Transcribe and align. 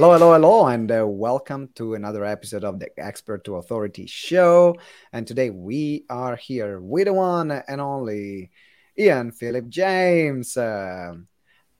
Hello, 0.00 0.14
hello, 0.14 0.32
hello, 0.32 0.66
and 0.66 0.90
uh, 0.90 1.06
welcome 1.06 1.68
to 1.74 1.92
another 1.92 2.24
episode 2.24 2.64
of 2.64 2.80
the 2.80 2.88
Expert 2.98 3.44
to 3.44 3.56
Authority 3.56 4.06
show. 4.06 4.74
And 5.12 5.26
today 5.26 5.50
we 5.50 6.06
are 6.08 6.36
here 6.36 6.80
with 6.80 7.04
the 7.04 7.12
one 7.12 7.50
and 7.50 7.82
only 7.82 8.50
Ian 8.98 9.30
Philip 9.30 9.68
James, 9.68 10.56
uh, 10.56 11.16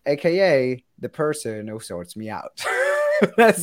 aka 0.04 0.84
the 0.98 1.08
person 1.08 1.66
who 1.66 1.80
sorts 1.80 2.14
me 2.14 2.28
out. 2.28 2.62
that's 3.38 3.62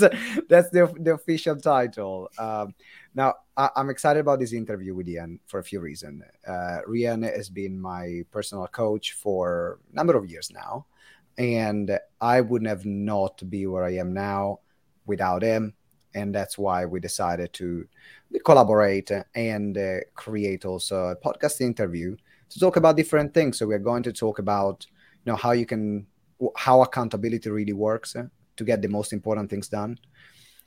that's 0.49 0.71
the, 0.71 0.91
the 1.01 1.13
official 1.13 1.57
title. 1.57 2.27
Um, 2.39 2.73
now 3.13 3.35
I, 3.55 3.69
am 3.75 3.91
excited 3.91 4.21
about 4.21 4.39
this 4.39 4.53
interview 4.53 4.95
with 4.95 5.07
Ian 5.07 5.39
for 5.45 5.59
a 5.59 5.63
few 5.63 5.81
reasons. 5.81 6.23
Uh, 6.47 6.79
has 7.21 7.49
been 7.51 7.79
my 7.79 8.23
personal 8.31 8.65
coach 8.65 9.11
for 9.11 9.77
a 9.93 9.95
number 9.95 10.17
of 10.17 10.27
years 10.27 10.51
now, 10.51 10.87
and 11.37 11.99
I 12.19 12.41
wouldn't 12.41 12.69
have 12.69 12.85
not 12.85 13.41
be 13.49 13.67
where 13.67 13.83
I 13.83 13.95
am 13.95 14.13
now 14.13 14.59
without 15.05 15.43
him. 15.43 15.73
And 16.15 16.33
that's 16.33 16.57
why 16.57 16.85
we 16.85 16.99
decided 16.99 17.53
to 17.53 17.87
collaborate 18.43 19.11
and 19.35 19.77
uh, 19.77 19.97
create 20.15 20.65
also 20.65 21.09
a 21.09 21.15
podcast 21.15 21.61
interview 21.61 22.15
to 22.49 22.59
talk 22.59 22.75
about 22.75 22.97
different 22.97 23.33
things. 23.33 23.59
So 23.59 23.67
we're 23.67 23.79
going 23.79 24.03
to 24.03 24.13
talk 24.13 24.39
about 24.39 24.85
you 25.25 25.31
know 25.31 25.35
how 25.35 25.51
you 25.51 25.65
can 25.65 26.07
how 26.55 26.81
accountability 26.81 27.49
really 27.49 27.73
works 27.73 28.15
to 28.57 28.63
get 28.63 28.81
the 28.81 28.87
most 28.87 29.13
important 29.13 29.49
things 29.49 29.67
done. 29.67 29.99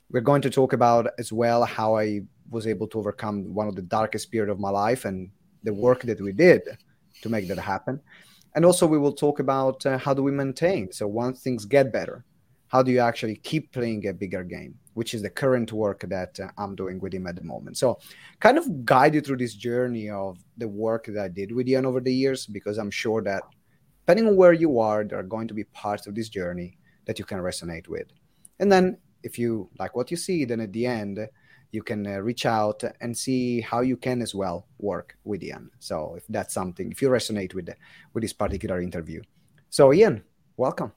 We're 0.09 0.21
going 0.21 0.41
to 0.43 0.49
talk 0.49 0.73
about 0.73 1.07
as 1.17 1.31
well 1.31 1.63
how 1.65 1.97
I 1.97 2.21
was 2.49 2.67
able 2.67 2.87
to 2.87 2.99
overcome 2.99 3.53
one 3.53 3.67
of 3.67 3.75
the 3.75 3.81
darkest 3.81 4.31
period 4.31 4.51
of 4.51 4.59
my 4.59 4.69
life 4.69 5.05
and 5.05 5.31
the 5.63 5.73
work 5.73 6.01
that 6.03 6.19
we 6.19 6.33
did 6.33 6.61
to 7.21 7.29
make 7.29 7.47
that 7.47 7.57
happen. 7.57 8.01
And 8.55 8.65
also 8.65 8.85
we 8.85 8.97
will 8.97 9.13
talk 9.13 9.39
about 9.39 9.85
uh, 9.85 9.97
how 9.97 10.13
do 10.13 10.23
we 10.23 10.31
maintain. 10.31 10.91
So 10.91 11.07
once 11.07 11.41
things 11.41 11.65
get 11.65 11.93
better, 11.93 12.25
how 12.67 12.81
do 12.81 12.91
you 12.91 12.99
actually 12.99 13.35
keep 13.35 13.71
playing 13.71 14.07
a 14.07 14.13
bigger 14.13 14.43
game, 14.43 14.75
which 14.93 15.13
is 15.13 15.21
the 15.21 15.29
current 15.29 15.71
work 15.73 16.01
that 16.07 16.39
uh, 16.39 16.49
I'm 16.57 16.75
doing 16.75 16.99
with 16.99 17.13
him 17.13 17.27
at 17.27 17.35
the 17.35 17.43
moment. 17.43 17.77
So 17.77 17.99
kind 18.39 18.57
of 18.57 18.85
guide 18.85 19.13
you 19.13 19.21
through 19.21 19.37
this 19.37 19.55
journey 19.55 20.09
of 20.09 20.37
the 20.57 20.67
work 20.67 21.05
that 21.07 21.23
I 21.23 21.27
did 21.27 21.51
with 21.51 21.67
Ian 21.67 21.85
over 21.85 21.99
the 21.99 22.13
years, 22.13 22.45
because 22.45 22.77
I'm 22.77 22.91
sure 22.91 23.21
that 23.23 23.43
depending 24.01 24.27
on 24.27 24.35
where 24.35 24.53
you 24.53 24.79
are, 24.79 25.03
there 25.03 25.19
are 25.19 25.23
going 25.23 25.47
to 25.47 25.53
be 25.53 25.65
parts 25.65 26.07
of 26.07 26.15
this 26.15 26.29
journey 26.29 26.77
that 27.05 27.19
you 27.19 27.25
can 27.25 27.39
resonate 27.39 27.87
with. 27.87 28.07
And 28.59 28.71
then 28.71 28.97
if 29.23 29.37
you 29.37 29.69
like 29.79 29.95
what 29.95 30.11
you 30.11 30.17
see, 30.17 30.45
then 30.45 30.61
at 30.61 30.73
the 30.73 30.85
end, 30.85 31.27
you 31.71 31.81
can 31.83 32.05
uh, 32.05 32.19
reach 32.19 32.45
out 32.45 32.83
and 32.99 33.17
see 33.17 33.61
how 33.61 33.81
you 33.81 33.97
can 33.97 34.21
as 34.21 34.35
well 34.35 34.67
work 34.77 35.17
with 35.23 35.43
Ian. 35.43 35.71
So 35.79 36.15
if 36.17 36.23
that's 36.27 36.53
something, 36.53 36.91
if 36.91 37.01
you 37.01 37.09
resonate 37.09 37.53
with 37.53 37.69
with 38.13 38.21
this 38.21 38.33
particular 38.33 38.81
interview. 38.81 39.21
So 39.69 39.93
Ian, 39.93 40.23
welcome. 40.57 40.91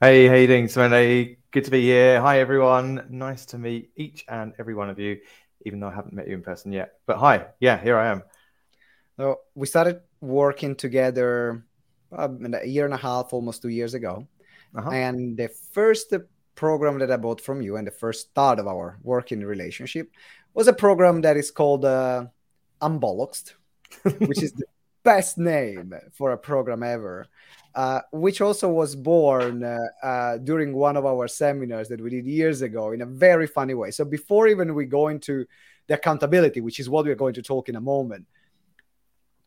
Hey, 0.00 0.26
how 0.26 0.34
you 0.34 0.46
doing, 0.46 0.66
Svend? 0.66 1.36
Good 1.50 1.64
to 1.64 1.70
be 1.70 1.82
here. 1.82 2.20
Hi, 2.20 2.40
everyone. 2.40 3.06
Nice 3.08 3.46
to 3.46 3.58
meet 3.58 3.90
each 3.96 4.24
and 4.28 4.52
every 4.58 4.74
one 4.74 4.90
of 4.90 4.98
you, 4.98 5.18
even 5.64 5.80
though 5.80 5.88
I 5.88 5.94
haven't 5.94 6.12
met 6.12 6.28
you 6.28 6.34
in 6.34 6.42
person 6.42 6.72
yet. 6.72 6.94
But 7.06 7.16
hi, 7.18 7.46
yeah, 7.60 7.80
here 7.82 7.96
I 7.96 8.08
am. 8.08 8.22
So 9.16 9.40
we 9.54 9.66
started 9.66 10.00
working 10.20 10.74
together 10.74 11.64
um, 12.12 12.54
a 12.54 12.66
year 12.66 12.84
and 12.84 12.94
a 12.94 12.98
half, 12.98 13.32
almost 13.32 13.62
two 13.62 13.68
years 13.68 13.94
ago. 13.94 14.26
Uh-huh. 14.76 14.90
And 14.90 15.36
the 15.36 15.48
first 15.48 16.12
program 16.56 16.98
that 16.98 17.12
I 17.12 17.16
bought 17.16 17.40
from 17.40 17.62
you 17.62 17.76
and 17.76 17.86
the 17.86 17.92
first 17.92 18.30
start 18.30 18.58
of 18.58 18.66
our 18.66 18.98
working 19.02 19.40
relationship 19.40 20.10
was 20.54 20.66
a 20.66 20.72
program 20.72 21.20
that 21.20 21.36
is 21.36 21.50
called 21.50 21.84
uh, 21.84 22.26
which 24.18 24.42
is 24.42 24.52
the 24.52 24.64
best 25.04 25.38
name 25.38 25.94
for 26.12 26.32
a 26.32 26.38
program 26.38 26.82
ever. 26.82 27.26
Uh, 27.76 28.00
which 28.10 28.40
also 28.40 28.70
was 28.70 28.96
born 28.96 29.62
uh, 29.62 29.76
uh, 30.02 30.38
during 30.38 30.72
one 30.72 30.96
of 30.96 31.04
our 31.04 31.28
seminars 31.28 31.88
that 31.88 32.00
we 32.00 32.08
did 32.08 32.26
years 32.26 32.62
ago 32.62 32.92
in 32.92 33.02
a 33.02 33.06
very 33.06 33.46
funny 33.46 33.74
way. 33.74 33.90
So 33.90 34.02
before 34.02 34.48
even 34.48 34.74
we 34.74 34.86
go 34.86 35.08
into 35.08 35.44
the 35.86 35.92
accountability, 35.92 36.62
which 36.62 36.80
is 36.80 36.88
what 36.88 37.04
we're 37.04 37.14
going 37.14 37.34
to 37.34 37.42
talk 37.42 37.68
in 37.68 37.76
a 37.76 37.80
moment, 37.82 38.24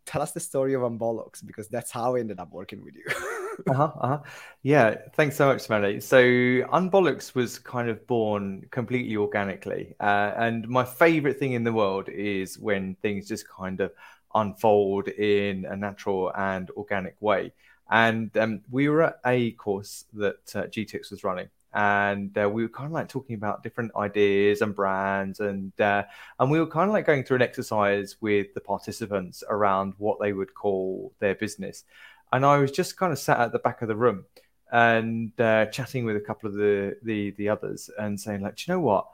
tell 0.10 0.24
us 0.24 0.32
the 0.32 0.40
story 0.40 0.74
of 0.74 0.82
Unbollocks 0.82 1.46
because 1.46 1.68
that's 1.68 1.92
how 1.92 2.16
I 2.16 2.20
ended 2.20 2.40
up 2.40 2.52
working 2.52 2.84
with 2.84 2.96
you. 2.96 3.04
uh-huh, 3.70 3.92
uh-huh. 4.02 4.20
Yeah, 4.64 4.96
thanks 5.14 5.36
so 5.36 5.46
much, 5.46 5.62
Smelly. 5.62 6.02
So 6.02 6.18
Unbollocks 6.18 7.36
was 7.36 7.60
kind 7.60 7.90
of 7.90 8.08
born 8.08 8.66
completely 8.72 9.16
organically. 9.18 9.94
Uh, 10.00 10.34
and 10.36 10.68
my 10.68 10.84
favorite 10.84 11.38
thing 11.38 11.54
in 11.54 11.64
the 11.64 11.72
world 11.72 12.10
is 12.10 12.58
when 12.58 12.96
things 13.04 13.28
just 13.28 13.48
kind 13.48 13.80
of 13.82 13.92
unfold 14.34 15.10
in 15.10 15.66
a 15.66 15.76
natural 15.76 16.32
and 16.36 16.72
organic 16.72 17.16
way. 17.22 17.54
And 17.92 18.36
um, 18.36 18.62
we 18.72 18.90
were 18.90 19.04
at 19.04 19.20
a 19.28 19.52
course 19.52 20.06
that 20.14 20.56
uh, 20.56 20.64
GTX 20.64 21.12
was 21.12 21.24
running 21.24 21.50
and 21.74 22.36
uh, 22.38 22.50
we 22.50 22.64
were 22.64 22.70
kind 22.70 22.88
of 22.88 22.92
like 22.92 23.08
talking 23.08 23.36
about 23.36 23.64
different 23.64 23.92
ideas 23.96 24.62
and 24.62 24.76
brands 24.76 25.40
and 25.40 25.80
uh, 25.80 26.04
and 26.40 26.50
we 26.50 26.60
were 26.60 26.68
kind 26.68 26.90
of 26.90 26.94
like 26.94 27.06
going 27.06 27.24
through 27.24 27.36
an 27.36 27.42
exercise 27.42 28.18
with 28.22 28.54
the 28.54 28.62
participants 28.62 29.44
around 29.50 29.94
what 29.98 30.20
they 30.20 30.34
would 30.34 30.54
call 30.54 31.14
their 31.20 31.36
business. 31.36 31.84
And 32.32 32.46
i 32.46 32.58
was 32.58 32.72
just 32.72 32.98
kind 32.98 33.12
of 33.12 33.20
sat 33.20 33.40
at 33.40 33.52
the 33.52 33.60
back 33.60 33.82
of 33.82 33.88
the 33.88 33.96
room 33.96 34.26
and 34.72 35.40
uh, 35.40 35.66
chatting 35.68 36.06
with 36.06 36.16
a 36.16 36.22
couple 36.22 36.48
of 36.48 36.56
the, 36.56 36.96
the 37.04 37.32
the 37.32 37.50
others 37.50 37.90
and 37.98 38.20
saying 38.20 38.42
like 38.42 38.56
do 38.56 38.64
you 38.68 38.74
know 38.74 38.82
what? 38.82 39.08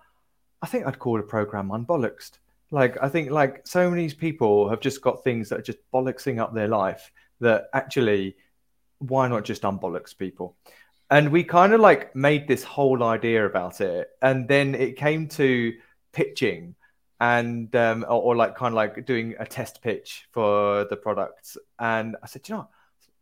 I 0.62 0.68
think 0.68 0.88
i'd 0.88 1.00
call 1.00 1.20
a 1.20 1.24
program 1.24 1.70
unbollocks 1.70 2.32
like 2.72 2.98
i 3.02 3.10
think 3.10 3.30
like 3.32 3.66
so 3.68 3.90
many 3.90 4.10
people 4.12 4.70
have 4.70 4.80
just 4.80 5.02
got 5.02 5.24
things 5.24 5.50
that 5.50 5.60
are 5.60 5.64
just 5.64 5.78
bollocksing 5.94 6.40
up 6.40 6.54
their 6.54 6.68
life 6.68 7.12
that 7.40 7.70
actually 7.74 8.36
why 9.00 9.28
not 9.28 9.46
just 9.46 9.62
unbollocks 9.64 10.18
people 10.18 10.56
and 11.10 11.32
we 11.32 11.44
kind 11.44 11.74
of 11.74 11.80
like 11.80 12.16
made 12.16 12.48
this 12.48 12.64
whole 12.64 13.04
idea 13.04 13.46
about 13.46 13.82
it. 13.82 14.10
And 14.22 14.48
then 14.48 14.76
it 14.76 14.98
came 14.98 15.28
to 15.30 15.74
pitching 16.14 16.76
and 17.22 17.74
um 17.76 18.04
or, 18.10 18.22
or 18.22 18.36
like 18.36 18.56
kind 18.56 18.74
of 18.74 18.76
like 18.76 19.06
doing 19.06 19.36
a 19.40 19.46
test 19.46 19.82
pitch 19.82 20.28
for 20.32 20.84
the 20.90 20.98
products 20.98 21.58
and 21.80 22.18
i 22.22 22.28
said 22.28 22.42
you 22.50 22.56
know 22.56 22.68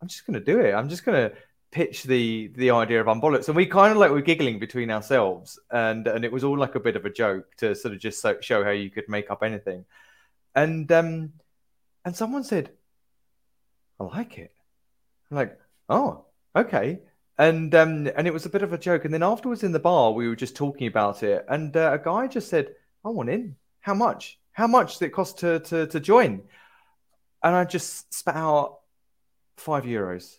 i'm 0.04 0.10
just 0.10 0.28
going 0.28 0.34
to 0.34 0.44
do 0.44 0.60
it. 0.60 0.74
I'm 0.74 0.90
just 0.90 1.06
going 1.06 1.30
to 1.30 1.36
pitch 1.72 2.04
the 2.04 2.52
the 2.56 2.72
idea 2.72 3.00
of 3.00 3.08
unbollocks. 3.08 3.48
And 3.48 3.56
we 3.56 3.66
kind 3.66 3.92
of 3.92 3.98
like 3.98 4.12
were 4.12 4.22
giggling 4.22 4.60
between 4.60 4.92
ourselves. 4.92 5.58
And 5.72 6.08
and 6.08 6.26
it 6.26 6.32
was 6.32 6.44
all 6.44 6.58
like 6.58 6.76
a 6.76 6.80
bit 6.80 6.98
of 6.98 7.06
a 7.06 7.10
joke 7.10 7.56
to 7.58 7.74
sort 7.74 7.94
of 7.94 8.02
just 8.02 8.22
so, 8.22 8.38
show 8.42 8.64
how 8.64 8.72
you 8.72 8.90
could 8.90 9.08
make 9.08 9.32
up 9.32 9.44
anything. 9.44 9.86
And 10.54 10.92
um 10.92 11.34
and 12.06 12.16
someone 12.16 12.44
said 12.44 12.72
i 14.00 14.04
like 14.04 14.38
it. 14.38 14.52
I'm 15.32 15.38
like 15.38 15.58
oh 15.88 16.26
okay 16.56 17.00
and 17.38 17.74
um, 17.74 18.08
and 18.16 18.28
it 18.28 18.34
was 18.34 18.46
a 18.46 18.50
bit 18.50 18.62
of 18.62 18.74
a 18.74 18.78
joke. 18.78 19.06
And 19.06 19.14
then 19.14 19.24
afterwards 19.24 19.64
in 19.64 19.72
the 19.72 19.80
bar, 19.80 20.12
we 20.12 20.28
were 20.28 20.36
just 20.36 20.56
talking 20.56 20.88
about 20.88 21.24
it, 21.24 21.46
and 21.50 21.76
uh, 21.76 21.92
a 21.94 22.04
guy 22.04 22.28
just 22.28 22.50
said, 22.50 22.76
"I 23.04 23.10
want 23.10 23.30
in. 23.30 23.56
How 23.82 23.94
much? 23.94 24.40
How 24.52 24.68
much 24.68 24.94
does 24.94 25.02
it 25.02 25.14
cost 25.14 25.40
to 25.40 25.60
to 25.60 25.88
to 25.88 26.00
join?" 26.00 26.44
And 27.42 27.56
I 27.56 27.66
just 27.66 28.14
spat 28.14 28.36
out 28.36 28.80
five 29.58 29.84
euros, 29.84 30.38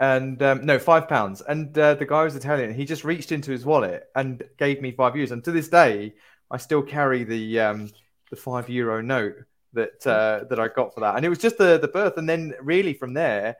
and 0.00 0.42
um, 0.42 0.64
no, 0.64 0.78
five 0.78 1.08
pounds. 1.08 1.42
And 1.46 1.76
uh, 1.78 1.94
the 1.94 2.06
guy 2.06 2.24
was 2.24 2.34
Italian. 2.34 2.74
He 2.74 2.84
just 2.84 3.04
reached 3.04 3.32
into 3.32 3.50
his 3.50 3.64
wallet 3.64 4.08
and 4.14 4.42
gave 4.58 4.80
me 4.80 4.92
five 4.92 5.14
euros. 5.14 5.32
And 5.32 5.44
to 5.44 5.52
this 5.52 5.68
day, 5.68 6.14
I 6.50 6.56
still 6.56 6.82
carry 6.82 7.24
the 7.24 7.60
um, 7.60 7.90
the 8.30 8.36
five 8.36 8.68
euro 8.70 9.02
note 9.02 9.44
that 9.74 10.06
uh, 10.06 10.44
that 10.48 10.58
I 10.58 10.68
got 10.68 10.94
for 10.94 11.00
that. 11.00 11.16
And 11.16 11.24
it 11.26 11.28
was 11.28 11.38
just 11.38 11.58
the 11.58 11.78
the 11.78 11.88
birth. 11.88 12.16
And 12.16 12.28
then 12.28 12.54
really 12.62 12.94
from 12.94 13.12
there 13.12 13.56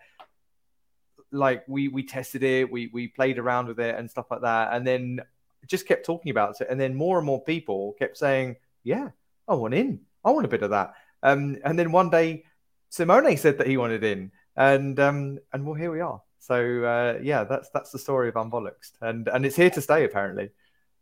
like 1.33 1.65
we 1.67 1.89
we 1.89 2.03
tested 2.05 2.43
it, 2.43 2.71
we 2.71 2.91
we 2.93 3.09
played 3.09 3.39
around 3.39 3.69
with 3.69 3.81
it 3.81 3.99
and 3.99 4.11
stuff 4.11 4.27
like 4.31 4.43
that, 4.43 4.73
and 4.73 4.87
then 4.87 5.21
just 5.67 5.87
kept 5.87 6.07
talking 6.07 6.31
about 6.31 6.61
it, 6.61 6.69
and 6.71 6.81
then 6.81 6.95
more 6.95 7.19
and 7.19 7.27
more 7.27 7.43
people 7.43 7.95
kept 7.99 8.17
saying, 8.17 8.57
"Yeah, 8.85 9.11
I 9.49 9.55
want 9.55 9.75
in, 9.75 10.01
I 10.25 10.31
want 10.31 10.47
a 10.47 10.51
bit 10.51 10.63
of 10.63 10.71
that." 10.71 10.95
Um, 11.23 11.59
and 11.65 11.79
then 11.79 11.93
one 11.93 12.11
day, 12.11 12.45
Simone 12.89 13.37
said 13.37 13.59
that 13.59 13.67
he 13.67 13.77
wanted 13.77 14.05
in, 14.05 14.31
and 14.57 14.99
um, 15.01 15.39
and 15.53 15.67
well, 15.67 15.75
here 15.75 15.91
we 15.91 16.01
are. 16.01 16.23
So 16.39 16.85
uh, 16.85 17.19
yeah, 17.23 17.45
that's 17.45 17.69
that's 17.71 17.91
the 17.91 17.99
story 17.99 18.29
of 18.29 18.35
Unbollocks, 18.35 18.93
and 19.01 19.29
and 19.29 19.45
it's 19.45 19.57
here 19.57 19.71
to 19.71 19.81
stay 19.81 20.05
apparently. 20.05 20.51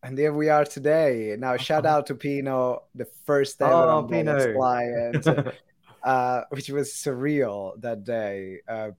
And 0.02 0.18
there 0.18 0.34
we 0.34 0.50
are 0.50 0.66
today. 0.66 1.34
Now, 1.38 1.56
shout 1.56 1.86
out 1.86 2.06
to 2.08 2.14
Pino, 2.14 2.82
the 2.94 3.06
first 3.24 3.62
ever 3.62 3.72
oh, 3.72 4.02
Pino. 4.02 4.52
client, 4.52 5.26
uh, 6.02 6.42
which 6.50 6.68
was 6.68 6.90
surreal 6.90 7.80
that 7.80 8.04
day. 8.04 8.58
Uh, 8.68 8.90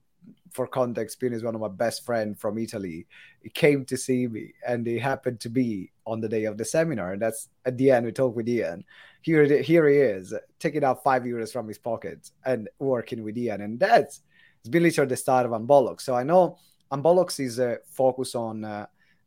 for 0.52 0.66
context, 0.66 1.20
Pino 1.20 1.36
is 1.36 1.42
one 1.44 1.54
of 1.54 1.60
my 1.60 1.68
best 1.68 2.04
friends 2.04 2.40
from 2.40 2.58
Italy. 2.58 3.06
He 3.42 3.50
came 3.50 3.84
to 3.84 3.96
see 3.96 4.26
me, 4.26 4.54
and 4.66 4.86
he 4.86 4.98
happened 4.98 5.40
to 5.40 5.50
be 5.50 5.92
on 6.06 6.20
the 6.20 6.28
day 6.28 6.44
of 6.44 6.56
the 6.56 6.64
seminar. 6.64 7.12
And 7.12 7.22
that's 7.22 7.48
at 7.64 7.76
the 7.76 7.90
end 7.90 8.06
we 8.06 8.12
talk 8.12 8.34
with 8.34 8.48
Ian. 8.48 8.84
Here, 9.20 9.60
here 9.62 9.88
he 9.88 9.96
is, 9.96 10.32
taking 10.58 10.84
out 10.84 11.02
five 11.02 11.24
euros 11.24 11.52
from 11.52 11.68
his 11.68 11.78
pocket 11.78 12.30
and 12.44 12.68
working 12.78 13.22
with 13.22 13.36
Ian. 13.36 13.60
And 13.60 13.78
that's 13.78 14.22
it's 14.60 14.68
been 14.68 14.82
literally 14.82 15.08
the 15.08 15.16
start 15.16 15.46
of 15.46 15.52
Unbollocks. 15.52 16.00
So 16.00 16.14
I 16.14 16.22
know 16.22 16.58
Unbollocks 16.90 17.38
is 17.38 17.58
a 17.58 17.78
focus 17.86 18.34
on 18.34 18.64
uh, 18.64 18.86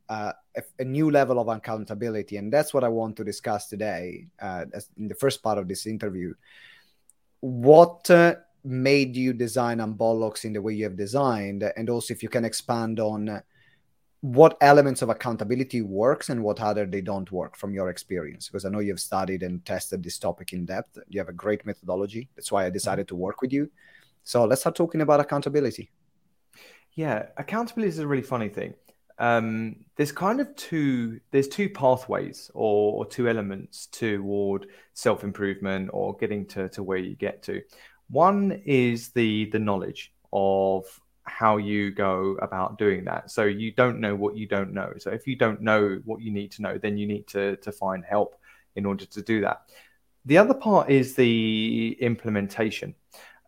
uh, 0.09 0.33
a, 0.57 0.63
a, 0.79 0.83
new 0.83 1.11
level 1.11 1.39
of 1.39 1.47
accountability, 1.47 2.37
and 2.37 2.51
that's 2.51 2.73
what 2.73 2.83
I 2.83 2.87
want 2.89 3.15
to 3.17 3.23
discuss 3.23 3.67
today. 3.67 4.27
Uh, 4.41 4.65
in 4.97 5.07
the 5.07 5.15
first 5.15 5.43
part 5.43 5.57
of 5.57 5.67
this 5.67 5.85
interview, 5.85 6.33
what 7.41 8.09
uh, 8.09 8.35
made 8.63 9.15
you 9.15 9.33
design 9.33 9.77
Unbollocks 9.79 10.45
in 10.45 10.53
the 10.53 10.61
way 10.61 10.73
you 10.73 10.83
have 10.83 10.97
designed 10.97 11.63
and 11.63 11.89
also 11.89 12.13
if 12.13 12.21
you 12.21 12.29
can 12.29 12.45
expand 12.45 12.99
on 12.99 13.41
what 14.21 14.57
elements 14.59 15.01
of 15.01 15.09
accountability 15.09 15.81
works 15.81 16.29
and 16.29 16.43
what 16.43 16.59
other 16.59 16.85
they 16.85 16.99
don't 16.99 17.31
work 17.31 17.55
from 17.55 17.73
your 17.73 17.89
experience. 17.89 18.47
Because 18.47 18.65
i 18.65 18.69
know 18.69 18.79
you've 18.79 18.99
studied 18.99 19.43
and 19.43 19.63
tested 19.65 20.03
this 20.03 20.19
topic 20.19 20.51
in 20.51 20.65
depth. 20.65 20.97
You 21.07 21.19
have 21.19 21.29
a 21.29 21.33
great 21.33 21.65
methodology. 21.65 22.29
That's 22.35 22.51
why 22.51 22.65
i 22.65 22.69
decided 22.69 23.07
to 23.09 23.15
work 23.15 23.41
with 23.41 23.53
you. 23.53 23.69
So 24.23 24.43
let's 24.43 24.61
start 24.61 24.75
talking 24.75 25.01
about 25.01 25.21
accountability. 25.21 25.89
Yeah 26.93 27.27
accountability 27.37 27.89
is 27.89 27.99
a 27.99 28.07
really 28.07 28.23
funny 28.23 28.49
thing. 28.49 28.73
Um, 29.19 29.75
there's 29.97 30.13
kind 30.13 30.39
of 30.39 30.53
two 30.55 31.19
there's 31.31 31.47
two 31.47 31.69
pathways 31.69 32.51
or, 32.53 32.93
or 32.93 33.05
two 33.05 33.29
elements 33.29 33.87
toward 33.87 34.67
self-improvement 34.93 35.89
or 35.93 36.15
getting 36.17 36.45
to, 36.47 36.69
to 36.69 36.83
where 36.83 36.97
you 36.97 37.15
get 37.15 37.41
to 37.43 37.61
one 38.09 38.61
is 38.65 39.09
the 39.09 39.45
the 39.45 39.59
knowledge 39.59 40.13
of 40.31 40.85
how 41.23 41.57
you 41.57 41.91
go 41.91 42.37
about 42.41 42.77
doing 42.77 43.05
that. 43.05 43.29
So 43.29 43.43
you 43.43 43.71
don't 43.71 43.99
know 43.99 44.15
what 44.15 44.35
you 44.35 44.47
don't 44.47 44.73
know. 44.73 44.93
So 44.97 45.11
if 45.11 45.27
you 45.27 45.35
don't 45.35 45.61
know 45.61 46.01
what 46.05 46.21
you 46.21 46.31
need 46.31 46.51
to 46.53 46.61
know, 46.61 46.77
then 46.77 46.97
you 46.97 47.07
need 47.07 47.27
to 47.27 47.55
to 47.57 47.71
find 47.71 48.03
help 48.03 48.35
in 48.75 48.85
order 48.85 49.05
to 49.05 49.21
do 49.21 49.41
that. 49.41 49.61
The 50.25 50.37
other 50.37 50.53
part 50.53 50.89
is 50.89 51.15
the 51.15 51.97
implementation. 51.99 52.95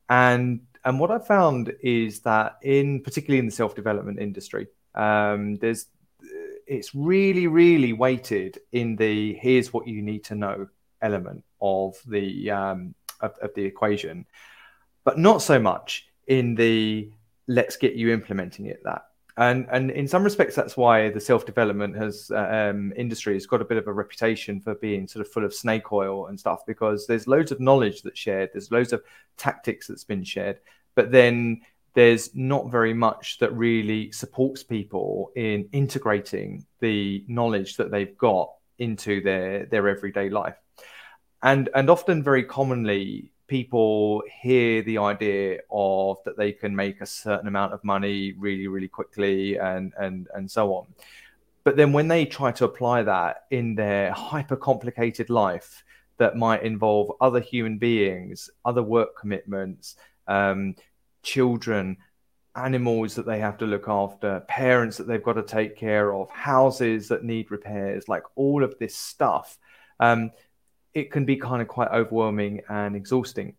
And 0.10 0.62
and 0.84 1.00
what 1.00 1.12
I 1.12 1.20
found 1.20 1.74
is 1.82 2.22
that 2.22 2.58
in 2.62 3.02
particularly 3.02 3.40
in 3.40 3.46
the 3.46 3.52
self-development 3.52 4.20
industry, 4.20 4.68
um, 4.96 5.56
there's 5.58 5.88
it's 6.72 6.96
really, 6.96 7.48
really 7.48 7.92
weighted 7.92 8.60
in 8.72 8.96
the 8.96 9.34
here's 9.34 9.74
what 9.74 9.88
you 9.88 10.02
need 10.02 10.24
to 10.26 10.36
know 10.36 10.68
element 11.02 11.44
of 11.62 11.96
the 12.08 12.50
um, 12.50 12.96
of, 13.20 13.38
of 13.42 13.54
the 13.56 13.66
equation, 13.66 14.26
but 15.04 15.18
not 15.18 15.42
so 15.42 15.60
much 15.60 16.08
in 16.28 16.56
the 16.56 17.10
let's 17.48 17.76
get 17.76 17.96
you 17.96 18.12
implementing 18.12 18.68
it 18.68 18.82
that. 18.84 19.04
And 19.38 19.68
and 19.72 19.92
in 19.92 20.08
some 20.08 20.24
respects 20.24 20.56
that's 20.56 20.76
why 20.76 21.10
the 21.10 21.20
self 21.20 21.46
development 21.46 21.96
has 21.96 22.30
uh, 22.32 22.70
um, 22.72 22.94
industry 22.96 23.34
has 23.34 23.46
got 23.46 23.62
a 23.62 23.66
bit 23.66 23.78
of 23.78 23.88
a 23.88 23.94
reputation 23.94 24.60
for 24.60 24.76
being 24.76 25.08
sort 25.08 25.26
of 25.26 25.32
full 25.32 25.46
of 25.46 25.54
snake 25.54 25.92
oil 25.92 26.28
and 26.28 26.40
stuff 26.40 26.66
because 26.66 27.08
there's 27.08 27.28
loads 27.28 27.52
of 27.52 27.60
knowledge 27.60 28.02
that's 28.02 28.20
shared 28.20 28.50
there's 28.52 28.72
loads 28.72 28.92
of 28.92 29.02
tactics 29.38 29.88
that's 29.88 30.04
been 30.04 30.24
shared 30.24 30.60
but 30.96 31.12
then 31.12 31.62
there's 31.94 32.34
not 32.36 32.72
very 32.72 32.94
much 32.94 33.38
that 33.40 33.54
really 33.54 34.12
supports 34.12 34.64
people 34.64 35.32
in 35.36 35.68
integrating 35.72 36.66
the 36.80 37.24
knowledge 37.28 37.76
that 37.78 37.92
they've 37.92 38.18
got 38.18 38.52
into 38.80 39.22
their 39.22 39.66
their 39.66 39.88
everyday 39.90 40.30
life. 40.30 40.56
And 41.44 41.70
and 41.76 41.90
often 41.90 42.24
very 42.24 42.44
commonly 42.44 43.31
people 43.52 44.24
hear 44.42 44.82
the 44.82 44.98
idea 44.98 45.60
of 45.70 46.18
that 46.24 46.38
they 46.38 46.54
can 46.54 46.74
make 46.74 47.02
a 47.02 47.06
certain 47.06 47.50
amount 47.50 47.74
of 47.74 47.84
money 47.84 48.32
really 48.40 48.68
really 48.68 48.88
quickly 48.88 49.58
and 49.58 49.92
and 50.00 50.30
and 50.34 50.50
so 50.50 50.74
on. 50.74 50.88
But 51.66 51.76
then 51.76 51.92
when 51.92 52.08
they 52.08 52.26
try 52.26 52.54
to 52.54 52.64
apply 52.64 53.04
that 53.04 53.44
in 53.52 53.76
their 53.76 54.14
hyper 54.14 54.56
complicated 54.56 55.30
life 55.30 55.84
that 56.18 56.38
might 56.38 56.64
involve 56.64 57.12
other 57.20 57.42
human 57.42 57.78
beings 57.78 58.50
other 58.64 58.84
work 58.84 59.18
commitments 59.20 59.98
um, 60.28 60.74
children 61.22 61.98
animals 62.56 63.16
that 63.16 63.26
they 63.26 63.40
have 63.40 63.58
to 63.58 63.66
look 63.66 63.90
after 63.90 64.40
parents 64.48 64.96
that 64.96 65.08
they've 65.08 65.30
got 65.30 65.34
to 65.34 65.44
take 65.44 65.76
care 65.76 66.14
of 66.14 66.30
houses 66.30 67.10
that 67.10 67.26
need 67.26 67.52
repairs 67.52 68.08
like 68.08 68.24
all 68.36 68.64
of 68.64 68.74
this 68.80 68.96
stuff 68.96 69.58
um, 70.00 70.32
it 70.94 71.12
can 71.12 71.26
be 71.26 71.38
kind 71.38 71.62
of 71.62 71.68
quite 71.68 71.90
overwhelming 71.90 72.62
and 72.70 72.96
exhausting. 72.96 73.56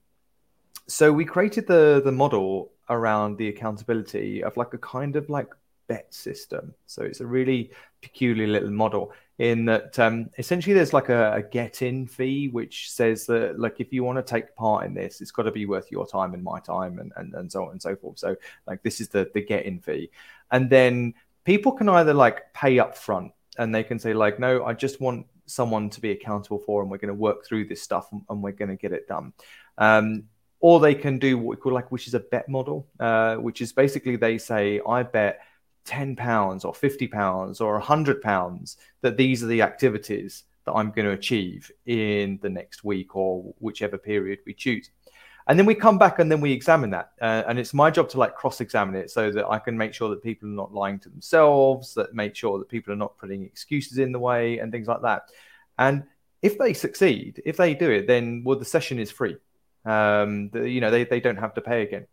So 0.86 1.12
we 1.12 1.24
created 1.24 1.66
the 1.66 2.02
the 2.04 2.12
model 2.12 2.72
around 2.90 3.36
the 3.36 3.48
accountability 3.48 4.42
of 4.42 4.56
like 4.56 4.74
a 4.74 4.78
kind 4.78 5.16
of 5.16 5.30
like 5.30 5.48
bet 5.88 6.12
system. 6.12 6.74
So 6.86 7.02
it's 7.02 7.20
a 7.20 7.26
really 7.26 7.70
peculiar 8.02 8.46
little 8.46 8.70
model 8.70 9.12
in 9.38 9.64
that 9.66 9.98
um, 9.98 10.28
essentially 10.38 10.74
there's 10.74 10.92
like 10.92 11.08
a, 11.08 11.34
a 11.34 11.42
get-in 11.42 12.06
fee 12.06 12.48
which 12.48 12.90
says 12.90 13.26
that 13.26 13.58
like 13.58 13.80
if 13.80 13.92
you 13.92 14.04
want 14.04 14.18
to 14.18 14.22
take 14.22 14.54
part 14.54 14.84
in 14.84 14.94
this, 14.94 15.20
it's 15.20 15.30
got 15.30 15.44
to 15.44 15.50
be 15.50 15.66
worth 15.66 15.90
your 15.90 16.06
time 16.06 16.34
and 16.34 16.42
my 16.42 16.60
time 16.60 16.98
and, 16.98 17.12
and, 17.16 17.34
and 17.34 17.50
so 17.50 17.64
on 17.64 17.72
and 17.72 17.82
so 17.82 17.96
forth. 17.96 18.18
So 18.18 18.36
like 18.66 18.82
this 18.82 19.00
is 19.00 19.08
the 19.08 19.30
the 19.32 19.40
get-in 19.40 19.80
fee. 19.80 20.10
And 20.50 20.68
then 20.68 21.14
people 21.44 21.72
can 21.72 21.88
either 21.88 22.14
like 22.14 22.52
pay 22.52 22.78
up 22.78 22.96
front 22.96 23.32
and 23.58 23.74
they 23.74 23.82
can 23.82 23.98
say 23.98 24.14
like 24.14 24.38
no 24.38 24.64
i 24.64 24.72
just 24.72 25.00
want 25.00 25.26
someone 25.52 25.90
to 25.90 26.00
be 26.00 26.10
accountable 26.10 26.58
for, 26.58 26.82
and 26.82 26.90
we're 26.90 26.98
going 26.98 27.08
to 27.08 27.14
work 27.14 27.44
through 27.44 27.66
this 27.66 27.82
stuff 27.82 28.08
and, 28.12 28.22
and 28.28 28.42
we're 28.42 28.52
going 28.52 28.70
to 28.70 28.76
get 28.76 28.92
it 28.92 29.06
done. 29.08 29.32
Um, 29.78 30.24
or 30.60 30.78
they 30.78 30.94
can 30.94 31.18
do 31.18 31.36
what 31.36 31.56
we 31.58 31.60
call 31.60 31.72
like, 31.72 31.90
which 31.90 32.06
is 32.06 32.14
a 32.14 32.20
bet 32.20 32.48
model, 32.48 32.86
uh, 33.00 33.34
which 33.36 33.60
is 33.60 33.72
basically 33.72 34.16
they 34.16 34.38
say, 34.38 34.80
I 34.86 35.02
bet 35.02 35.40
10 35.84 36.14
pounds 36.16 36.64
or 36.64 36.72
50 36.72 37.08
pounds 37.08 37.60
or 37.60 37.72
100 37.72 38.22
pounds 38.22 38.76
that 39.00 39.16
these 39.16 39.42
are 39.42 39.48
the 39.48 39.62
activities 39.62 40.44
that 40.64 40.72
I'm 40.72 40.92
going 40.92 41.06
to 41.06 41.12
achieve 41.12 41.70
in 41.86 42.38
the 42.42 42.48
next 42.48 42.84
week 42.84 43.16
or 43.16 43.52
whichever 43.58 43.98
period 43.98 44.38
we 44.46 44.54
choose 44.54 44.90
and 45.46 45.58
then 45.58 45.66
we 45.66 45.74
come 45.74 45.98
back 45.98 46.18
and 46.18 46.30
then 46.30 46.40
we 46.40 46.52
examine 46.52 46.90
that. 46.90 47.12
Uh, 47.20 47.42
and 47.48 47.58
it's 47.58 47.74
my 47.74 47.90
job 47.90 48.08
to 48.10 48.18
like 48.18 48.34
cross 48.34 48.60
examine 48.60 48.94
it 48.94 49.10
so 49.10 49.30
that 49.30 49.46
i 49.48 49.58
can 49.58 49.76
make 49.76 49.92
sure 49.94 50.08
that 50.10 50.22
people 50.22 50.48
are 50.48 50.52
not 50.52 50.72
lying 50.72 50.98
to 50.98 51.08
themselves 51.08 51.94
that 51.94 52.14
make 52.14 52.34
sure 52.34 52.58
that 52.58 52.68
people 52.68 52.92
are 52.92 52.96
not 52.96 53.18
putting 53.18 53.44
excuses 53.44 53.98
in 53.98 54.12
the 54.12 54.18
way 54.18 54.58
and 54.58 54.72
things 54.72 54.88
like 54.88 55.02
that. 55.02 55.22
And 55.78 56.04
if 56.42 56.58
they 56.58 56.72
succeed 56.74 57.42
if 57.44 57.56
they 57.56 57.74
do 57.74 57.90
it 57.90 58.06
then 58.06 58.42
well 58.44 58.58
the 58.58 58.64
session 58.64 58.98
is 58.98 59.10
free. 59.10 59.36
Um 59.84 60.50
the, 60.50 60.68
you 60.68 60.80
know 60.80 60.90
they, 60.90 61.04
they 61.04 61.20
don't 61.20 61.36
have 61.36 61.54
to 61.54 61.60
pay 61.60 61.82
again. 61.82 62.06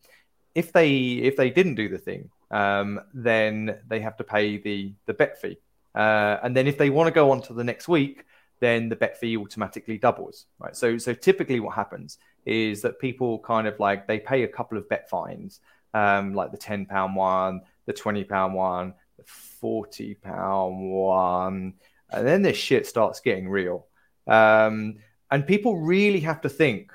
If 0.56 0.72
they 0.72 0.92
if 1.30 1.36
they 1.36 1.50
didn't 1.50 1.75
do 1.75 1.90
the 1.90 1.98
thing 1.98 2.30
um 2.52 3.00
then 3.14 3.78
they 3.88 4.00
have 4.00 4.18
to 4.18 4.24
pay 4.24 4.58
the 4.58 4.94
the 5.06 5.14
bet 5.14 5.40
fee. 5.42 5.58
Uh, 5.96 6.38
and 6.44 6.56
then 6.56 6.68
if 6.68 6.78
they 6.78 6.90
want 6.90 7.08
to 7.08 7.12
go 7.12 7.32
on 7.32 7.42
to 7.42 7.54
the 7.54 7.64
next 7.64 7.88
week 7.88 8.25
then 8.60 8.90
the 8.90 8.96
bet 8.96 9.18
fee 9.18 9.38
automatically 9.38 9.98
doubles, 9.98 10.46
right? 10.60 10.76
So, 10.76 10.98
so 10.98 11.14
typically 11.14 11.60
what 11.60 11.76
happens 11.76 12.18
is 12.46 12.82
that 12.82 13.00
people 13.00 13.40
kind 13.40 13.68
of 13.68 13.80
like 13.80 14.08
they 14.08 14.20
pay 14.20 14.44
a 14.44 14.48
couple 14.48 14.78
of 14.78 14.88
bet 14.90 15.10
fines, 15.10 15.60
um, 15.94 16.34
like 16.34 16.52
the 16.52 16.58
ten 16.58 16.86
pound 16.86 17.16
one, 17.16 17.62
the 17.86 17.94
twenty 17.94 18.24
pound 18.24 18.54
one, 18.54 18.94
the 19.18 19.24
forty 19.26 20.16
pound 20.16 20.92
one, 20.92 21.74
and 22.12 22.28
then 22.28 22.42
this 22.42 22.58
shit 22.58 22.86
starts 22.86 23.20
getting 23.20 23.50
real, 23.50 23.88
um, 24.28 24.96
and 25.32 25.48
people 25.48 25.78
really 25.78 26.20
have 26.22 26.42
to 26.42 26.50
think 26.50 26.92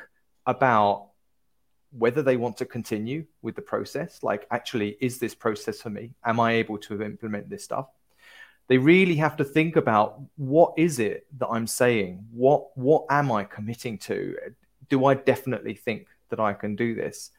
about 0.47 1.09
whether 1.97 2.23
they 2.23 2.37
want 2.37 2.56
to 2.56 2.67
continue 2.67 3.25
with 3.41 3.55
the 3.55 3.63
process. 3.63 4.23
Like, 4.23 4.47
actually, 4.51 4.97
is 5.01 5.19
this 5.19 5.35
process 5.35 5.81
for 5.81 5.91
me? 5.91 6.11
Am 6.25 6.41
I 6.41 6.55
able 6.55 6.79
to 6.79 7.03
implement 7.03 7.49
this 7.49 7.65
stuff? 7.65 7.87
They 8.69 8.79
really 8.79 9.17
have 9.17 9.37
to 9.37 9.44
think 9.44 9.77
about 9.77 10.21
what 10.37 10.75
is 10.77 10.99
it 10.99 11.27
that 11.39 11.49
I'm 11.49 11.67
saying? 11.67 12.25
What 12.33 12.77
what 12.77 13.05
am 13.11 13.31
I 13.31 13.44
committing 13.44 13.99
to? 13.99 14.37
Do 14.89 15.05
I 15.06 15.15
definitely 15.15 15.75
think 15.75 16.09
that 16.31 16.41
I 16.41 16.55
can 16.55 16.77
do 16.77 16.94
this? 16.94 17.31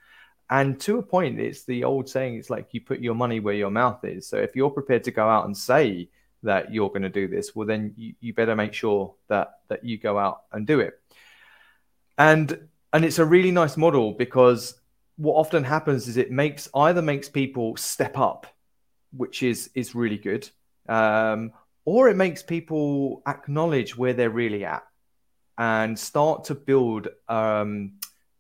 And 0.50 0.80
to 0.82 1.00
a 1.00 1.04
point, 1.04 1.40
it's 1.40 1.64
the 1.64 1.84
old 1.84 2.08
saying, 2.08 2.36
it's 2.36 2.52
like 2.52 2.68
you 2.72 2.82
put 2.82 3.00
your 3.00 3.16
money 3.16 3.40
where 3.40 3.56
your 3.56 3.72
mouth 3.72 4.06
is. 4.06 4.28
So 4.28 4.38
if 4.38 4.56
you're 4.56 4.70
prepared 4.70 5.04
to 5.06 5.12
go 5.12 5.28
out 5.28 5.46
and 5.46 5.58
say 5.58 6.10
that 6.44 6.72
you're 6.72 6.90
going 6.90 7.02
to 7.02 7.10
do 7.10 7.28
this, 7.28 7.56
well 7.56 7.66
then 7.66 7.94
you, 7.98 8.14
you 8.20 8.34
better 8.34 8.56
make 8.56 8.74
sure 8.74 9.16
that 9.28 9.60
that 9.70 9.84
you 9.84 9.98
go 9.98 10.20
out 10.20 10.44
and 10.52 10.68
do 10.68 10.80
it. 10.80 11.00
And 12.18 12.68
and 12.94 13.04
it's 13.04 13.20
a 13.20 13.26
really 13.26 13.52
nice 13.52 13.78
model 13.78 14.14
because 14.14 14.76
what 15.18 15.34
often 15.34 15.64
happens 15.64 16.08
is 16.08 16.18
it 16.18 16.30
makes 16.30 16.70
either 16.76 17.02
makes 17.02 17.30
people 17.30 17.76
step 17.78 18.16
up, 18.20 18.46
which 19.12 19.42
is 19.42 19.72
is 19.74 19.96
really 19.96 20.20
good 20.20 20.48
um, 20.88 21.52
or 21.86 22.10
it 22.10 22.16
makes 22.16 22.44
people 22.44 23.22
acknowledge 23.28 23.98
where 23.98 24.14
they're 24.14 24.30
really 24.30 24.66
at 24.66 24.84
and 25.58 25.98
start 25.98 26.46
to 26.46 26.56
build 26.56 27.08
um, 27.30 27.94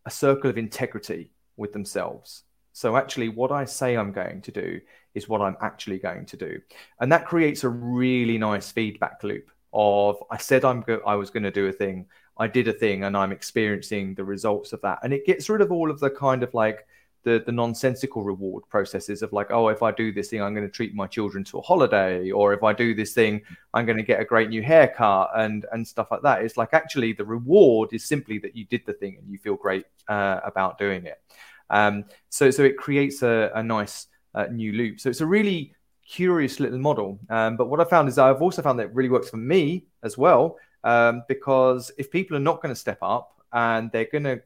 a 0.05 0.11
circle 0.11 0.49
of 0.49 0.57
integrity 0.57 1.31
with 1.57 1.73
themselves. 1.73 2.43
So, 2.73 2.97
actually, 2.97 3.29
what 3.29 3.51
I 3.51 3.65
say 3.65 3.95
I'm 3.95 4.11
going 4.11 4.41
to 4.41 4.51
do 4.51 4.81
is 5.13 5.29
what 5.29 5.41
I'm 5.41 5.55
actually 5.61 5.97
going 5.97 6.25
to 6.25 6.37
do. 6.37 6.61
And 6.99 7.11
that 7.11 7.25
creates 7.25 7.63
a 7.63 7.69
really 7.69 8.37
nice 8.37 8.71
feedback 8.71 9.23
loop 9.23 9.49
of 9.71 10.21
I 10.31 10.37
said 10.37 10.65
I'm 10.65 10.81
go- 10.81 11.01
I 11.05 11.15
was 11.15 11.29
going 11.29 11.43
to 11.43 11.51
do 11.51 11.67
a 11.67 11.71
thing, 11.71 12.07
I 12.37 12.47
did 12.47 12.67
a 12.67 12.73
thing, 12.73 13.03
and 13.03 13.15
I'm 13.15 13.31
experiencing 13.31 14.15
the 14.15 14.25
results 14.25 14.73
of 14.73 14.81
that. 14.81 14.99
And 15.03 15.13
it 15.13 15.25
gets 15.25 15.49
rid 15.49 15.61
of 15.61 15.71
all 15.71 15.89
of 15.89 15.99
the 15.99 16.09
kind 16.09 16.43
of 16.43 16.53
like 16.53 16.85
the, 17.25 17.43
the 17.45 17.51
nonsensical 17.51 18.23
reward 18.23 18.63
processes 18.69 19.21
of 19.21 19.33
like, 19.33 19.51
oh, 19.51 19.67
if 19.67 19.83
I 19.83 19.91
do 19.91 20.13
this 20.13 20.29
thing, 20.29 20.41
I'm 20.41 20.53
going 20.53 20.65
to 20.65 20.71
treat 20.71 20.95
my 20.95 21.07
children 21.07 21.43
to 21.45 21.57
a 21.57 21.61
holiday, 21.61 22.31
or 22.31 22.53
if 22.53 22.63
I 22.63 22.71
do 22.71 22.95
this 22.95 23.13
thing, 23.13 23.41
I'm 23.73 23.85
going 23.85 23.97
to 23.97 24.03
get 24.03 24.21
a 24.21 24.25
great 24.25 24.49
new 24.49 24.61
haircut 24.61 25.31
and 25.35 25.65
and 25.73 25.85
stuff 25.85 26.07
like 26.11 26.21
that. 26.21 26.43
It's 26.43 26.55
like 26.55 26.73
actually 26.73 27.11
the 27.13 27.25
reward 27.25 27.89
is 27.91 28.05
simply 28.05 28.37
that 28.39 28.55
you 28.55 28.65
did 28.65 28.83
the 28.85 28.93
thing 28.93 29.17
and 29.17 29.27
you 29.29 29.37
feel 29.39 29.55
great 29.55 29.85
uh, 30.07 30.39
about 30.45 30.77
doing 30.77 31.05
it. 31.05 31.19
Um, 31.69 32.05
so 32.29 32.51
so 32.51 32.63
it 32.63 32.77
creates 32.77 33.23
a, 33.23 33.51
a 33.55 33.63
nice 33.63 34.07
uh, 34.35 34.45
new 34.51 34.71
loop. 34.71 34.99
So 34.99 35.09
it's 35.09 35.21
a 35.21 35.25
really 35.25 35.73
curious 36.07 36.59
little 36.59 36.79
model. 36.79 37.19
Um, 37.29 37.57
but 37.57 37.69
what 37.69 37.79
I 37.79 37.85
found 37.85 38.07
is 38.07 38.17
I've 38.19 38.41
also 38.41 38.61
found 38.61 38.77
that 38.79 38.87
it 38.89 38.95
really 38.95 39.09
works 39.09 39.29
for 39.29 39.37
me 39.37 39.87
as 40.03 40.17
well, 40.17 40.57
um, 40.83 41.23
because 41.27 41.91
if 41.97 42.11
people 42.11 42.37
are 42.37 42.47
not 42.51 42.61
going 42.61 42.73
to 42.73 42.79
step 42.79 42.99
up 43.01 43.41
and 43.51 43.91
they're 43.91 44.11
going 44.11 44.25
to 44.25 44.41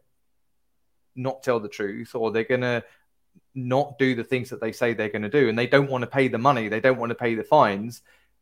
not 1.20 1.44
tell 1.44 1.60
the 1.60 1.70
truth 1.70 2.16
or 2.16 2.32
they're 2.32 2.44
going 2.44 2.62
to 2.62 2.84
not 3.54 3.98
do 3.98 4.16
the 4.16 4.24
things 4.24 4.50
that 4.50 4.62
they 4.62 4.72
say 4.72 4.94
they're 4.94 5.10
going 5.10 5.22
to 5.22 5.30
do 5.30 5.50
and 5.50 5.58
they 5.58 5.68
don't 5.68 5.90
want 5.90 6.02
to 6.02 6.08
pay 6.08 6.28
the 6.28 6.38
money, 6.38 6.68
they 6.68 6.80
don't 6.80 6.98
want 6.98 7.10
to 7.10 7.16
pay 7.16 7.36
the 7.36 7.44
fines, 7.44 8.02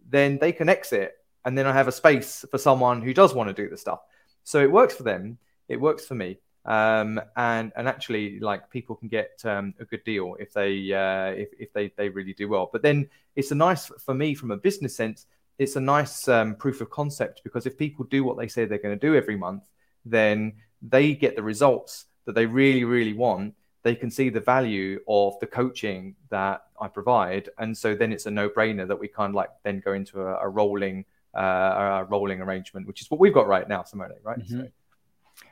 then 0.09 0.37
they 0.37 0.51
can 0.51 0.69
exit. 0.69 1.13
And 1.45 1.57
then 1.57 1.65
I 1.65 1.73
have 1.73 1.87
a 1.87 1.91
space 1.91 2.45
for 2.51 2.57
someone 2.57 3.01
who 3.01 3.13
does 3.13 3.33
want 3.33 3.47
to 3.49 3.53
do 3.53 3.69
the 3.69 3.77
stuff. 3.77 3.99
So 4.43 4.61
it 4.61 4.71
works 4.71 4.95
for 4.95 5.03
them. 5.03 5.37
It 5.67 5.79
works 5.79 6.05
for 6.05 6.15
me. 6.15 6.39
Um, 6.65 7.21
and 7.37 7.71
and 7.77 7.87
actually, 7.87 8.41
like 8.41 8.69
people 8.69 8.95
can 8.97 9.07
get 9.07 9.41
um, 9.45 9.73
a 9.79 9.85
good 9.85 10.03
deal 10.03 10.35
if 10.37 10.51
they 10.51 10.91
uh, 10.91 11.27
if 11.27 11.49
if 11.57 11.71
they 11.71 11.93
they 11.95 12.09
really 12.09 12.33
do 12.33 12.49
well. 12.49 12.69
But 12.71 12.81
then 12.81 13.09
it's 13.37 13.51
a 13.51 13.55
nice 13.55 13.85
for 13.85 14.13
me 14.13 14.35
from 14.35 14.51
a 14.51 14.57
business 14.57 14.93
sense. 14.95 15.27
It's 15.57 15.77
a 15.77 15.81
nice 15.81 16.27
um, 16.27 16.55
proof 16.55 16.81
of 16.81 16.89
concept 16.89 17.41
because 17.45 17.65
if 17.65 17.77
people 17.77 18.05
do 18.05 18.23
what 18.25 18.37
they 18.37 18.49
say 18.49 18.65
they're 18.65 18.77
going 18.77 18.99
to 18.99 19.07
do 19.07 19.15
every 19.15 19.37
month, 19.37 19.63
then 20.05 20.53
they 20.81 21.13
get 21.15 21.37
the 21.37 21.41
results 21.41 22.05
that 22.27 22.35
they 22.35 22.45
really 22.45 22.83
really 22.83 23.13
want 23.13 23.55
they 23.83 23.95
can 23.95 24.11
see 24.11 24.29
the 24.29 24.41
value 24.41 24.99
of 25.07 25.39
the 25.39 25.47
coaching 25.47 26.15
that 26.29 26.63
I 26.79 26.87
provide, 26.89 27.49
and 27.57 27.75
so 27.75 27.95
then 27.95 28.11
it's 28.11 28.25
a 28.25 28.31
no-brainer 28.31 28.87
that 28.87 28.99
we 28.99 29.07
kind 29.07 29.31
of 29.31 29.35
like 29.35 29.49
then 29.63 29.81
go 29.83 29.93
into 29.93 30.21
a, 30.21 30.39
a 30.39 30.49
rolling 30.49 31.05
uh, 31.33 32.01
a 32.01 32.03
rolling 32.03 32.41
arrangement, 32.41 32.85
which 32.87 33.01
is 33.01 33.09
what 33.09 33.19
we've 33.19 33.33
got 33.33 33.47
right 33.47 33.67
now, 33.69 33.83
Simone. 33.83 34.11
Right. 34.23 34.39
Mm-hmm. 34.39 34.59
So, 34.59 34.67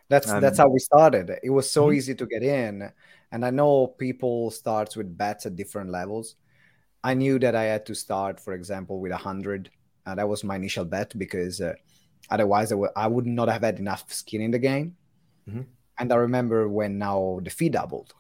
that's 0.10 0.30
um, 0.30 0.42
that's 0.42 0.58
how 0.58 0.68
we 0.68 0.80
started. 0.80 1.32
It 1.44 1.50
was 1.50 1.72
so 1.72 1.86
mm-hmm. 1.86 1.96
easy 1.98 2.16
to 2.16 2.26
get 2.26 2.44
in, 2.44 2.92
and 3.32 3.46
I 3.46 3.52
know 3.52 3.88
people 3.88 4.52
starts 4.52 4.96
with 4.96 5.18
bets 5.18 5.46
at 5.46 5.56
different 5.56 5.90
levels. 5.90 6.36
I 7.04 7.14
knew 7.14 7.40
that 7.40 7.56
I 7.56 7.64
had 7.64 7.86
to 7.86 7.96
start, 7.96 8.40
for 8.40 8.54
example, 8.54 9.00
with 9.00 9.12
a 9.12 9.18
hundred. 9.18 9.70
and 10.06 10.20
that 10.20 10.28
was 10.28 10.44
my 10.44 10.56
initial 10.56 10.86
bet 10.86 11.18
because 11.18 11.62
uh, 11.62 11.74
otherwise 12.30 12.72
I, 12.72 12.76
w- 12.76 12.92
I 12.96 13.08
would 13.08 13.26
not 13.26 13.48
have 13.48 13.62
had 13.62 13.80
enough 13.80 14.12
skin 14.12 14.42
in 14.42 14.52
the 14.52 14.60
game. 14.60 14.96
Mm-hmm. 15.48 15.62
And 15.98 16.12
I 16.12 16.16
remember 16.18 16.68
when 16.68 16.98
now 16.98 17.40
the 17.44 17.50
fee 17.50 17.70
doubled. 17.70 18.14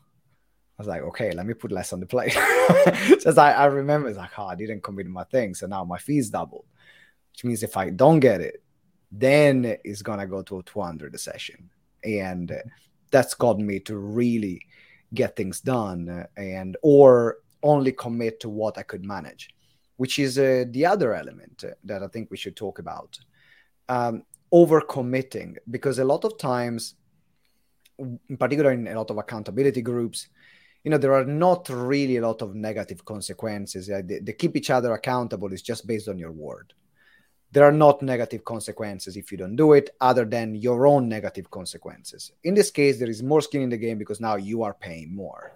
I 0.77 0.81
was 0.81 0.87
like, 0.87 1.01
okay, 1.03 1.31
let 1.31 1.45
me 1.45 1.53
put 1.53 1.71
less 1.71 1.93
on 1.93 2.01
the 2.01 2.05
plate. 2.05 2.33
Just 3.21 3.37
I, 3.37 3.53
I 3.53 3.65
remember 3.65 4.09
it's 4.09 4.17
like, 4.17 4.37
oh, 4.37 4.47
I 4.47 4.55
didn't 4.55 4.83
commit 4.83 5.07
my 5.07 5.23
thing. 5.23 5.55
So 5.55 5.67
now 5.67 5.85
my 5.85 5.97
fees 5.97 6.29
doubled, 6.29 6.65
which 7.31 7.45
means 7.45 7.63
if 7.63 7.77
I 7.77 7.89
don't 7.91 8.19
get 8.19 8.41
it, 8.41 8.61
then 9.11 9.77
it's 9.85 10.01
gonna 10.01 10.27
go 10.27 10.41
to 10.43 10.59
a 10.59 10.63
200 10.63 11.15
a 11.15 11.17
session. 11.17 11.69
And 12.03 12.53
that's 13.09 13.33
got 13.33 13.57
me 13.59 13.79
to 13.81 13.97
really 13.97 14.61
get 15.13 15.35
things 15.37 15.61
done 15.61 16.27
and 16.35 16.75
or 16.81 17.37
only 17.63 17.91
commit 17.93 18.39
to 18.41 18.49
what 18.49 18.77
I 18.77 18.83
could 18.83 19.05
manage, 19.05 19.49
which 19.97 20.19
is 20.19 20.37
uh, 20.37 20.65
the 20.69 20.85
other 20.85 21.13
element 21.13 21.63
that 21.83 22.03
I 22.03 22.07
think 22.07 22.29
we 22.29 22.37
should 22.37 22.55
talk 22.55 22.79
about. 22.79 23.17
Um, 23.87 24.23
over 24.51 24.81
committing, 24.81 25.57
because 25.69 25.99
a 25.99 26.05
lot 26.05 26.23
of 26.25 26.37
times, 26.37 26.95
in 27.99 28.37
particular 28.37 28.71
in 28.71 28.87
a 28.87 28.95
lot 28.95 29.09
of 29.09 29.17
accountability 29.17 29.81
groups, 29.81 30.27
you 30.83 30.91
know 30.91 30.97
there 30.97 31.13
are 31.13 31.25
not 31.25 31.67
really 31.69 32.17
a 32.17 32.27
lot 32.27 32.41
of 32.41 32.55
negative 32.55 33.03
consequences. 33.05 33.87
They, 33.87 34.19
they, 34.21 34.33
keep 34.33 34.55
each 34.55 34.69
other 34.69 34.93
accountable 34.93 35.51
is 35.51 35.61
just 35.61 35.87
based 35.87 36.07
on 36.07 36.19
your 36.19 36.31
word. 36.31 36.73
There 37.51 37.63
are 37.63 37.71
not 37.71 38.01
negative 38.01 38.43
consequences 38.43 39.17
if 39.17 39.31
you 39.31 39.37
don't 39.37 39.55
do 39.55 39.73
it 39.73 39.89
other 39.99 40.25
than 40.25 40.55
your 40.55 40.85
own 40.85 41.09
negative 41.09 41.49
consequences. 41.49 42.31
In 42.43 42.53
this 42.53 42.69
case 42.69 42.99
there 42.99 43.09
is 43.09 43.23
more 43.23 43.41
skin 43.41 43.63
in 43.63 43.69
the 43.69 43.77
game 43.77 43.97
because 43.97 44.19
now 44.19 44.35
you 44.35 44.63
are 44.63 44.73
paying 44.73 45.15
more. 45.15 45.53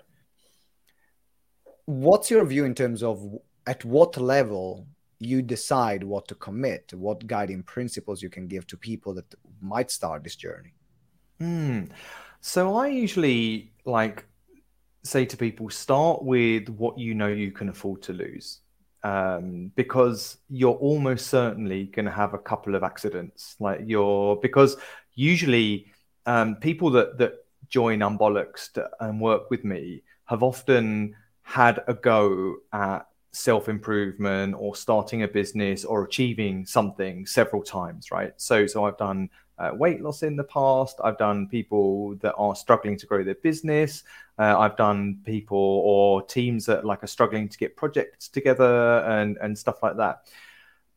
What's 1.85 2.31
your 2.31 2.45
view 2.45 2.65
in 2.65 2.73
terms 2.73 3.03
of 3.03 3.23
at 3.67 3.85
what 3.85 4.17
level 4.17 4.87
you 5.19 5.41
decide 5.41 6.03
what 6.03 6.27
to 6.29 6.35
commit? 6.35 6.93
What 6.93 7.27
guiding 7.27 7.63
principles 7.63 8.23
you 8.23 8.29
can 8.29 8.47
give 8.47 8.65
to 8.67 8.77
people 8.77 9.13
that 9.15 9.35
might 9.61 9.91
start 9.91 10.23
this 10.23 10.35
journey? 10.35 10.73
Hmm. 11.39 11.85
So 12.41 12.75
i 12.75 12.87
usually 12.87 13.71
like 13.85 14.25
say 15.03 15.25
to 15.25 15.37
people 15.37 15.69
start 15.69 16.23
with 16.23 16.69
what 16.69 16.97
you 16.97 17.13
know 17.13 17.27
you 17.27 17.51
can 17.51 17.69
afford 17.69 18.01
to 18.01 18.13
lose 18.13 18.59
um, 19.03 19.71
because 19.75 20.37
you're 20.49 20.75
almost 20.75 21.27
certainly 21.27 21.85
going 21.85 22.05
to 22.05 22.11
have 22.11 22.33
a 22.33 22.39
couple 22.39 22.75
of 22.75 22.83
accidents. 22.83 23.55
Like 23.59 23.81
you're 23.85 24.35
because 24.37 24.77
usually 25.15 25.87
um, 26.25 26.55
people 26.55 26.89
that 26.91 27.17
that 27.17 27.45
join 27.69 28.01
unbollocksed 28.01 28.77
and 28.99 29.21
work 29.21 29.49
with 29.49 29.63
me 29.63 30.03
have 30.25 30.43
often 30.43 31.15
had 31.43 31.83
a 31.87 31.93
go 31.93 32.57
at 32.73 33.07
self-improvement 33.31 34.55
or 34.57 34.75
starting 34.75 35.23
a 35.23 35.27
business 35.27 35.85
or 35.85 36.03
achieving 36.03 36.65
something 36.65 37.25
several 37.25 37.61
times 37.61 38.11
right? 38.11 38.33
So 38.37 38.65
so 38.65 38.85
i've 38.85 38.97
done 38.97 39.29
uh, 39.59 39.71
weight 39.73 40.01
loss 40.01 40.23
in 40.23 40.35
the 40.35 40.43
past. 40.43 40.99
I've 41.03 41.17
done 41.17 41.47
people 41.47 42.15
that 42.15 42.33
are 42.35 42.55
struggling 42.55 42.97
to 42.97 43.05
grow 43.05 43.23
their 43.23 43.35
business. 43.35 44.03
Uh, 44.37 44.57
I've 44.57 44.77
done 44.77 45.19
people 45.25 45.57
or 45.57 46.21
teams 46.21 46.65
that 46.67 46.85
like 46.85 47.03
are 47.03 47.07
struggling 47.07 47.49
to 47.49 47.57
get 47.57 47.75
projects 47.75 48.29
together 48.29 48.99
and 48.99 49.37
and 49.41 49.57
stuff 49.57 49.83
like 49.83 49.97
that. 49.97 50.27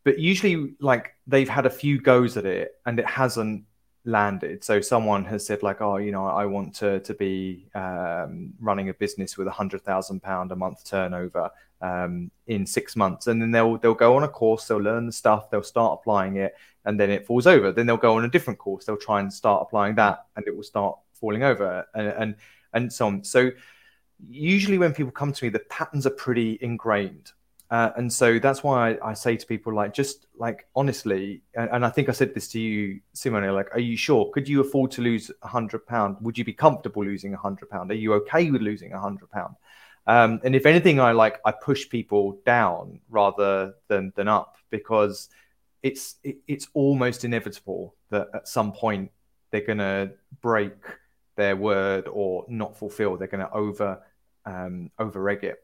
But 0.05 0.19
usually, 0.19 0.75
like 0.81 1.15
they've 1.27 1.49
had 1.49 1.67
a 1.67 1.71
few 1.71 2.01
goes 2.01 2.37
at 2.37 2.47
it 2.47 2.77
and 2.87 2.99
it 2.99 3.07
hasn't 3.07 3.65
landed. 4.05 4.65
So 4.65 4.81
someone 4.81 5.25
has 5.27 5.47
said 5.47 5.63
like, 5.63 5.81
oh, 5.81 5.97
you 5.97 6.13
know, 6.13 6.27
I 6.27 6.47
want 6.47 6.75
to 6.77 7.01
to 7.01 7.15
be 7.15 7.69
um, 7.75 8.55
running 8.61 8.89
a 8.89 8.95
business 8.95 9.37
with 9.37 9.47
a 9.47 9.53
hundred 9.53 9.83
thousand 9.83 10.23
pound 10.23 10.53
a 10.53 10.57
month 10.57 10.85
turnover 10.85 11.51
um, 11.83 12.31
in 12.47 12.65
six 12.65 12.97
months, 12.97 13.27
and 13.27 13.43
then 13.43 13.51
they'll 13.51 13.77
they'll 13.77 13.95
go 13.95 14.17
on 14.17 14.23
a 14.23 14.29
course, 14.29 14.67
they'll 14.67 14.79
learn 14.79 15.07
the 15.07 15.13
stuff, 15.13 15.51
they'll 15.51 15.63
start 15.63 15.99
applying 16.01 16.37
it, 16.37 16.55
and 16.85 16.99
then 16.99 17.11
it 17.11 17.27
falls 17.27 17.47
over. 17.47 17.73
Then 17.73 17.87
they'll 17.87 17.97
go 17.97 18.17
on 18.17 18.25
a 18.25 18.29
different 18.29 18.59
course, 18.59 18.85
they'll 18.85 18.97
try 18.97 19.21
and 19.21 19.33
start 19.33 19.63
applying 19.63 19.97
that, 19.97 20.27
and 20.37 20.47
it 20.47 20.57
will 20.57 20.63
start 20.63 20.97
falling 21.13 21.43
over, 21.43 21.87
and 21.95 22.09
and, 22.09 22.37
and 22.73 22.93
so 22.93 23.07
on. 23.09 23.25
So 23.25 23.51
usually 24.29 24.79
when 24.79 24.95
people 24.95 25.13
come 25.13 25.33
to 25.33 25.45
me, 25.45 25.51
the 25.51 25.59
patterns 25.59 26.07
are 26.07 26.11
pretty 26.11 26.59
ingrained. 26.61 27.33
Uh, 27.71 27.91
and 27.97 28.13
so 28.13 28.39
that's 28.39 28.63
why 28.63 28.91
I, 28.91 29.11
I, 29.11 29.15
say 29.15 29.35
to 29.35 29.47
people 29.47 29.75
like 29.75 29.95
just 29.95 30.27
like 30.37 30.67
honestly 30.77 31.41
and, 31.55 31.71
and, 31.73 31.87
i 31.87 31.89
think 31.89 32.11
i 32.11 32.13
said 32.13 32.35
this 32.35 32.47
to 32.49 32.61
you 32.61 33.01
simone 33.15 33.51
like 33.55 33.75
are 33.75 33.81
you 33.81 33.97
sure 33.97 34.31
could 34.35 34.47
you 34.47 34.61
afford 34.61 34.91
to 34.91 35.01
lose 35.01 35.31
a 35.41 35.49
hundred 35.49 35.87
pound 35.87 36.19
would 36.21 36.37
you 36.37 36.45
be 36.45 36.53
comfortable 36.53 37.03
losing 37.03 37.33
a 37.33 37.37
hundred 37.39 37.71
pound 37.71 37.91
are 37.91 37.95
you 37.95 38.13
okay 38.13 38.51
with 38.51 38.61
losing 38.61 38.93
a 38.93 39.01
hundred 39.01 39.31
pound 39.31 39.55
um, 40.07 40.41
and 40.45 40.55
if 40.55 40.67
anything, 40.67 41.01
I 41.01 41.13
like 41.13 41.41
I 41.45 41.53
push 41.53 41.89
people 41.89 42.41
down 42.45 43.01
rather 43.09 43.75
than 43.89 44.13
than 44.17 44.29
up 44.29 44.57
because 44.71 45.29
it's 45.83 46.17
it, 46.25 46.39
it's 46.49 46.67
almost 46.75 47.25
inevitable 47.25 47.95
that 48.11 48.29
at 48.35 48.49
some 48.49 48.73
point 48.73 49.11
they're 49.51 49.67
gonna 49.67 50.11
break 50.41 50.75
their 51.37 51.57
word 51.57 52.09
or 52.09 52.45
not 52.49 52.77
fulfill. 52.77 53.17
They're 53.17 53.29
gonna 53.29 53.51
over 53.53 54.03
um, 54.45 54.91
over 54.99 55.23
reg 55.23 55.45
it. 55.45 55.59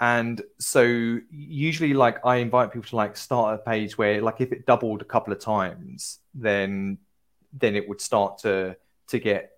And 0.00 0.42
so 0.58 0.82
usually 1.30 1.94
like 1.94 2.24
I 2.24 2.36
invite 2.36 2.72
people 2.72 2.88
to 2.88 2.96
like 2.96 3.16
start 3.16 3.60
a 3.60 3.62
page 3.62 3.96
where 3.96 4.20
like 4.20 4.40
if 4.40 4.52
it 4.52 4.66
doubled 4.66 5.02
a 5.02 5.06
couple 5.06 5.32
of 5.32 5.38
times, 5.38 6.18
then 6.34 6.98
then 7.52 7.76
it 7.76 7.88
would 7.88 8.00
start 8.00 8.38
to 8.38 8.76
to 9.08 9.18
get 9.18 9.52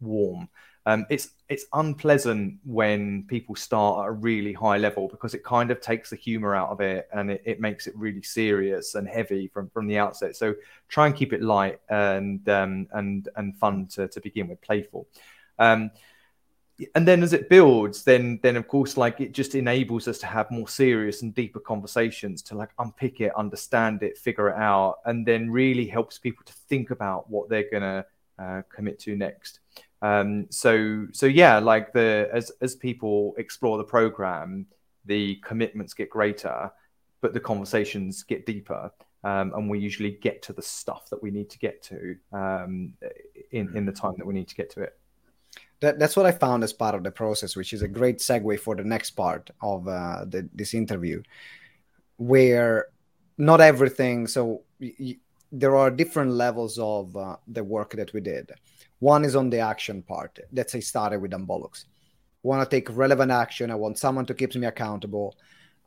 warm. 0.00 0.48
Um, 0.86 1.06
it's 1.08 1.30
it's 1.48 1.64
unpleasant 1.72 2.58
when 2.64 3.24
people 3.24 3.54
start 3.54 4.04
at 4.04 4.08
a 4.08 4.12
really 4.12 4.52
high 4.52 4.76
level 4.76 5.08
because 5.08 5.34
it 5.34 5.42
kind 5.42 5.70
of 5.70 5.80
takes 5.80 6.10
the 6.10 6.16
humor 6.16 6.54
out 6.54 6.70
of 6.70 6.80
it 6.80 7.08
and 7.12 7.30
it, 7.30 7.42
it 7.44 7.60
makes 7.60 7.86
it 7.86 7.96
really 7.96 8.22
serious 8.22 8.94
and 8.94 9.08
heavy 9.08 9.48
from, 9.48 9.70
from 9.70 9.86
the 9.86 9.98
outset. 9.98 10.36
So 10.36 10.54
try 10.88 11.06
and 11.06 11.16
keep 11.16 11.32
it 11.32 11.42
light 11.42 11.80
and 11.88 12.46
um, 12.48 12.86
and 12.92 13.28
and 13.36 13.56
fun 13.56 13.86
to, 13.88 14.08
to 14.08 14.20
begin 14.20 14.48
with, 14.48 14.60
playful. 14.60 15.06
Um, 15.58 15.90
and 16.94 17.06
then 17.06 17.22
as 17.22 17.32
it 17.32 17.48
builds, 17.48 18.04
then 18.04 18.40
then 18.42 18.56
of 18.56 18.68
course, 18.68 18.98
like 18.98 19.20
it 19.20 19.32
just 19.32 19.54
enables 19.54 20.06
us 20.06 20.18
to 20.18 20.26
have 20.26 20.50
more 20.50 20.68
serious 20.68 21.22
and 21.22 21.34
deeper 21.34 21.60
conversations 21.60 22.42
to 22.42 22.56
like 22.56 22.70
unpick 22.78 23.22
it, 23.22 23.32
understand 23.36 24.02
it, 24.02 24.18
figure 24.18 24.50
it 24.50 24.56
out, 24.56 24.98
and 25.06 25.24
then 25.24 25.50
really 25.50 25.86
helps 25.86 26.18
people 26.18 26.44
to 26.44 26.52
think 26.52 26.90
about 26.90 27.30
what 27.30 27.48
they're 27.48 27.70
gonna 27.70 28.04
uh, 28.38 28.62
commit 28.68 28.98
to 29.00 29.16
next. 29.16 29.60
Um, 30.04 30.46
so 30.50 31.06
so 31.12 31.26
yeah, 31.26 31.58
like 31.58 31.94
the 31.94 32.28
as 32.32 32.52
as 32.60 32.76
people 32.76 33.34
explore 33.38 33.78
the 33.78 33.84
program, 33.84 34.66
the 35.06 35.36
commitments 35.36 35.94
get 35.94 36.10
greater, 36.10 36.70
but 37.22 37.32
the 37.32 37.40
conversations 37.40 38.22
get 38.22 38.44
deeper. 38.44 38.90
Um, 39.22 39.54
and 39.56 39.70
we 39.70 39.78
usually 39.78 40.18
get 40.20 40.42
to 40.42 40.52
the 40.52 40.60
stuff 40.60 41.08
that 41.08 41.22
we 41.22 41.30
need 41.30 41.48
to 41.48 41.58
get 41.58 41.82
to 41.84 42.16
um, 42.32 42.92
in 43.50 43.74
in 43.74 43.86
the 43.86 43.92
time 43.92 44.14
that 44.18 44.26
we 44.26 44.34
need 44.34 44.48
to 44.48 44.54
get 44.54 44.68
to 44.74 44.82
it. 44.82 44.98
That, 45.80 45.98
that's 45.98 46.16
what 46.16 46.26
I 46.26 46.32
found 46.32 46.62
as 46.64 46.74
part 46.74 46.94
of 46.94 47.02
the 47.02 47.10
process, 47.10 47.56
which 47.56 47.72
is 47.72 47.80
a 47.82 47.88
great 47.88 48.18
segue 48.18 48.60
for 48.60 48.76
the 48.76 48.84
next 48.84 49.12
part 49.12 49.50
of 49.62 49.88
uh, 49.88 50.26
the, 50.26 50.48
this 50.54 50.74
interview, 50.74 51.22
where 52.18 52.88
not 53.38 53.60
everything. 53.62 54.26
So 54.26 54.62
y- 54.80 55.16
there 55.50 55.76
are 55.76 55.90
different 55.90 56.32
levels 56.32 56.78
of 56.78 57.16
uh, 57.16 57.36
the 57.46 57.64
work 57.64 57.92
that 57.92 58.12
we 58.12 58.20
did. 58.20 58.52
One 59.04 59.26
is 59.26 59.36
on 59.36 59.50
the 59.50 59.58
action 59.58 60.00
part. 60.02 60.38
Let's 60.50 60.72
say 60.72 60.80
started 60.80 61.20
with 61.20 61.32
Unbollocks. 61.32 61.84
Want 62.42 62.62
to 62.62 62.74
take 62.74 62.96
relevant 62.96 63.30
action. 63.30 63.70
I 63.70 63.74
want 63.74 63.98
someone 63.98 64.24
to 64.24 64.32
keep 64.32 64.54
me 64.54 64.66
accountable. 64.66 65.36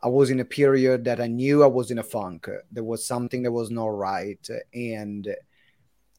I 0.03 0.07
was 0.07 0.29
in 0.29 0.39
a 0.39 0.45
period 0.45 1.03
that 1.05 1.19
I 1.19 1.25
knew 1.25 1.63
I 1.63 1.67
was 1.79 1.89
in 1.89 1.97
a 1.97 2.03
funk. 2.03 2.47
There 2.71 2.83
was 2.83 3.07
something 3.07 3.41
that 3.41 3.51
was 3.51 3.71
not 3.71 3.87
right. 3.87 4.47
And 4.71 5.35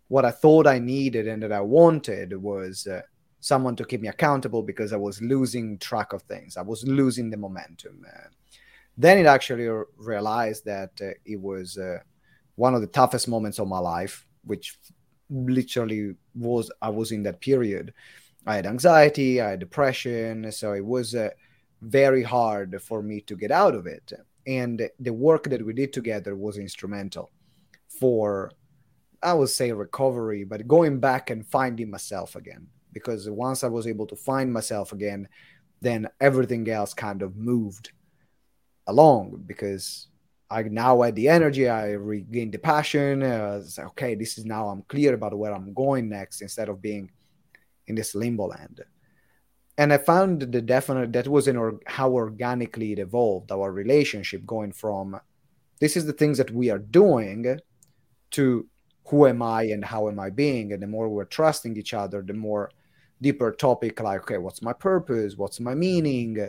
what 0.09 0.25
I 0.25 0.33
thought 0.33 0.67
I 0.67 0.81
needed 0.81 1.28
and 1.28 1.40
that 1.45 1.52
I 1.52 1.61
wanted 1.61 2.37
was 2.37 2.88
uh, 2.88 3.02
someone 3.38 3.76
to 3.76 3.85
keep 3.85 4.00
me 4.00 4.09
accountable 4.09 4.64
because 4.64 4.93
I 4.93 4.97
was 4.97 5.23
losing 5.23 5.78
track 5.78 6.12
of 6.12 6.23
things. 6.23 6.57
I 6.57 6.62
was 6.62 6.83
losing 6.83 7.31
the 7.31 7.37
momentum. 7.37 8.05
Uh, 8.12 8.26
then 8.97 9.19
it 9.19 9.26
actually 9.26 9.69
realized 9.97 10.64
that 10.64 10.90
uh, 11.00 11.11
it 11.25 11.40
was 11.40 11.78
uh, 11.78 11.99
one 12.57 12.75
of 12.75 12.81
the 12.81 12.88
toughest 12.88 13.28
moments 13.28 13.61
of 13.61 13.69
my 13.69 13.78
life, 13.78 14.26
which 14.43 14.76
literally 15.30 16.14
was 16.35 16.70
I 16.80 16.90
was 16.90 17.12
in 17.12 17.23
that 17.25 17.40
period. 17.40 17.92
I 18.47 18.56
had 18.56 18.66
anxiety, 18.66 19.40
I 19.40 19.50
had 19.50 19.61
depression, 19.61 20.50
so 20.52 20.73
it 20.73 20.85
was 20.85 21.14
uh, 21.14 21.30
very 21.82 22.23
hard 22.23 22.80
for 22.82 23.02
me 23.02 23.20
to 23.23 23.37
get 23.37 23.50
out 23.50 23.75
of 23.75 23.87
it. 23.87 24.12
And 24.47 24.88
the 24.99 25.12
work 25.12 25.44
that 25.44 25.64
we 25.64 25.75
did 25.75 25.92
together 25.92 26.35
was 26.35 26.56
instrumental 26.56 27.30
for, 28.00 28.50
I 29.23 29.35
would 29.35 29.50
say, 29.50 29.73
recovery, 29.73 30.44
but 30.44 30.66
going 30.66 31.00
back 31.00 31.30
and 31.30 31.47
finding 31.47 31.90
myself 31.90 32.37
again. 32.37 32.68
Because 32.92 33.28
once 33.28 33.62
I 33.62 33.68
was 33.68 33.87
able 33.87 34.06
to 34.06 34.16
find 34.16 34.50
myself 34.52 34.92
again, 34.92 35.28
then 35.80 36.08
everything 36.20 36.68
else 36.70 36.94
kind 36.94 37.23
of 37.23 37.37
moved 37.37 37.92
along 38.87 39.42
because 39.47 40.08
I 40.50 40.62
now 40.62 41.02
had 41.02 41.14
the 41.14 41.28
energy, 41.28 41.69
I 41.69 41.93
regained 41.93 42.52
the 42.52 42.59
passion. 42.59 43.23
Uh, 43.23 43.62
like, 43.76 43.87
okay, 43.88 44.14
this 44.14 44.38
is 44.38 44.45
now 44.45 44.69
I'm 44.69 44.83
clear 44.83 45.14
about 45.14 45.37
where 45.37 45.55
I'm 45.55 45.75
going 45.75 46.09
next 46.09 46.40
instead 46.40 46.69
of 46.69 46.81
being 46.81 47.11
in 47.87 47.95
this 47.95 48.14
limbo 48.14 48.47
land. 48.47 48.83
And 49.76 49.93
I 49.93 49.99
found 49.99 50.40
the 50.40 50.62
definite 50.62 51.12
that 51.12 51.28
was 51.28 51.49
in 51.49 51.57
or, 51.57 51.78
how 51.87 52.11
organically 52.11 52.93
it 52.93 52.99
evolved 52.99 53.52
our 53.52 53.71
relationship 53.71 54.45
going 54.45 54.73
from 54.73 55.21
this 55.81 55.97
is 55.97 56.07
the 56.07 56.12
things 56.12 56.38
that 56.38 56.50
we 56.50 56.71
are 56.71 56.78
doing 56.78 57.59
to 58.33 58.67
who 59.07 59.26
am 59.26 59.43
I 59.43 59.62
and 59.62 59.85
how 59.85 60.09
am 60.09 60.19
I 60.19 60.31
being. 60.31 60.73
And 60.73 60.83
the 60.83 60.87
more 60.87 61.09
we're 61.09 61.25
trusting 61.25 61.76
each 61.76 61.95
other, 61.95 62.23
the 62.23 62.35
more 62.35 62.71
deeper 63.23 63.52
topic 63.52 64.00
like, 64.00 64.23
okay, 64.23 64.38
what's 64.38 64.62
my 64.62 64.73
purpose? 64.73 65.37
What's 65.37 65.61
my 65.61 65.75
meaning? 65.75 66.49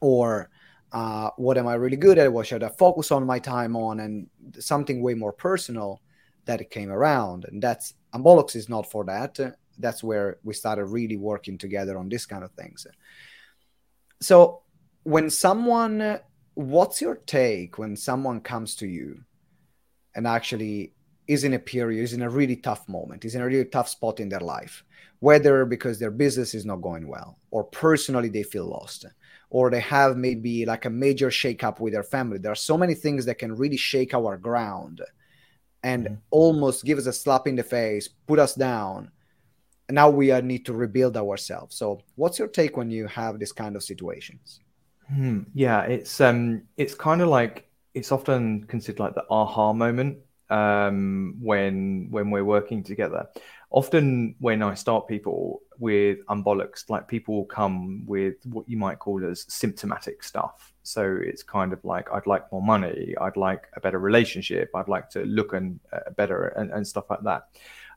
Or 0.00 0.50
uh, 0.94 1.30
what 1.36 1.58
am 1.58 1.66
I 1.66 1.74
really 1.74 1.96
good 1.96 2.18
at? 2.18 2.32
What 2.32 2.46
should 2.46 2.62
I 2.62 2.68
focus 2.68 3.10
on 3.10 3.26
my 3.26 3.40
time 3.40 3.74
on? 3.74 3.98
And 3.98 4.28
something 4.60 5.02
way 5.02 5.14
more 5.14 5.32
personal 5.32 6.00
that 6.44 6.60
it 6.60 6.70
came 6.70 6.90
around. 6.90 7.46
And 7.46 7.60
that's 7.60 7.94
Unbollocks 8.14 8.54
is 8.54 8.68
not 8.68 8.88
for 8.88 9.04
that. 9.06 9.38
That's 9.76 10.04
where 10.04 10.38
we 10.44 10.54
started 10.54 10.84
really 10.84 11.16
working 11.16 11.58
together 11.58 11.98
on 11.98 12.08
this 12.08 12.26
kind 12.26 12.44
of 12.44 12.52
things. 12.52 12.86
So 14.20 14.62
when 15.02 15.30
someone, 15.30 16.20
what's 16.54 17.00
your 17.00 17.16
take 17.16 17.76
when 17.76 17.96
someone 17.96 18.40
comes 18.40 18.76
to 18.76 18.86
you 18.86 19.24
and 20.14 20.28
actually 20.28 20.92
is 21.26 21.42
in 21.42 21.54
a 21.54 21.58
period, 21.58 22.04
is 22.04 22.12
in 22.12 22.22
a 22.22 22.30
really 22.30 22.56
tough 22.56 22.88
moment, 22.88 23.24
is 23.24 23.34
in 23.34 23.42
a 23.42 23.46
really 23.46 23.64
tough 23.64 23.88
spot 23.88 24.20
in 24.20 24.28
their 24.28 24.38
life, 24.38 24.84
whether 25.18 25.64
because 25.64 25.98
their 25.98 26.12
business 26.12 26.54
is 26.54 26.64
not 26.64 26.82
going 26.82 27.08
well 27.08 27.36
or 27.50 27.64
personally 27.64 28.28
they 28.28 28.44
feel 28.44 28.66
lost 28.66 29.06
or 29.54 29.70
they 29.70 29.78
have 29.78 30.16
maybe 30.16 30.66
like 30.66 30.84
a 30.84 30.90
major 30.90 31.30
shakeup 31.30 31.78
with 31.78 31.92
their 31.92 32.02
family. 32.02 32.38
There 32.38 32.50
are 32.50 32.56
so 32.56 32.76
many 32.76 32.92
things 32.92 33.24
that 33.26 33.38
can 33.38 33.54
really 33.54 33.76
shake 33.76 34.12
our 34.12 34.36
ground 34.36 35.00
and 35.84 36.06
mm-hmm. 36.06 36.14
almost 36.32 36.84
give 36.84 36.98
us 36.98 37.06
a 37.06 37.12
slap 37.12 37.46
in 37.46 37.54
the 37.54 37.62
face, 37.62 38.08
put 38.26 38.40
us 38.40 38.56
down. 38.56 39.12
Now 39.88 40.10
we 40.10 40.32
need 40.40 40.66
to 40.66 40.72
rebuild 40.72 41.16
ourselves. 41.16 41.76
So, 41.76 42.00
what's 42.16 42.36
your 42.36 42.48
take 42.48 42.76
when 42.76 42.90
you 42.90 43.06
have 43.06 43.38
this 43.38 43.52
kind 43.52 43.76
of 43.76 43.84
situations? 43.84 44.58
Hmm. 45.06 45.42
Yeah, 45.54 45.82
it's 45.82 46.20
um, 46.20 46.62
it's 46.76 46.96
kind 46.96 47.22
of 47.22 47.28
like 47.28 47.68
it's 47.92 48.10
often 48.10 48.64
considered 48.64 48.98
like 48.98 49.14
the 49.14 49.24
aha 49.30 49.72
moment 49.72 50.18
um, 50.50 51.36
when 51.40 52.08
when 52.10 52.32
we're 52.32 52.44
working 52.44 52.82
together 52.82 53.28
often 53.74 54.36
when 54.38 54.62
I 54.62 54.74
start 54.74 55.08
people 55.08 55.60
with 55.78 56.24
unbollocks, 56.26 56.88
like 56.88 57.08
people 57.08 57.34
will 57.34 57.44
come 57.44 58.04
with 58.06 58.36
what 58.44 58.68
you 58.68 58.76
might 58.76 58.98
call 58.98 59.24
as 59.24 59.44
symptomatic 59.48 60.22
stuff. 60.22 60.72
So 60.82 61.18
it's 61.22 61.42
kind 61.42 61.72
of 61.72 61.84
like 61.84 62.10
I'd 62.12 62.26
like 62.26 62.50
more 62.52 62.62
money, 62.62 63.14
I'd 63.20 63.36
like 63.36 63.68
a 63.74 63.80
better 63.80 63.98
relationship, 63.98 64.70
I'd 64.74 64.88
like 64.88 65.08
to 65.10 65.24
look 65.24 65.52
and 65.52 65.80
uh, 65.92 66.10
better 66.16 66.48
and, 66.48 66.70
and 66.70 66.86
stuff 66.86 67.08
like 67.10 67.22
that. 67.22 67.48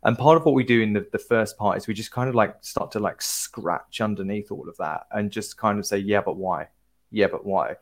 And 0.03 0.17
part 0.17 0.37
of 0.37 0.45
what 0.45 0.53
we 0.53 0.63
do 0.63 0.81
in 0.81 0.93
the, 0.93 1.07
the 1.11 1.19
first 1.19 1.57
part 1.57 1.77
is 1.77 1.87
we 1.87 1.93
just 1.93 2.11
kind 2.11 2.29
of 2.29 2.35
like 2.35 2.55
start 2.61 2.91
to 2.91 2.99
like 2.99 3.21
scratch 3.21 3.99
underneath 3.99 4.51
all 4.51 4.69
of 4.69 4.77
that 4.77 5.07
and 5.11 5.31
just 5.31 5.57
kind 5.57 5.79
of 5.79 5.85
say, 5.85 5.97
yeah, 5.97 6.21
but 6.21 6.37
why? 6.37 6.67
Yeah, 7.11 7.27
but 7.27 7.45
why? 7.45 7.75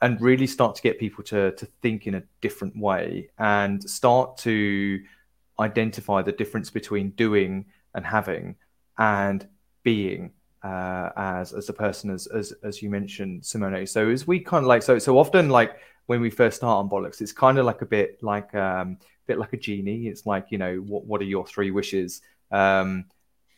And 0.00 0.20
really 0.20 0.46
start 0.46 0.76
to 0.76 0.82
get 0.82 0.98
people 0.98 1.24
to 1.24 1.52
to 1.52 1.66
think 1.82 2.06
in 2.06 2.14
a 2.14 2.22
different 2.40 2.76
way 2.76 3.30
and 3.38 3.82
start 3.82 4.36
to 4.38 5.00
identify 5.58 6.22
the 6.22 6.32
difference 6.32 6.70
between 6.70 7.10
doing 7.10 7.66
and 7.94 8.04
having 8.04 8.56
and 8.98 9.46
being 9.82 10.32
uh, 10.62 11.10
as 11.16 11.52
as 11.52 11.68
a 11.68 11.72
person 11.72 12.10
as, 12.10 12.26
as 12.26 12.52
as 12.62 12.82
you 12.82 12.90
mentioned 12.90 13.44
simone. 13.44 13.86
So 13.86 14.08
as 14.08 14.26
we 14.26 14.40
kind 14.40 14.64
of 14.64 14.68
like 14.68 14.82
so 14.82 14.98
so 14.98 15.18
often 15.18 15.48
like 15.48 15.76
when 16.06 16.20
we 16.20 16.30
first 16.30 16.58
start 16.58 16.86
Unbollocks, 16.86 17.20
it's 17.20 17.32
kind 17.32 17.58
of 17.58 17.66
like 17.66 17.82
a 17.82 17.86
bit 17.86 18.22
like 18.22 18.54
um 18.54 18.98
bit 19.26 19.38
like 19.38 19.52
a 19.52 19.56
genie. 19.56 20.08
It's 20.08 20.26
like 20.26 20.46
you 20.50 20.58
know 20.58 20.76
what 20.76 21.04
what 21.04 21.20
are 21.20 21.24
your 21.24 21.46
three 21.46 21.70
wishes? 21.70 22.22
Um 22.50 23.04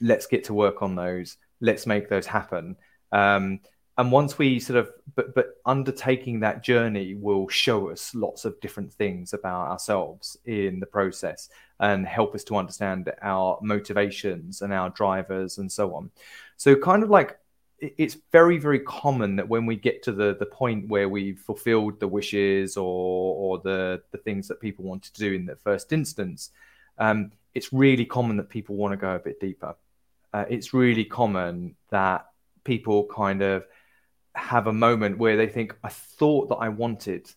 let's 0.00 0.26
get 0.26 0.44
to 0.44 0.54
work 0.54 0.82
on 0.82 0.94
those. 0.94 1.36
Let's 1.60 1.86
make 1.86 2.08
those 2.08 2.26
happen. 2.26 2.76
Um 3.12 3.60
and 3.98 4.12
once 4.12 4.38
we 4.38 4.58
sort 4.58 4.78
of 4.78 4.90
but 5.14 5.34
but 5.34 5.56
undertaking 5.66 6.40
that 6.40 6.62
journey 6.62 7.14
will 7.14 7.48
show 7.48 7.90
us 7.90 8.14
lots 8.14 8.44
of 8.44 8.58
different 8.60 8.92
things 8.94 9.34
about 9.34 9.68
ourselves 9.68 10.36
in 10.46 10.80
the 10.80 10.86
process 10.86 11.50
and 11.80 12.06
help 12.06 12.34
us 12.34 12.44
to 12.44 12.56
understand 12.56 13.12
our 13.22 13.58
motivations 13.60 14.62
and 14.62 14.72
our 14.72 14.90
drivers 14.90 15.58
and 15.58 15.70
so 15.70 15.94
on. 15.94 16.10
So 16.56 16.74
kind 16.74 17.02
of 17.02 17.10
like 17.10 17.38
it's 17.80 18.16
very 18.32 18.58
very 18.58 18.80
common 18.80 19.36
that 19.36 19.48
when 19.48 19.66
we 19.66 19.76
get 19.76 20.02
to 20.04 20.12
the 20.12 20.36
the 20.38 20.46
point 20.46 20.88
where 20.88 21.08
we've 21.08 21.38
fulfilled 21.38 22.00
the 22.00 22.08
wishes 22.08 22.76
or 22.76 23.34
or 23.34 23.58
the 23.58 24.02
the 24.12 24.18
things 24.18 24.48
that 24.48 24.60
people 24.60 24.84
wanted 24.84 25.12
to 25.14 25.20
do 25.20 25.32
in 25.32 25.46
the 25.46 25.56
first 25.56 25.92
instance 25.92 26.50
um, 26.98 27.30
it's 27.54 27.72
really 27.72 28.04
common 28.04 28.36
that 28.36 28.48
people 28.48 28.76
want 28.76 28.92
to 28.92 28.96
go 28.96 29.14
a 29.14 29.18
bit 29.18 29.40
deeper. 29.40 29.74
Uh, 30.32 30.44
it's 30.48 30.74
really 30.74 31.04
common 31.04 31.74
that 31.90 32.26
people 32.64 33.06
kind 33.06 33.42
of 33.42 33.64
have 34.38 34.66
a 34.66 34.72
moment 34.72 35.18
where 35.18 35.36
they 35.36 35.48
think, 35.48 35.76
I 35.82 35.88
thought 35.88 36.48
that 36.48 36.56
I 36.56 36.68
wanted 36.68 37.30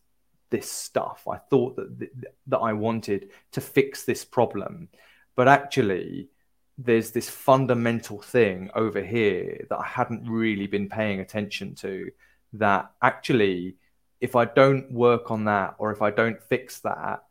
this 0.49 0.69
stuff. 0.69 1.27
I 1.29 1.37
thought 1.37 1.75
that 1.77 1.99
th- 1.99 2.11
that 2.47 2.59
I 2.59 2.73
wanted 2.73 3.29
to 3.53 3.61
fix 3.61 4.03
this 4.03 4.23
problem, 4.25 4.89
but 5.35 5.47
actually, 5.47 6.29
there's 6.77 7.11
this 7.11 7.29
fundamental 7.29 8.21
thing 8.21 8.69
over 8.75 9.01
here 9.01 9.65
that 9.69 9.79
I 9.79 9.85
hadn't 9.85 10.29
really 10.29 10.67
been 10.67 10.89
paying 10.89 11.19
attention 11.19 11.75
to. 11.75 12.11
That 12.53 12.91
actually, 13.01 13.77
if 14.19 14.35
I 14.35 14.45
don't 14.45 14.91
work 14.91 15.31
on 15.31 15.45
that 15.45 15.75
or 15.77 15.91
if 15.91 16.01
I 16.01 16.11
don't 16.11 16.41
fix 16.43 16.79
that, 16.81 17.23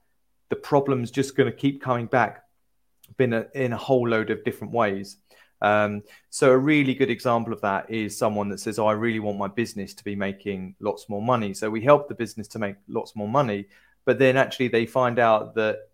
the 0.49 0.57
problem's 0.57 1.11
just 1.11 1.37
going 1.37 1.51
to 1.51 1.57
keep 1.57 1.83
coming 1.83 2.07
back 2.07 2.45
in 3.19 3.33
a, 3.33 3.47
in 3.55 3.73
a 3.73 3.77
whole 3.77 4.09
load 4.09 4.31
of 4.31 4.45
different 4.45 4.73
ways. 4.73 5.17
Um, 5.63 6.03
so 6.31 6.51
a 6.51 6.59
really 6.59 6.95
good 6.95 7.11
example 7.11 7.53
of 7.53 7.61
that 7.61 7.91
is 7.91 8.17
someone 8.17 8.49
that 8.49 8.61
says, 8.61 8.79
"Oh, 8.79 8.87
I 8.87 8.93
really 8.93 9.21
want 9.21 9.39
my 9.39 9.49
business 9.49 9.95
to 9.95 10.05
be 10.05 10.17
making 10.17 10.75
lots 10.81 11.09
more 11.09 11.23
money." 11.23 11.55
So 11.55 11.71
we 11.71 11.83
help 11.83 12.09
the 12.09 12.15
business 12.15 12.49
to 12.49 12.59
make 12.59 12.77
lots 12.89 13.15
more 13.15 13.29
money, 13.29 13.67
but 14.05 14.19
then 14.19 14.37
actually 14.37 14.69
they 14.69 14.87
find 14.87 15.19
out 15.19 15.55
that 15.55 15.91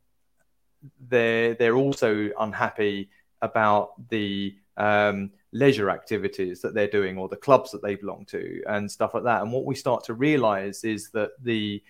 they're 1.08 1.54
they're 1.54 1.76
also 1.76 2.30
unhappy 2.38 3.10
about 3.42 4.08
the 4.08 4.54
um, 4.76 5.30
leisure 5.52 5.90
activities 5.90 6.60
that 6.60 6.74
they're 6.74 6.86
doing 6.86 7.18
or 7.18 7.28
the 7.28 7.36
clubs 7.36 7.70
that 7.70 7.82
they 7.82 7.94
belong 7.94 8.24
to 8.26 8.62
and 8.68 8.90
stuff 8.90 9.14
like 9.14 9.24
that. 9.24 9.42
And 9.42 9.52
what 9.52 9.64
we 9.64 9.74
start 9.74 10.04
to 10.04 10.14
realize 10.14 10.84
is 10.84 11.10
that 11.10 11.30
the 11.42 11.82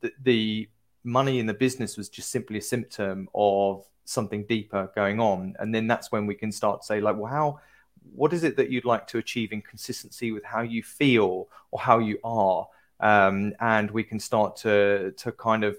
the, 0.00 0.12
the 0.22 0.68
money 1.04 1.38
in 1.38 1.46
the 1.46 1.54
business 1.54 1.96
was 1.96 2.08
just 2.08 2.30
simply 2.30 2.58
a 2.58 2.62
symptom 2.62 3.28
of 3.34 3.84
something 4.04 4.44
deeper 4.46 4.90
going 4.94 5.20
on 5.20 5.54
and 5.58 5.74
then 5.74 5.86
that's 5.86 6.10
when 6.10 6.26
we 6.26 6.34
can 6.34 6.50
start 6.50 6.80
to 6.80 6.86
say 6.86 7.00
like 7.00 7.16
well 7.16 7.30
how 7.30 7.58
what 8.14 8.32
is 8.32 8.44
it 8.44 8.56
that 8.56 8.70
you'd 8.70 8.84
like 8.84 9.06
to 9.08 9.18
achieve 9.18 9.52
in 9.52 9.62
consistency 9.62 10.32
with 10.32 10.44
how 10.44 10.62
you 10.62 10.82
feel 10.82 11.48
or 11.70 11.80
how 11.80 11.98
you 11.98 12.18
are? 12.24 12.66
Um, 13.00 13.52
and 13.60 13.90
we 13.90 14.04
can 14.04 14.20
start 14.20 14.56
to 14.58 15.12
to 15.18 15.32
kind 15.32 15.64
of 15.64 15.76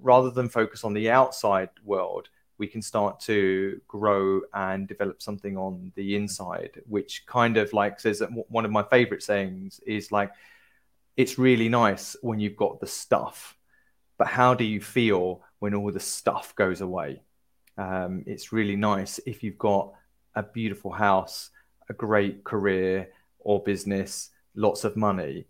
rather 0.00 0.30
than 0.30 0.48
focus 0.48 0.84
on 0.84 0.94
the 0.94 1.10
outside 1.10 1.70
world 1.84 2.28
we 2.58 2.66
can 2.66 2.80
start 2.80 3.20
to 3.20 3.80
grow 3.86 4.40
and 4.54 4.88
develop 4.88 5.20
something 5.20 5.56
on 5.56 5.92
the 5.94 6.16
inside 6.16 6.80
which 6.86 7.24
kind 7.26 7.56
of 7.56 7.72
like 7.72 8.00
says 8.00 8.18
that 8.18 8.30
one 8.48 8.64
of 8.64 8.70
my 8.70 8.82
favorite 8.82 9.22
sayings 9.22 9.80
is 9.86 10.10
like 10.10 10.32
it's 11.16 11.38
really 11.38 11.68
nice 11.68 12.16
when 12.20 12.40
you've 12.40 12.56
got 12.56 12.80
the 12.80 12.86
stuff 12.86 13.56
but 14.18 14.26
how 14.26 14.54
do 14.54 14.64
you 14.64 14.80
feel 14.80 15.42
when 15.60 15.74
all 15.74 15.92
the 15.92 16.00
stuff 16.00 16.54
goes 16.56 16.80
away 16.80 17.22
um, 17.78 18.24
it's 18.26 18.52
really 18.52 18.76
nice 18.76 19.18
if 19.26 19.42
you've 19.42 19.58
got 19.58 19.92
a 20.34 20.42
beautiful 20.42 20.90
house, 20.90 21.50
a 21.88 21.92
great 21.92 22.44
career 22.44 23.08
or 23.40 23.62
business, 23.62 24.30
lots 24.54 24.84
of 24.84 24.96
money. 24.96 25.46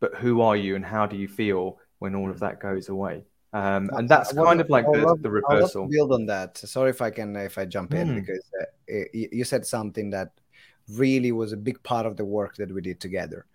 But 0.00 0.14
who 0.16 0.40
are 0.42 0.56
you 0.56 0.76
and 0.76 0.84
how 0.84 1.06
do 1.06 1.16
you 1.16 1.28
feel 1.28 1.78
when 1.98 2.14
all 2.14 2.30
of 2.30 2.40
that 2.40 2.60
goes 2.60 2.88
away? 2.88 3.24
Um, 3.52 3.88
and 3.94 4.08
that's 4.08 4.32
kind 4.32 4.60
of 4.60 4.68
like 4.68 4.84
the, 4.84 4.98
love, 4.98 5.22
the 5.22 5.30
reversal. 5.30 5.86
build 5.86 6.12
on 6.12 6.26
that. 6.26 6.58
Sorry 6.58 6.90
if 6.90 7.00
I 7.00 7.10
can 7.10 7.34
if 7.36 7.56
I 7.56 7.64
jump 7.64 7.94
in 7.94 8.08
mm. 8.08 8.14
because 8.16 8.44
uh, 8.60 9.04
you 9.14 9.44
said 9.44 9.64
something 9.64 10.10
that 10.10 10.32
really 10.92 11.32
was 11.32 11.52
a 11.52 11.56
big 11.56 11.82
part 11.82 12.06
of 12.06 12.16
the 12.16 12.24
work 12.24 12.56
that 12.56 12.72
we 12.72 12.82
did 12.82 13.00
together. 13.00 13.46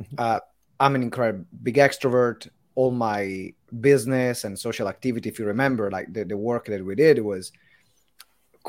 Mm-hmm. 0.00 0.14
Uh, 0.18 0.38
I'm 0.78 0.94
an 0.94 1.02
incredible 1.02 1.46
big 1.62 1.76
extrovert. 1.76 2.48
All 2.80 2.92
my 3.10 3.52
business 3.90 4.36
and 4.44 4.52
social 4.68 4.86
activity, 4.94 5.26
if 5.28 5.38
you 5.40 5.46
remember, 5.54 5.84
like 5.96 6.08
the, 6.14 6.22
the 6.32 6.40
work 6.50 6.64
that 6.72 6.82
we 6.88 6.94
did 6.94 7.16
was 7.32 7.52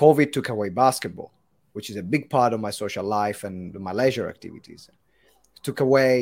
COVID 0.04 0.30
took 0.32 0.50
away 0.50 0.70
basketball, 0.86 1.32
which 1.76 1.90
is 1.92 1.98
a 1.98 2.04
big 2.14 2.24
part 2.36 2.52
of 2.54 2.60
my 2.68 2.74
social 2.84 3.06
life 3.22 3.40
and 3.48 3.74
my 3.88 3.94
leisure 4.02 4.28
activities. 4.36 4.90
It 5.58 5.64
took 5.68 5.80
away 5.88 6.14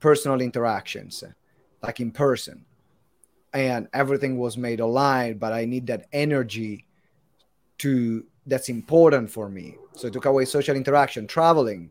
personal 0.00 0.40
interactions, 0.40 1.24
like 1.82 2.00
in 2.00 2.10
person. 2.10 2.64
And 3.52 3.88
everything 3.92 4.34
was 4.44 4.56
made 4.56 4.80
online, 4.80 5.38
but 5.38 5.52
I 5.60 5.62
need 5.72 5.86
that 5.86 6.02
energy 6.12 6.74
to 7.82 8.24
that's 8.50 8.68
important 8.68 9.26
for 9.36 9.46
me. 9.48 9.66
So 9.98 10.06
it 10.06 10.12
took 10.12 10.26
away 10.26 10.44
social 10.44 10.76
interaction, 10.76 11.26
traveling, 11.26 11.90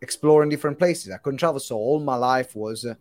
exploring 0.00 0.50
different 0.50 0.78
places. 0.78 1.12
I 1.12 1.18
couldn't 1.18 1.38
travel, 1.38 1.60
so 1.60 1.76
all 1.76 2.00
my 2.00 2.16
life 2.16 2.54
was 2.54 2.84
uh, 2.84 2.94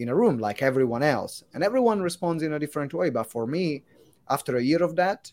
in 0.00 0.08
a 0.08 0.14
room 0.14 0.38
like 0.38 0.62
everyone 0.62 1.02
else, 1.02 1.44
and 1.54 1.62
everyone 1.62 2.00
responds 2.00 2.42
in 2.42 2.54
a 2.54 2.58
different 2.58 2.94
way. 2.94 3.10
But 3.10 3.30
for 3.30 3.46
me, 3.46 3.84
after 4.28 4.56
a 4.56 4.62
year 4.62 4.82
of 4.82 4.96
that, 4.96 5.30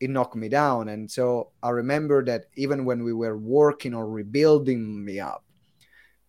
it 0.00 0.10
knocked 0.10 0.36
me 0.36 0.48
down. 0.48 0.90
And 0.90 1.10
so 1.10 1.50
I 1.62 1.70
remember 1.70 2.24
that 2.26 2.46
even 2.56 2.84
when 2.84 3.02
we 3.02 3.12
were 3.12 3.38
working 3.38 3.94
on 3.94 4.10
rebuilding 4.10 5.04
me 5.04 5.18
up, 5.20 5.44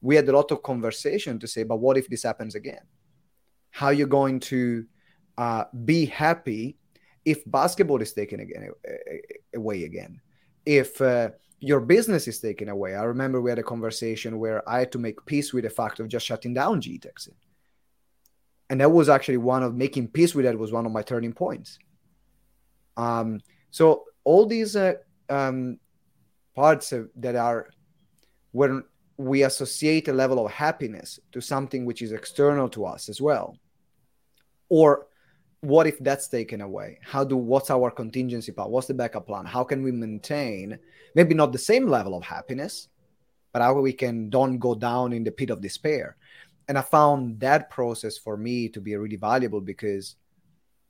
we 0.02 0.16
had 0.16 0.30
a 0.30 0.32
lot 0.32 0.52
of 0.52 0.64
conversation 0.64 1.40
to 1.40 1.48
say, 1.48 1.64
but 1.64 1.78
what 1.78 1.98
if 1.98 2.08
this 2.08 2.24
happens 2.24 2.56
again? 2.56 2.86
How 3.72 3.90
you 3.90 4.08
going 4.08 4.40
to 4.52 4.86
uh, 5.38 5.66
be 5.84 6.06
happy 6.06 6.78
if 7.26 7.44
basketball 7.46 8.02
is 8.02 8.14
taken 8.14 8.40
again 8.40 8.72
away 9.54 9.84
again? 9.84 10.22
If 10.66 11.02
uh, 11.02 11.32
your 11.60 11.80
business 11.80 12.28
is 12.28 12.40
taken 12.40 12.70
away. 12.70 12.96
I 12.96 13.04
remember 13.04 13.42
we 13.42 13.50
had 13.50 13.60
a 13.60 13.64
conversation 13.64 14.40
where 14.40 14.68
I 14.70 14.80
had 14.80 14.92
to 14.92 15.00
make 15.00 15.26
peace 15.26 15.54
with 15.54 15.64
the 15.64 15.70
fact 15.70 16.00
of 16.00 16.08
just 16.08 16.26
shutting 16.26 16.54
down 16.54 16.82
GTEx. 16.82 17.30
And 18.70 18.82
that 18.82 18.92
was 18.92 19.10
actually 19.10 19.38
one 19.38 19.64
of 19.64 19.76
making 19.76 20.10
peace 20.10 20.36
with 20.36 20.46
that 20.46 20.58
was 20.58 20.72
one 20.72 20.86
of 20.86 20.92
my 20.92 21.02
turning 21.02 21.34
points. 21.34 21.80
Um, 22.98 23.40
so 23.72 24.04
all 24.24 24.46
these 24.46 24.76
uh, 24.76 24.96
um, 25.30 25.80
parts 26.56 26.92
of, 26.92 27.10
that 27.16 27.36
are 27.36 27.70
when 28.52 28.84
we 29.18 29.44
associate 29.44 30.08
a 30.08 30.14
level 30.14 30.46
of 30.46 30.52
happiness 30.52 31.20
to 31.32 31.42
something 31.42 31.86
which 31.86 32.02
is 32.02 32.12
external 32.12 32.70
to 32.70 32.86
us 32.86 33.10
as 33.10 33.22
well, 33.22 33.58
or 34.70 35.08
what 35.62 35.88
if 35.88 35.98
that's 36.00 36.28
taken 36.28 36.62
away? 36.62 37.00
How 37.04 37.24
do 37.24 37.36
what's 37.36 37.72
our 37.72 37.90
contingency 37.90 38.52
plan? 38.52 38.70
What's 38.70 38.88
the 38.88 38.94
backup 38.94 39.26
plan? 39.26 39.46
How 39.46 39.64
can 39.64 39.82
we 39.82 39.92
maintain 39.92 40.78
maybe 41.16 41.34
not 41.34 41.52
the 41.52 41.58
same 41.58 41.88
level 41.88 42.16
of 42.16 42.24
happiness, 42.24 42.90
but 43.54 43.62
how 43.62 43.74
we 43.80 43.94
can 43.94 44.30
don't 44.30 44.60
go 44.60 44.76
down 44.76 45.14
in 45.14 45.24
the 45.24 45.32
pit 45.32 45.50
of 45.50 45.62
despair? 45.62 46.16
And 46.68 46.78
I 46.78 46.82
found 46.82 47.40
that 47.40 47.70
process 47.70 48.18
for 48.18 48.36
me 48.36 48.70
to 48.70 48.82
be 48.82 48.96
really 48.96 49.16
valuable 49.16 49.62
because 49.62 50.16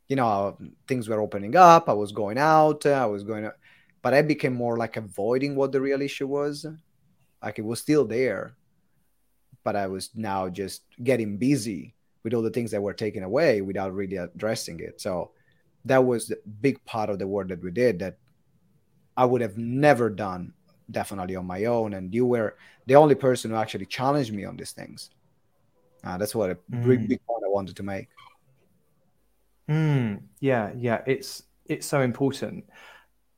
you 0.07 0.15
know 0.15 0.27
uh, 0.27 0.53
things 0.87 1.07
were 1.09 1.21
opening 1.21 1.55
up 1.55 1.89
i 1.89 1.93
was 1.93 2.11
going 2.11 2.37
out 2.37 2.85
uh, 2.85 2.91
i 2.91 3.05
was 3.05 3.23
going 3.23 3.49
but 4.01 4.13
i 4.13 4.21
became 4.21 4.53
more 4.53 4.77
like 4.77 4.95
avoiding 4.97 5.55
what 5.55 5.71
the 5.71 5.81
real 5.81 6.01
issue 6.01 6.27
was. 6.27 6.65
Like 7.43 7.59
it 7.59 7.65
was 7.65 7.79
still 7.79 8.05
there 8.05 8.55
but 9.63 9.75
i 9.75 9.85
was 9.85 10.09
now 10.15 10.49
just 10.49 10.83
getting 11.03 11.37
busy 11.37 11.93
with 12.23 12.33
all 12.33 12.41
the 12.41 12.49
things 12.49 12.71
that 12.71 12.81
were 12.81 12.93
taken 12.93 13.23
away 13.23 13.61
without 13.61 13.93
really 13.93 14.17
addressing 14.17 14.79
it. 14.79 14.99
So 14.99 15.31
that 15.85 16.03
was 16.03 16.27
the 16.27 16.39
big 16.61 16.83
part 16.83 17.09
of 17.09 17.19
the 17.19 17.27
work 17.27 17.49
that 17.49 17.63
we 17.63 17.71
did 17.71 17.99
that 17.99 18.17
i 19.15 19.23
would 19.23 19.41
have 19.41 19.57
never 19.57 20.09
done 20.09 20.53
definitely 20.89 21.35
on 21.35 21.45
my 21.45 21.65
own. 21.65 21.93
And 21.93 22.13
you 22.13 22.25
were 22.25 22.55
the 22.85 22.95
only 22.95 23.15
person 23.15 23.51
who 23.51 23.57
actually 23.57 23.85
challenged 23.85 24.33
me 24.33 24.45
on 24.45 24.55
these 24.55 24.71
things 24.71 25.09
uh, 26.03 26.17
that's 26.17 26.35
what 26.35 26.51
a 26.51 26.55
mm. 26.71 26.85
big, 26.85 27.07
big 27.07 27.25
point 27.25 27.43
i 27.45 27.49
wanted 27.49 27.75
to 27.75 27.83
make. 27.83 28.07
Mm, 29.69 30.21
yeah, 30.39 30.71
yeah, 30.77 31.01
it's 31.05 31.43
it's 31.65 31.85
so 31.85 32.01
important, 32.01 32.65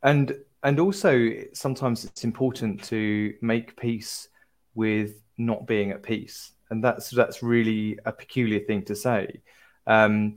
and 0.03 0.37
and 0.63 0.79
also 0.79 1.31
sometimes 1.53 2.05
it's 2.05 2.23
important 2.23 2.83
to 2.83 3.33
make 3.41 3.75
peace 3.77 4.29
with 4.75 5.15
not 5.37 5.65
being 5.65 5.91
at 5.91 6.03
peace, 6.03 6.51
and 6.69 6.83
that's 6.83 7.09
that's 7.09 7.41
really 7.41 7.97
a 8.05 8.11
peculiar 8.11 8.59
thing 8.59 8.83
to 8.83 8.95
say. 8.95 9.41
Um, 9.87 10.35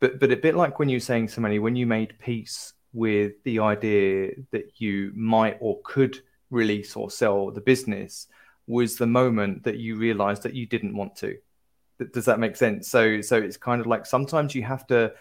but 0.00 0.18
but 0.18 0.32
a 0.32 0.36
bit 0.36 0.56
like 0.56 0.78
when 0.78 0.88
you 0.88 0.96
were 0.96 1.00
saying 1.00 1.28
so 1.28 1.40
many, 1.40 1.58
when 1.58 1.76
you 1.76 1.86
made 1.86 2.18
peace 2.18 2.72
with 2.92 3.32
the 3.44 3.60
idea 3.60 4.32
that 4.50 4.80
you 4.80 5.12
might 5.14 5.58
or 5.60 5.78
could 5.84 6.18
release 6.50 6.96
or 6.96 7.10
sell 7.10 7.50
the 7.52 7.60
business, 7.60 8.26
was 8.66 8.96
the 8.96 9.06
moment 9.06 9.62
that 9.64 9.76
you 9.76 9.96
realized 9.96 10.42
that 10.42 10.54
you 10.54 10.66
didn't 10.66 10.96
want 10.96 11.14
to 11.16 11.36
does 12.12 12.26
that 12.26 12.38
make 12.38 12.56
sense? 12.56 12.88
So 12.88 13.20
so 13.20 13.36
it's 13.36 13.56
kind 13.56 13.80
of 13.80 13.86
like 13.86 14.06
sometimes 14.06 14.54
you 14.54 14.62
have 14.62 14.86
to 14.88 15.12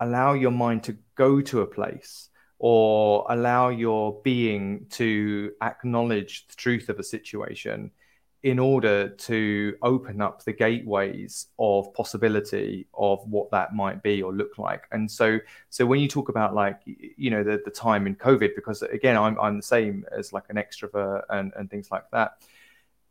allow 0.00 0.34
your 0.34 0.50
mind 0.50 0.84
to 0.84 0.96
go 1.14 1.40
to 1.40 1.60
a 1.60 1.66
place 1.66 2.28
or 2.58 3.26
allow 3.28 3.68
your 3.68 4.20
being 4.22 4.86
to 4.90 5.52
acknowledge 5.62 6.46
the 6.48 6.54
truth 6.54 6.88
of 6.88 6.98
a 6.98 7.04
situation 7.04 7.90
in 8.44 8.58
order 8.58 9.08
to 9.08 9.74
open 9.80 10.20
up 10.20 10.44
the 10.44 10.52
gateways 10.52 11.46
of 11.58 11.92
possibility 11.94 12.86
of 12.92 13.18
what 13.26 13.50
that 13.50 13.74
might 13.74 14.02
be 14.02 14.22
or 14.22 14.34
look 14.34 14.58
like. 14.58 14.84
And 14.92 15.10
so 15.10 15.38
so 15.70 15.86
when 15.86 15.98
you 15.98 16.08
talk 16.08 16.28
about 16.28 16.54
like 16.54 16.78
you 16.84 17.30
know 17.30 17.42
the, 17.42 17.62
the 17.64 17.70
time 17.70 18.06
in 18.06 18.14
covid 18.14 18.54
because 18.54 18.82
again 18.82 19.16
i'm, 19.16 19.38
I'm 19.40 19.56
the 19.56 19.62
same 19.62 20.04
as 20.16 20.32
like 20.32 20.44
an 20.50 20.56
extrovert 20.56 21.22
and, 21.30 21.52
and 21.56 21.70
things 21.70 21.90
like 21.90 22.04
that 22.12 22.42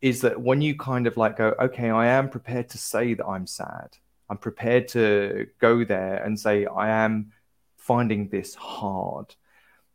is 0.04 0.22
that 0.22 0.40
when 0.40 0.62
you 0.62 0.76
kind 0.76 1.08
of 1.08 1.18
like 1.18 1.38
go 1.38 1.56
okay 1.60 1.90
i 1.90 2.06
am 2.06 2.30
prepared 2.30 2.70
to 2.70 2.78
say 2.78 3.14
that 3.16 3.26
i'm 3.26 3.48
sad 3.48 3.98
I'm 4.34 4.38
prepared 4.40 4.88
to 4.90 5.48
go 5.60 5.84
there 5.84 6.16
and 6.16 6.40
say, 6.40 6.66
I 6.66 6.90
am 7.04 7.34
finding 7.78 8.30
this 8.30 8.56
hard, 8.56 9.36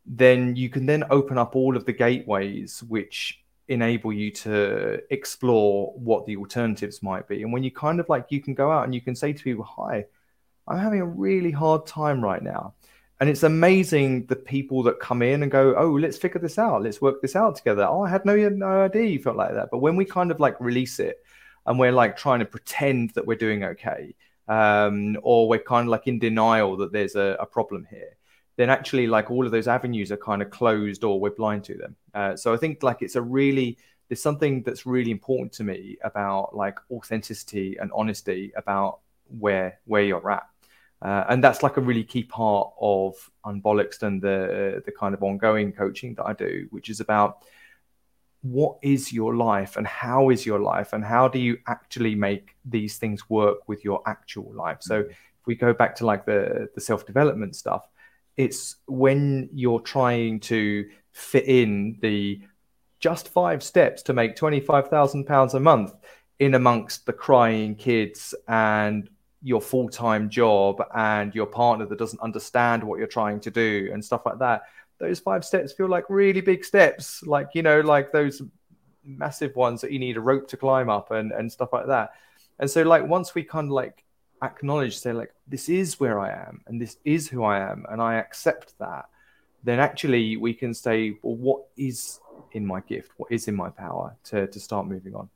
then 0.05 0.55
you 0.55 0.69
can 0.69 0.85
then 0.85 1.03
open 1.09 1.37
up 1.37 1.57
all 1.57 1.75
of 1.75 1.85
the 1.85 1.91
gateways 1.91 2.81
which 2.83 3.43
enable 3.67 4.13
you 4.13 4.31
to 4.31 5.01
explore 5.11 5.93
what 5.95 6.25
the 6.25 6.37
alternatives 6.37 7.03
might 7.03 7.27
be. 7.27 7.43
And 7.43 7.51
when 7.51 7.63
you 7.63 7.71
kind 7.71 7.99
of 7.99 8.07
like, 8.07 8.27
you 8.29 8.41
can 8.41 8.53
go 8.53 8.71
out 8.71 8.85
and 8.85 8.95
you 8.95 9.01
can 9.01 9.13
say 9.13 9.33
to 9.33 9.43
people, 9.43 9.65
Hi, 9.65 10.05
I'm 10.69 10.79
having 10.79 11.01
a 11.01 11.05
really 11.05 11.51
hard 11.51 11.85
time 11.85 12.23
right 12.23 12.41
now. 12.41 12.75
And 13.19 13.29
it's 13.29 13.43
amazing 13.43 14.27
the 14.27 14.35
people 14.35 14.81
that 14.83 14.99
come 14.99 15.21
in 15.21 15.43
and 15.43 15.51
go, 15.51 15.75
Oh, 15.77 15.91
let's 15.91 16.17
figure 16.17 16.39
this 16.39 16.57
out. 16.57 16.83
Let's 16.83 17.01
work 17.01 17.21
this 17.21 17.35
out 17.35 17.55
together. 17.55 17.85
Oh, 17.85 18.03
I 18.03 18.09
had 18.09 18.25
no, 18.25 18.35
no 18.49 18.83
idea 18.83 19.03
you 19.03 19.19
felt 19.19 19.35
like 19.35 19.53
that. 19.53 19.69
But 19.71 19.79
when 19.79 19.95
we 19.95 20.05
kind 20.05 20.31
of 20.31 20.39
like 20.39 20.59
release 20.59 20.99
it 20.99 21.23
and 21.65 21.77
we're 21.77 21.91
like 21.91 22.15
trying 22.15 22.39
to 22.39 22.45
pretend 22.45 23.11
that 23.11 23.27
we're 23.27 23.37
doing 23.37 23.63
okay, 23.63 24.15
um, 24.47 25.17
or 25.21 25.47
we're 25.47 25.59
kind 25.59 25.87
of 25.87 25.91
like 25.91 26.07
in 26.07 26.17
denial 26.17 26.77
that 26.77 26.91
there's 26.91 27.15
a, 27.15 27.37
a, 27.39 27.45
problem 27.45 27.85
here, 27.89 28.17
then 28.55 28.69
actually 28.69 29.05
like 29.05 29.29
all 29.29 29.45
of 29.45 29.51
those 29.51 29.67
avenues 29.67 30.11
are 30.11 30.17
kind 30.17 30.41
of 30.41 30.49
closed 30.49 31.03
or 31.03 31.19
we're 31.19 31.29
blind 31.29 31.63
to 31.65 31.75
them. 31.75 31.95
Uh, 32.13 32.35
so 32.35 32.53
I 32.53 32.57
think 32.57 32.81
like 32.81 33.01
it's 33.01 33.15
a 33.15 33.21
really 33.21 33.77
there's 34.07 34.21
something 34.21 34.63
that's 34.63 34.87
really 34.87 35.11
important 35.11 35.53
to 35.53 35.63
me 35.63 35.97
about 36.03 36.55
like 36.55 36.79
authenticity 36.89 37.77
and 37.79 37.91
honesty 37.93 38.51
about 38.55 38.99
where 39.37 39.79
where 39.85 40.01
you're 40.03 40.31
at. 40.31 40.47
Uh, 41.01 41.23
and 41.29 41.43
that's 41.43 41.63
like 41.63 41.77
a 41.77 41.81
really 41.81 42.03
key 42.03 42.23
part 42.23 42.73
of 42.79 43.15
Unbollocksed 43.45 44.03
and 44.03 44.21
the 44.21 44.83
the 44.85 44.91
kind 44.91 45.13
of 45.13 45.23
ongoing 45.23 45.71
coaching 45.71 46.13
that 46.15 46.25
I 46.25 46.33
do, 46.33 46.67
which 46.71 46.89
is 46.89 46.99
about 46.99 47.43
what 48.41 48.77
is 48.81 49.11
your 49.11 49.35
life 49.35 49.75
and 49.75 49.85
how 49.85 50.29
is 50.29 50.45
your 50.45 50.59
life 50.59 50.93
and 50.93 51.03
how 51.03 51.27
do 51.27 51.39
you 51.39 51.57
actually 51.67 52.15
make 52.15 52.55
these 52.63 52.97
things 52.97 53.29
work 53.29 53.67
with 53.67 53.83
your 53.83 54.01
actual 54.07 54.49
life 54.53 54.77
so 54.79 55.01
mm-hmm. 55.01 55.11
if 55.11 55.45
we 55.45 55.55
go 55.55 55.73
back 55.73 55.93
to 55.93 56.05
like 56.05 56.25
the 56.25 56.69
the 56.73 56.79
self-development 56.79 57.53
stuff 57.53 57.89
it's 58.37 58.77
when 58.87 59.49
you're 59.53 59.81
trying 59.81 60.39
to 60.39 60.87
fit 61.11 61.45
in 61.45 61.97
the 62.01 62.39
just 63.01 63.27
five 63.27 63.61
steps 63.61 64.01
to 64.03 64.13
make 64.13 64.35
25,000 64.35 65.25
pounds 65.25 65.53
a 65.53 65.59
month 65.59 65.93
in 66.39 66.53
amongst 66.53 67.05
the 67.05 67.13
crying 67.13 67.75
kids 67.75 68.33
and 68.47 69.09
your 69.41 69.61
full-time 69.61 70.29
job 70.29 70.83
and 70.95 71.33
your 71.33 71.45
partner 71.45 71.85
that 71.85 71.97
doesn't 71.97 72.21
understand 72.21 72.83
what 72.83 72.99
you're 72.99 73.07
trying 73.07 73.39
to 73.39 73.49
do 73.49 73.89
and 73.93 74.03
stuff 74.03 74.25
like 74.25 74.37
that 74.39 74.63
those 74.99 75.19
five 75.19 75.43
steps 75.43 75.71
feel 75.71 75.87
like 75.87 76.05
really 76.09 76.41
big 76.41 76.63
steps, 76.63 77.23
like 77.23 77.49
you 77.53 77.63
know, 77.63 77.79
like 77.79 78.11
those 78.11 78.41
massive 79.03 79.55
ones 79.55 79.81
that 79.81 79.91
you 79.91 79.99
need 79.99 80.17
a 80.17 80.21
rope 80.21 80.47
to 80.49 80.57
climb 80.57 80.89
up 80.89 81.11
and 81.11 81.31
and 81.31 81.51
stuff 81.51 81.69
like 81.73 81.87
that. 81.87 82.11
And 82.59 82.69
so, 82.69 82.83
like 82.83 83.07
once 83.07 83.33
we 83.33 83.43
kind 83.43 83.67
of 83.67 83.71
like 83.71 84.03
acknowledge, 84.43 84.99
say 84.99 85.13
like 85.13 85.33
this 85.47 85.69
is 85.69 85.99
where 85.99 86.19
I 86.19 86.31
am 86.31 86.61
and 86.67 86.79
this 86.81 86.97
is 87.05 87.29
who 87.29 87.43
I 87.43 87.59
am, 87.59 87.85
and 87.89 88.01
I 88.01 88.15
accept 88.15 88.77
that, 88.79 89.05
then 89.63 89.79
actually 89.79 90.37
we 90.37 90.53
can 90.53 90.73
say, 90.73 91.17
well, 91.21 91.35
what 91.35 91.63
is 91.77 92.19
in 92.51 92.65
my 92.65 92.81
gift? 92.81 93.11
What 93.17 93.31
is 93.31 93.47
in 93.47 93.55
my 93.55 93.69
power 93.69 94.15
to 94.25 94.47
to 94.47 94.59
start 94.59 94.85
moving 94.85 95.15
on? 95.15 95.29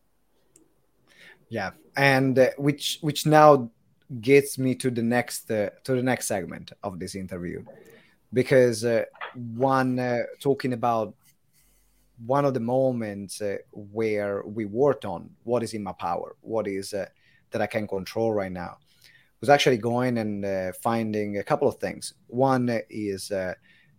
Yeah, 1.48 1.72
and 1.96 2.38
uh, 2.38 2.50
which 2.58 2.98
which 3.00 3.26
now 3.26 3.72
gets 4.22 4.58
me 4.58 4.76
to 4.76 4.92
the 4.92 5.02
next 5.02 5.50
uh, 5.50 5.70
to 5.84 5.96
the 5.96 6.04
next 6.04 6.28
segment 6.28 6.72
of 6.84 7.00
this 7.00 7.16
interview 7.16 7.64
because 8.34 8.84
uh, 8.84 9.06
one 9.56 10.00
uh, 10.00 10.24
talking 10.40 10.74
about 10.74 11.14
one 12.26 12.46
of 12.46 12.54
the 12.54 12.60
moments 12.60 13.42
uh, 13.42 13.58
where 13.72 14.44
we 14.44 14.66
worked 14.66 15.06
on 15.06 15.30
what 15.44 15.64
is 15.64 15.74
in 15.74 15.84
my 15.84 15.92
power, 15.94 16.36
what 16.42 16.68
is 16.68 16.94
uh, 16.94 17.06
that 17.52 17.62
I 17.62 17.68
can 17.68 17.88
control 17.88 18.34
right 18.34 18.52
now, 18.52 18.78
was 19.40 19.50
actually 19.50 19.78
going 19.78 20.18
and 20.18 20.44
uh, 20.44 20.72
finding 20.82 21.38
a 21.38 21.44
couple 21.44 21.68
of 21.68 21.78
things. 21.78 22.14
One 22.28 22.82
is 22.90 23.32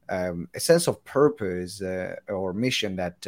um, 0.09 0.49
a 0.55 0.61
sense 0.61 0.89
of 0.89 1.05
purpose 1.05 1.83
or 2.29 2.53
mission 2.53 2.97
that 2.97 3.27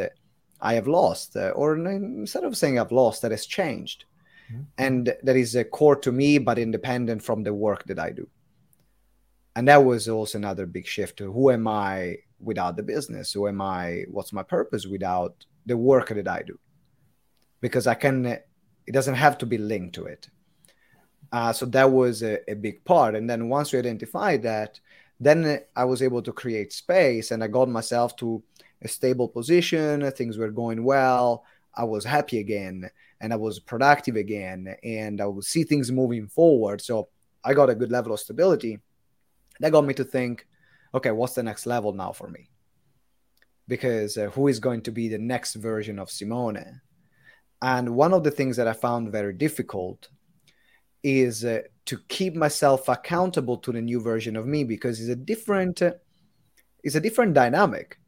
I 0.60 0.74
have 0.74 0.88
lost, 0.88 1.36
or 1.36 1.76
instead 1.76 2.44
of 2.44 2.56
saying 2.56 2.78
I've 2.78 2.92
lost, 2.92 3.22
that 3.22 3.32
has 3.32 3.44
changed, 3.44 4.05
mm-hmm. 4.50 4.62
and 4.78 5.14
that 5.22 5.36
is 5.36 5.54
a 5.54 5.64
core 5.64 5.96
to 5.96 6.12
me, 6.12 6.38
but 6.38 6.58
independent 6.58 7.22
from 7.22 7.42
the 7.42 7.54
work 7.54 7.84
that 7.84 7.98
I 7.98 8.10
do. 8.10 8.28
And 9.54 9.68
that 9.68 9.84
was 9.84 10.08
also 10.08 10.38
another 10.38 10.66
big 10.66 10.86
shift 10.86 11.18
who 11.20 11.50
am 11.50 11.66
I 11.66 12.18
without 12.38 12.76
the 12.76 12.82
business? 12.82 13.32
Who 13.32 13.48
am 13.48 13.62
I? 13.62 14.04
What's 14.10 14.32
my 14.32 14.42
purpose 14.42 14.86
without 14.86 15.46
the 15.64 15.76
work 15.76 16.08
that 16.10 16.28
I 16.28 16.42
do? 16.42 16.58
Because 17.60 17.86
I 17.86 17.94
can, 17.94 18.26
it 18.26 18.92
doesn't 18.92 19.14
have 19.14 19.38
to 19.38 19.46
be 19.46 19.56
linked 19.56 19.94
to 19.94 20.04
it. 20.04 20.28
Uh, 21.32 21.52
so 21.52 21.66
that 21.66 21.90
was 21.90 22.22
a, 22.22 22.38
a, 22.50 22.54
big 22.54 22.84
part. 22.84 23.14
And 23.14 23.28
then 23.28 23.48
once 23.48 23.72
we 23.72 23.78
identified 23.78 24.42
that, 24.42 24.78
then 25.18 25.60
I 25.74 25.84
was 25.84 26.02
able 26.02 26.22
to 26.22 26.32
create 26.32 26.72
space 26.72 27.30
and 27.30 27.42
I 27.42 27.48
got 27.48 27.68
myself 27.68 28.14
to 28.16 28.42
a 28.82 28.88
stable 28.88 29.28
position. 29.28 30.08
Things 30.12 30.38
were 30.38 30.50
going 30.50 30.84
well. 30.84 31.44
I 31.74 31.84
was 31.84 32.04
happy 32.04 32.38
again 32.38 32.90
and 33.20 33.32
I 33.32 33.36
was 33.36 33.58
productive 33.58 34.16
again 34.16 34.76
and 34.82 35.20
I 35.20 35.26
would 35.26 35.44
see 35.44 35.64
things 35.64 35.90
moving 35.90 36.28
forward. 36.28 36.80
So 36.80 37.08
I 37.44 37.54
got 37.54 37.70
a 37.70 37.74
good 37.74 37.90
level 37.90 38.12
of 38.12 38.20
stability. 38.20 38.80
That 39.60 39.72
got 39.72 39.84
me 39.84 39.94
to 39.94 40.04
think 40.04 40.46
okay, 40.94 41.10
what's 41.10 41.34
the 41.34 41.42
next 41.42 41.66
level 41.66 41.92
now 41.92 42.12
for 42.12 42.28
me? 42.28 42.48
Because 43.68 44.16
uh, 44.16 44.30
who 44.30 44.48
is 44.48 44.60
going 44.60 44.80
to 44.82 44.90
be 44.90 45.08
the 45.08 45.18
next 45.18 45.54
version 45.54 45.98
of 45.98 46.10
Simone? 46.10 46.80
And 47.60 47.90
one 47.90 48.14
of 48.14 48.24
the 48.24 48.30
things 48.30 48.56
that 48.56 48.68
I 48.68 48.72
found 48.72 49.12
very 49.12 49.34
difficult 49.34 50.08
is 51.02 51.44
uh, 51.44 51.62
to 51.86 51.98
keep 52.08 52.34
myself 52.34 52.88
accountable 52.88 53.58
to 53.58 53.72
the 53.72 53.80
new 53.80 54.00
version 54.00 54.36
of 54.36 54.46
me 54.46 54.64
because 54.64 55.00
it's 55.00 55.10
a 55.10 55.16
different 55.16 55.82
uh, 55.82 55.92
it's 56.82 56.94
a 56.94 57.00
different 57.00 57.34
dynamic. 57.34 57.98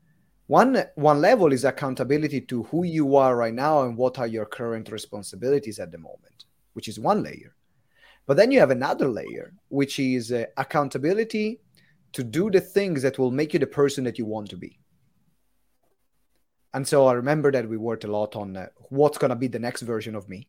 One 0.49 0.83
one 0.95 1.21
level 1.21 1.53
is 1.53 1.65
accountability 1.65 2.41
to 2.41 2.63
who 2.65 2.85
you 2.85 3.17
are 3.17 3.37
right 3.37 3.53
now 3.53 3.83
and 3.83 3.99
what 3.99 4.19
are 4.19 4.27
your 4.27 4.47
current 4.47 4.91
responsibilities 4.91 5.79
at 5.79 5.93
the 5.93 5.99
moment, 5.99 6.47
which 6.73 6.89
is 6.89 6.99
one 6.99 7.23
layer. 7.23 7.55
But 8.27 8.39
then 8.39 8.51
you 8.51 8.59
have 8.59 8.71
another 8.71 9.09
layer, 9.09 9.53
which 9.69 9.99
is 9.99 10.33
uh, 10.33 10.47
accountability 10.57 11.61
to 12.13 12.25
do 12.25 12.51
the 12.51 12.63
things 12.63 13.03
that 13.03 13.19
will 13.19 13.31
make 13.31 13.53
you 13.53 13.59
the 13.59 13.67
person 13.67 14.05
that 14.05 14.19
you 14.19 14.25
want 14.25 14.49
to 14.49 14.57
be. 14.57 14.79
And 16.73 16.89
so 16.89 17.07
I 17.07 17.13
remember 17.13 17.53
that 17.53 17.69
we 17.69 17.77
worked 17.77 18.05
a 18.05 18.11
lot 18.13 18.35
on 18.35 18.57
uh, 18.57 18.69
what's 18.89 19.19
going 19.19 19.31
to 19.31 19.37
be 19.37 19.49
the 19.49 19.59
next 19.59 19.83
version 19.83 20.15
of 20.15 20.31
me. 20.31 20.49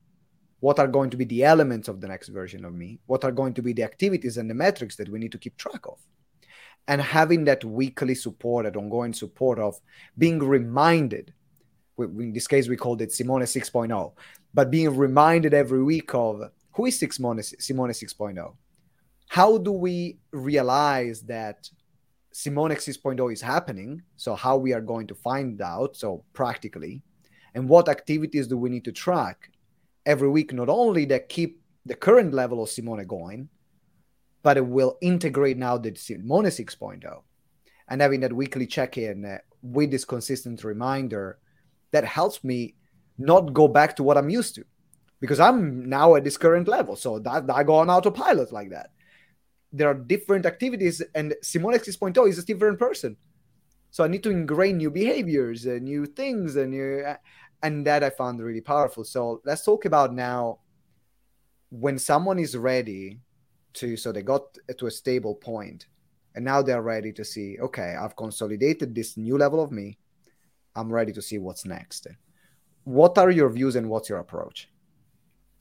What 0.62 0.80
are 0.80 0.88
going 0.88 1.10
to 1.10 1.18
be 1.18 1.26
the 1.26 1.44
elements 1.44 1.90
of 1.90 2.00
the 2.00 2.08
next 2.08 2.30
version 2.30 2.64
of 2.64 2.74
me? 2.74 3.00
What 3.06 3.26
are 3.26 3.34
going 3.34 3.54
to 3.56 3.62
be 3.62 3.74
the 3.74 3.84
activities 3.84 4.38
and 4.38 4.50
the 4.50 4.54
metrics 4.54 4.96
that 4.96 5.10
we 5.10 5.20
need 5.20 5.34
to 5.34 5.38
keep 5.38 5.58
track 5.58 5.86
of? 5.86 6.00
And 6.90 7.02
having 7.02 7.46
that 7.46 7.64
weekly 7.64 8.16
support, 8.16 8.66
that 8.66 8.76
ongoing 8.76 9.14
support 9.14 9.60
of 9.60 9.80
being 10.18 10.40
reminded. 10.40 11.34
In 11.98 12.34
this 12.34 12.48
case, 12.48 12.68
we 12.68 12.76
called 12.76 13.02
it 13.02 13.14
Simone 13.14 13.42
6.0, 13.42 14.14
but 14.54 14.72
being 14.72 14.98
reminded 14.98 15.54
every 15.54 15.84
week 15.84 16.14
of 16.14 16.52
who 16.74 16.86
is 16.88 17.00
Simone, 17.00 17.42
Simone 17.44 17.90
6.0? 17.90 18.54
how 19.30 19.60
do 19.60 19.72
we 19.72 20.18
realize 20.32 21.22
that 21.22 21.70
Simone 22.32 22.72
6.0 22.72 23.32
is 23.32 23.42
happening? 23.42 24.02
So, 24.18 24.36
how 24.36 24.58
we 24.58 24.74
are 24.74 24.82
going 24.82 25.08
to 25.08 25.16
find 25.16 25.62
out, 25.62 25.96
so 25.96 26.26
practically, 26.34 27.04
and 27.54 27.70
what 27.70 27.88
activities 27.88 28.48
do 28.48 28.58
we 28.58 28.70
need 28.70 28.86
to 28.86 28.92
track 28.92 29.52
every 30.06 30.30
week, 30.30 30.52
not 30.52 30.68
only 30.68 31.06
that 31.06 31.30
keep 31.30 31.62
the 31.86 31.96
current 31.96 32.34
level 32.34 32.62
of 32.62 32.70
Simone 32.70 33.06
going, 33.06 33.50
but 34.44 34.58
it 34.58 34.66
will 34.66 34.98
integrate 35.02 35.58
now 35.58 35.78
the 35.78 35.94
Simone 35.96 36.46
6.0 36.46 37.22
and 37.90 38.02
having 38.02 38.20
that 38.22 38.34
weekly 38.34 38.66
check 38.66 38.98
in 38.98 39.26
uh, 39.26 39.38
with 39.62 39.92
this 39.92 40.06
consistent 40.06 40.64
reminder 40.64 41.40
that 41.92 42.06
helps 42.06 42.44
me 42.44 42.76
not 43.18 43.54
go 43.54 43.68
back 43.68 43.96
to 43.96 44.04
what 44.04 44.18
I'm 44.18 44.30
used 44.30 44.56
to 44.56 44.64
because 45.20 45.40
I'm 45.40 45.90
now 45.90 46.16
at 46.16 46.24
this 46.24 46.38
current 46.38 46.68
level. 46.68 46.96
So 46.96 47.20
that 47.20 47.50
I 47.50 47.64
go 47.64 47.76
on 47.76 47.90
autopilot 47.90 48.54
like 48.54 48.70
that 48.70 48.92
there 49.72 49.88
are 49.88 49.94
different 49.94 50.46
activities, 50.46 51.02
and 51.14 51.36
Simone 51.42 51.74
6.0 51.74 52.28
is 52.28 52.40
a 52.40 52.46
different 52.46 52.80
person. 52.80 53.18
So 53.92 54.04
I 54.04 54.08
need 54.08 54.24
to 54.24 54.32
ingrain 54.32 54.78
new 54.78 54.92
behaviors, 54.92 55.66
and 55.66 55.84
new 55.84 56.06
things, 56.06 56.56
and 56.56 56.72
new, 56.72 57.06
and 57.62 57.86
that 57.86 58.04
I 58.04 58.10
found 58.10 58.42
really 58.42 58.62
powerful. 58.62 59.04
So 59.04 59.42
let's 59.46 59.64
talk 59.64 59.86
about 59.86 60.14
now 60.14 60.60
when 61.70 62.00
someone 62.00 62.40
is 62.40 62.58
ready 62.58 63.20
to, 63.74 63.98
so 63.98 64.12
they 64.12 64.22
got 64.22 64.58
to 64.78 64.88
a 64.88 64.92
stable 64.92 65.36
point, 65.36 65.88
and 66.36 66.46
now 66.46 66.62
they're 66.62 66.82
ready 66.82 67.12
to 67.14 67.26
see, 67.26 67.58
okay, 67.60 67.96
I've 68.00 68.16
consolidated 68.16 68.94
this 68.94 69.18
new 69.18 69.38
level 69.38 69.64
of 69.64 69.72
me. 69.72 69.98
I'm 70.76 70.92
ready 70.92 71.12
to 71.14 71.22
see 71.22 71.38
what's 71.38 71.66
next. 71.66 72.08
What 72.84 73.18
are 73.18 73.32
your 73.32 73.50
views 73.50 73.76
and 73.76 73.90
what's 73.90 74.10
your 74.10 74.20
approach? 74.20 74.70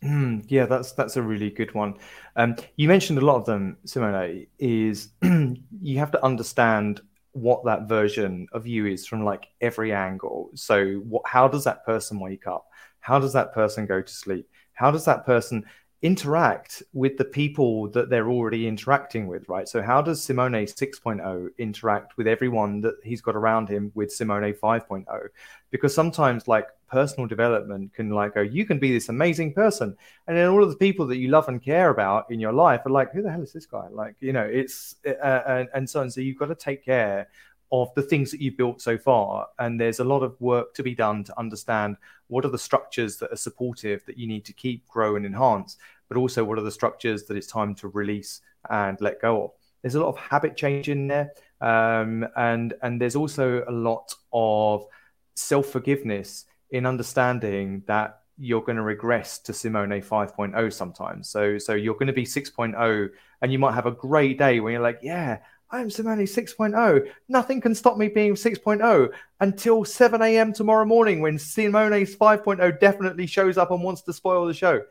Mm, 0.03 0.45
yeah, 0.47 0.67
that's 0.67 0.93
that's 0.93 1.17
a 1.17 1.23
really 1.23 1.51
good 1.51 1.75
one. 1.75 1.95
Um, 2.37 2.55
you 2.77 2.87
mentioned 2.87 3.19
a 3.19 3.25
lot 3.25 3.37
of 3.37 3.47
them, 3.47 3.79
Simone. 3.85 4.47
Is 4.59 5.09
you 5.23 5.99
have 5.99 6.13
to 6.13 6.25
understand 6.25 7.01
what 7.33 7.65
that 7.65 7.89
version 7.89 8.47
of 8.53 8.67
you 8.67 8.87
is 8.87 9.07
from 9.07 9.25
like 9.25 9.49
every 9.61 9.93
angle. 9.93 10.51
So, 10.55 10.95
what? 11.09 11.23
How 11.27 11.49
does 11.49 11.65
that 11.65 11.85
person 11.85 12.21
wake 12.21 12.47
up? 12.47 12.67
How 13.01 13.19
does 13.19 13.33
that 13.33 13.53
person 13.53 13.87
go 13.87 14.01
to 14.01 14.13
sleep? 14.13 14.49
How 14.73 14.93
does 14.93 15.05
that 15.07 15.27
person 15.27 15.65
interact 16.03 16.83
with 16.93 17.17
the 17.17 17.25
people 17.25 17.89
that 17.91 18.09
they're 18.09 18.29
already 18.29 18.69
interacting 18.69 19.27
with, 19.27 19.49
right? 19.49 19.69
So, 19.69 19.83
how 19.83 20.01
does 20.01 20.23
Simone 20.23 20.53
6.0 20.53 21.49
interact 21.59 22.17
with 22.17 22.29
everyone 22.29 22.81
that 22.83 22.95
he's 23.03 23.21
got 23.21 23.35
around 23.35 23.69
him 23.69 23.91
with 23.95 24.13
Simone 24.13 24.53
5.0? 24.55 25.29
Because 25.71 25.95
sometimes, 25.95 26.47
like, 26.47 26.69
personal 26.89 27.27
development 27.27 27.93
can, 27.95 28.11
like, 28.11 28.35
go, 28.35 28.43
you 28.43 28.65
can 28.65 28.79
be 28.79 28.93
this 28.93 29.09
amazing 29.09 29.53
person. 29.53 29.97
And 30.29 30.37
then 30.37 30.49
all 30.49 30.63
of 30.63 30.71
the 30.71 30.77
people 30.77 31.07
that 31.09 31.17
you 31.17 31.29
love 31.29 31.49
and 31.49 31.61
care 31.61 31.91
about 31.91 32.31
in 32.31 32.39
your 32.39 32.53
life 32.53 32.83
are 32.87 32.91
like, 32.91 33.13
who 33.13 33.23
the 33.23 33.31
hell 33.31 33.43
is 33.43 33.53
this 33.53 33.67
guy? 33.67 33.89
Like, 33.91 34.15
you 34.21 34.33
know, 34.33 34.45
it's, 34.45 34.97
uh, 35.05 35.43
and, 35.47 35.69
and 35.75 35.91
so 35.91 36.01
on. 36.01 36.11
So, 36.11 36.21
you've 36.21 36.39
got 36.39 36.47
to 36.47 36.55
take 36.55 36.85
care 36.85 37.29
of 37.71 37.95
the 37.95 38.03
things 38.03 38.31
that 38.31 38.41
you've 38.41 38.57
built 38.57 38.81
so 38.81 38.97
far. 38.97 39.49
And 39.59 39.81
there's 39.81 40.01
a 40.01 40.05
lot 40.05 40.23
of 40.23 40.41
work 40.41 40.75
to 40.75 40.83
be 40.83 40.95
done 40.95 41.25
to 41.25 41.39
understand 41.39 41.97
what 42.29 42.45
are 42.45 42.51
the 42.51 42.59
structures 42.59 43.17
that 43.19 43.33
are 43.33 43.37
supportive 43.37 44.05
that 44.07 44.19
you 44.19 44.27
need 44.27 44.45
to 44.47 44.53
keep, 44.53 44.87
grow, 44.89 45.17
and 45.17 45.27
enhance, 45.27 45.77
but 46.09 46.17
also 46.17 46.45
what 46.45 46.59
are 46.59 46.63
the 46.63 46.71
structures 46.71 47.25
that 47.25 47.37
it's 47.37 47.47
time 47.47 47.75
to 47.77 47.89
release 47.89 48.41
and 48.71 49.01
let 49.01 49.21
go 49.21 49.45
of. 49.45 49.51
There's 49.83 49.95
a 49.95 50.01
lot 50.01 50.09
of 50.09 50.19
habit 50.19 50.57
change 50.57 50.89
in 50.89 51.09
there. 51.09 51.33
Um, 51.61 52.27
and 52.37 52.75
and 52.83 53.01
there's 53.01 53.17
also 53.17 53.65
a 53.67 53.73
lot 53.73 54.15
of 54.33 54.87
self 55.35 55.67
forgiveness 55.67 56.45
in 56.71 56.87
understanding 56.87 57.83
that 57.87 58.21
you're 58.39 58.63
going 58.63 58.77
to 58.77 58.83
regress 58.83 59.39
to 59.41 59.53
Simone 59.53 59.91
5.0 59.91 60.73
sometimes. 60.73 61.29
So 61.29 61.59
so 61.59 61.75
you're 61.75 61.95
going 61.95 62.09
to 62.09 62.13
be 62.13 62.25
6.0 62.25 63.09
and 63.43 63.53
you 63.53 63.59
might 63.59 63.75
have 63.75 63.87
a 63.87 63.93
great 63.93 64.39
day 64.39 64.61
when 64.61 64.73
you're 64.73 64.83
like, 64.83 65.01
yeah, 65.03 65.39
I'm 65.71 65.91
Simone 65.91 66.21
6.0. 66.21 67.11
Nothing 67.29 67.61
can 67.61 67.75
stop 67.75 67.99
me 67.99 68.09
being 68.09 68.35
6.0 68.35 69.13
until 69.41 69.85
7 69.85 70.23
a.m. 70.23 70.53
tomorrow 70.55 70.87
morning 70.87 71.21
when 71.21 71.37
Simone's 71.39 72.17
5.0 72.17 72.81
definitely 72.81 73.27
shows 73.27 73.59
up 73.59 73.71
and 73.71 73.83
wants 73.83 74.03
to 74.03 74.13
spoil 74.15 74.47
the 74.47 74.55
show. 74.55 74.83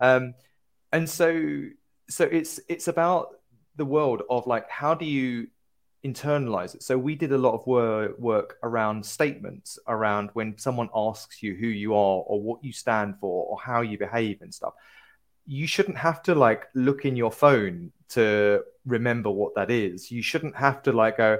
Um, 0.00 0.34
and 0.92 1.08
so, 1.08 1.64
so 2.08 2.24
it's 2.24 2.60
it's 2.68 2.88
about 2.88 3.36
the 3.76 3.84
world 3.84 4.22
of 4.30 4.46
like 4.46 4.68
how 4.70 4.94
do 4.94 5.04
you 5.04 5.48
internalize 6.04 6.74
it. 6.74 6.82
So 6.82 6.96
we 6.96 7.16
did 7.16 7.32
a 7.32 7.38
lot 7.38 7.54
of 7.54 7.66
work, 7.66 8.18
work 8.18 8.56
around 8.62 9.04
statements, 9.04 9.78
around 9.86 10.30
when 10.32 10.56
someone 10.56 10.88
asks 10.94 11.42
you 11.42 11.54
who 11.54 11.66
you 11.66 11.92
are 11.94 12.22
or 12.26 12.40
what 12.40 12.64
you 12.64 12.72
stand 12.72 13.18
for 13.20 13.46
or 13.46 13.58
how 13.60 13.82
you 13.82 13.98
behave 13.98 14.40
and 14.40 14.54
stuff 14.54 14.74
you 15.46 15.66
shouldn't 15.66 15.98
have 15.98 16.22
to 16.22 16.34
like 16.34 16.68
look 16.74 17.04
in 17.04 17.16
your 17.16 17.30
phone 17.30 17.92
to 18.08 18.62
remember 18.86 19.30
what 19.30 19.54
that 19.54 19.70
is. 19.70 20.10
You 20.10 20.22
shouldn't 20.22 20.56
have 20.56 20.82
to 20.84 20.92
like 20.92 21.18
go, 21.18 21.38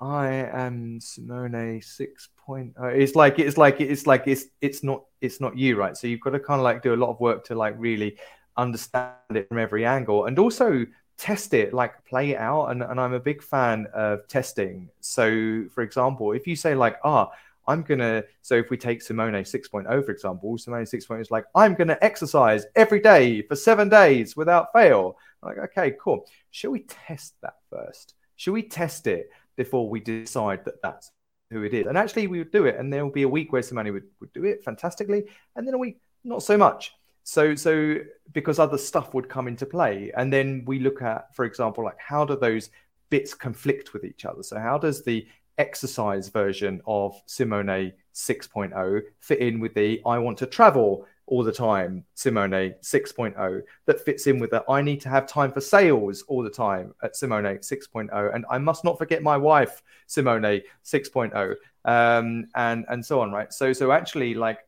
I 0.00 0.28
am 0.28 1.00
Simone 1.00 1.80
6.0. 1.80 2.72
It's 2.94 3.16
like 3.16 3.38
it's 3.38 3.56
like 3.56 3.80
it's 3.80 4.06
like 4.06 4.22
it's 4.26 4.46
it's 4.60 4.84
not 4.84 5.04
it's 5.20 5.40
not 5.40 5.56
you, 5.56 5.76
right? 5.76 5.96
So 5.96 6.06
you've 6.06 6.20
got 6.20 6.30
to 6.30 6.40
kind 6.40 6.60
of 6.60 6.64
like 6.64 6.82
do 6.82 6.94
a 6.94 6.96
lot 6.96 7.10
of 7.10 7.20
work 7.20 7.44
to 7.46 7.54
like 7.54 7.74
really 7.78 8.16
understand 8.56 9.14
it 9.34 9.48
from 9.48 9.58
every 9.58 9.84
angle 9.84 10.26
and 10.26 10.38
also 10.38 10.86
test 11.16 11.52
it, 11.52 11.74
like 11.74 12.04
play 12.04 12.30
it 12.30 12.38
out. 12.38 12.66
And, 12.66 12.82
and 12.82 13.00
I'm 13.00 13.12
a 13.12 13.20
big 13.20 13.42
fan 13.42 13.88
of 13.92 14.26
testing. 14.28 14.88
So 15.00 15.64
for 15.74 15.82
example, 15.82 16.32
if 16.32 16.46
you 16.46 16.54
say 16.54 16.74
like, 16.74 16.98
ah, 17.04 17.28
oh, 17.30 17.34
I'm 17.66 17.84
to, 17.84 18.24
so 18.40 18.54
if 18.54 18.70
we 18.70 18.78
take 18.78 19.02
Simone 19.02 19.32
6.0, 19.32 20.04
for 20.04 20.10
example, 20.10 20.56
Simone 20.56 20.84
6.0 20.84 21.20
is 21.20 21.30
like, 21.30 21.44
I'm 21.54 21.76
to 21.76 22.02
exercise 22.02 22.64
every 22.74 23.00
day 23.00 23.42
for 23.42 23.56
seven 23.56 23.90
days 23.90 24.36
without 24.36 24.72
fail. 24.72 25.18
I'm 25.42 25.48
like, 25.48 25.70
okay, 25.70 25.96
cool. 26.00 26.26
Shall 26.50 26.70
we 26.72 26.80
test 26.80 27.34
that 27.42 27.56
first? 27.70 28.14
Should 28.36 28.52
we 28.52 28.62
test 28.62 29.06
it 29.06 29.30
before 29.56 29.88
we 29.90 30.00
decide 30.00 30.64
that 30.64 30.80
that's 30.82 31.10
who 31.50 31.62
it 31.62 31.74
is. 31.74 31.86
And 31.86 31.96
actually, 31.96 32.26
we 32.26 32.38
would 32.38 32.52
do 32.52 32.66
it, 32.66 32.76
and 32.76 32.92
there 32.92 33.04
will 33.04 33.12
be 33.12 33.22
a 33.22 33.28
week 33.28 33.52
where 33.52 33.62
somebody 33.62 33.90
would, 33.90 34.04
would 34.20 34.32
do 34.32 34.44
it 34.44 34.62
fantastically, 34.64 35.24
and 35.56 35.66
then 35.66 35.74
a 35.74 35.78
week 35.78 36.00
not 36.24 36.42
so 36.42 36.56
much. 36.56 36.92
So, 37.24 37.54
so 37.54 37.96
because 38.32 38.58
other 38.58 38.78
stuff 38.78 39.14
would 39.14 39.28
come 39.28 39.48
into 39.48 39.66
play, 39.66 40.12
and 40.16 40.32
then 40.32 40.64
we 40.66 40.78
look 40.78 41.02
at, 41.02 41.34
for 41.34 41.44
example, 41.44 41.84
like 41.84 41.98
how 41.98 42.24
do 42.24 42.36
those 42.36 42.70
bits 43.10 43.34
conflict 43.34 43.92
with 43.92 44.04
each 44.04 44.24
other? 44.24 44.42
So, 44.42 44.58
how 44.58 44.78
does 44.78 45.04
the 45.04 45.26
exercise 45.58 46.28
version 46.28 46.80
of 46.86 47.20
Simone 47.26 47.92
6.0 48.18 49.02
fit 49.20 49.38
in 49.38 49.60
with 49.60 49.74
the 49.74 50.02
I 50.04 50.18
want 50.18 50.38
to 50.38 50.46
travel 50.46 51.06
all 51.28 51.44
the 51.44 51.52
time, 51.52 52.04
Simone 52.14 52.50
6.0, 52.50 53.62
that 53.86 54.00
fits 54.00 54.26
in 54.26 54.38
with 54.38 54.50
the 54.50 54.64
I 54.68 54.82
need 54.82 55.00
to 55.02 55.08
have 55.08 55.26
time 55.26 55.52
for 55.52 55.60
sales 55.60 56.22
all 56.26 56.42
the 56.42 56.50
time 56.50 56.94
at 57.02 57.16
Simone 57.16 57.44
6.0. 57.44 58.34
And 58.34 58.44
I 58.50 58.58
must 58.58 58.82
not 58.84 58.98
forget 58.98 59.22
my 59.22 59.36
wife, 59.36 59.82
Simone 60.06 60.62
6.0, 60.84 61.54
um, 61.84 62.46
and, 62.54 62.84
and 62.88 63.04
so 63.04 63.20
on, 63.20 63.30
right? 63.30 63.52
So, 63.52 63.72
so 63.72 63.92
actually, 63.92 64.34
like, 64.34 64.60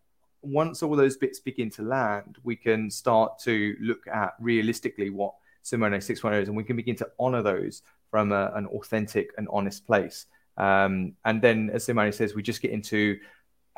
once 0.42 0.82
all 0.82 0.96
those 0.96 1.16
bits 1.16 1.40
begin 1.40 1.70
to 1.70 1.82
land, 1.82 2.38
we 2.44 2.56
can 2.56 2.90
start 2.90 3.38
to 3.40 3.76
look 3.80 4.06
at 4.06 4.34
realistically 4.38 5.10
what 5.10 5.34
Simone 5.62 5.92
6.0 5.92 6.42
is, 6.42 6.48
and 6.48 6.56
we 6.56 6.64
can 6.64 6.76
begin 6.76 6.96
to 6.96 7.08
honor 7.18 7.42
those 7.42 7.82
from 8.10 8.32
a, 8.32 8.52
an 8.54 8.66
authentic 8.66 9.30
and 9.38 9.48
honest 9.50 9.86
place. 9.86 10.26
Um, 10.56 11.14
and 11.24 11.40
then, 11.40 11.70
as 11.72 11.84
Simone 11.84 12.12
says, 12.12 12.34
we 12.34 12.42
just 12.42 12.60
get 12.60 12.70
into 12.70 13.18